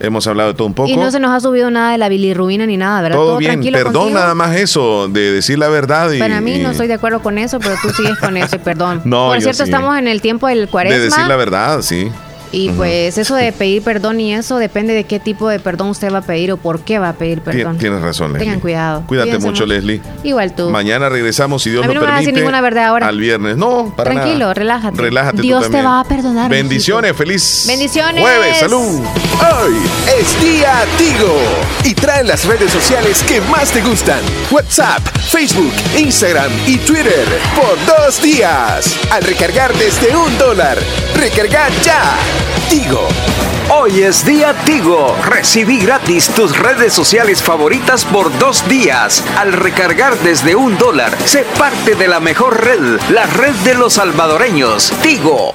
[0.00, 0.88] Hemos hablado de todo un poco.
[0.88, 3.18] Y no se nos ha subido nada de la bilirrubina ni nada, ¿verdad?
[3.18, 3.60] Todo, bien.
[3.72, 6.10] Perdón nada más eso, de decir la verdad.
[6.12, 9.02] Y, para mí no estoy de acuerdo con eso, pero tú sigues con eso, perdón.
[9.04, 10.96] no, Por cierto, estamos en el tiempo del cuaresma.
[10.98, 12.10] De decir la verdad, sí.
[12.56, 16.10] Y pues eso de pedir perdón y eso depende de qué tipo de perdón usted
[16.10, 17.76] va a pedir o por qué va a pedir perdón.
[17.76, 18.46] Tienes razón, Leslie.
[18.46, 19.04] Tengan cuidado.
[19.06, 20.00] Cuídate mucho, Leslie.
[20.24, 20.70] Igual tú.
[20.70, 22.16] Mañana regresamos si Dios a mí no me permite.
[22.16, 23.08] a decir ninguna verdad ahora.
[23.08, 23.58] Al viernes.
[23.58, 25.02] No, para Tranquilo, relájate.
[25.02, 26.50] Relájate Dios te va a perdonar.
[26.50, 27.64] Bendiciones, feliz.
[27.66, 28.22] Bendiciones.
[28.22, 29.02] Jueves, salud.
[29.60, 29.74] Hoy
[30.18, 31.36] es día Tigo
[31.84, 34.20] y trae las redes sociales que más te gustan.
[34.50, 38.98] WhatsApp, Facebook, Instagram y Twitter por dos días.
[39.10, 40.78] Al recargar desde un dólar.
[41.14, 42.16] Recargar ya.
[42.68, 43.08] Tigo.
[43.70, 45.16] Hoy es día Tigo.
[45.24, 49.24] Recibí gratis tus redes sociales favoritas por dos días.
[49.36, 53.94] Al recargar desde un dólar, sé parte de la mejor red, la red de los
[53.94, 54.92] salvadoreños.
[55.02, 55.54] Tigo.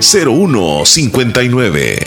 [0.00, 1.98] 0159.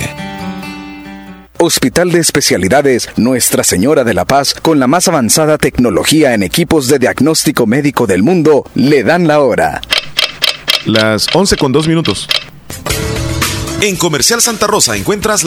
[1.57, 6.87] Hospital de Especialidades Nuestra Señora de la Paz, con la más avanzada tecnología en equipos
[6.87, 9.81] de diagnóstico médico del mundo, le dan la hora.
[10.85, 12.27] Las 11 con 2 minutos.
[13.81, 15.37] En Comercial Santa Rosa encuentras